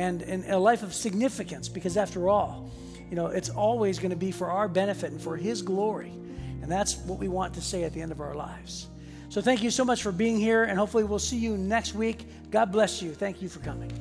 and, 0.00 0.22
and 0.22 0.44
a 0.46 0.58
life 0.58 0.82
of 0.82 0.94
significance 0.94 1.68
because, 1.68 1.96
after 1.98 2.28
all, 2.28 2.70
you 3.10 3.16
know, 3.16 3.26
it's 3.26 3.50
always 3.50 3.98
going 3.98 4.10
to 4.10 4.16
be 4.16 4.30
for 4.30 4.50
our 4.50 4.66
benefit 4.66 5.12
and 5.12 5.20
for 5.20 5.36
His 5.36 5.60
glory. 5.60 6.12
And 6.62 6.72
that's 6.72 6.96
what 6.98 7.18
we 7.18 7.28
want 7.28 7.54
to 7.54 7.60
say 7.60 7.84
at 7.84 7.92
the 7.92 8.00
end 8.00 8.10
of 8.10 8.20
our 8.20 8.34
lives. 8.34 8.88
So, 9.28 9.42
thank 9.42 9.62
you 9.62 9.70
so 9.70 9.84
much 9.84 10.02
for 10.02 10.10
being 10.10 10.38
here, 10.38 10.64
and 10.64 10.78
hopefully, 10.78 11.04
we'll 11.04 11.18
see 11.18 11.36
you 11.36 11.56
next 11.56 11.94
week. 11.94 12.26
God 12.50 12.72
bless 12.72 13.02
you. 13.02 13.12
Thank 13.12 13.42
you 13.42 13.48
for 13.48 13.60
coming. 13.60 13.92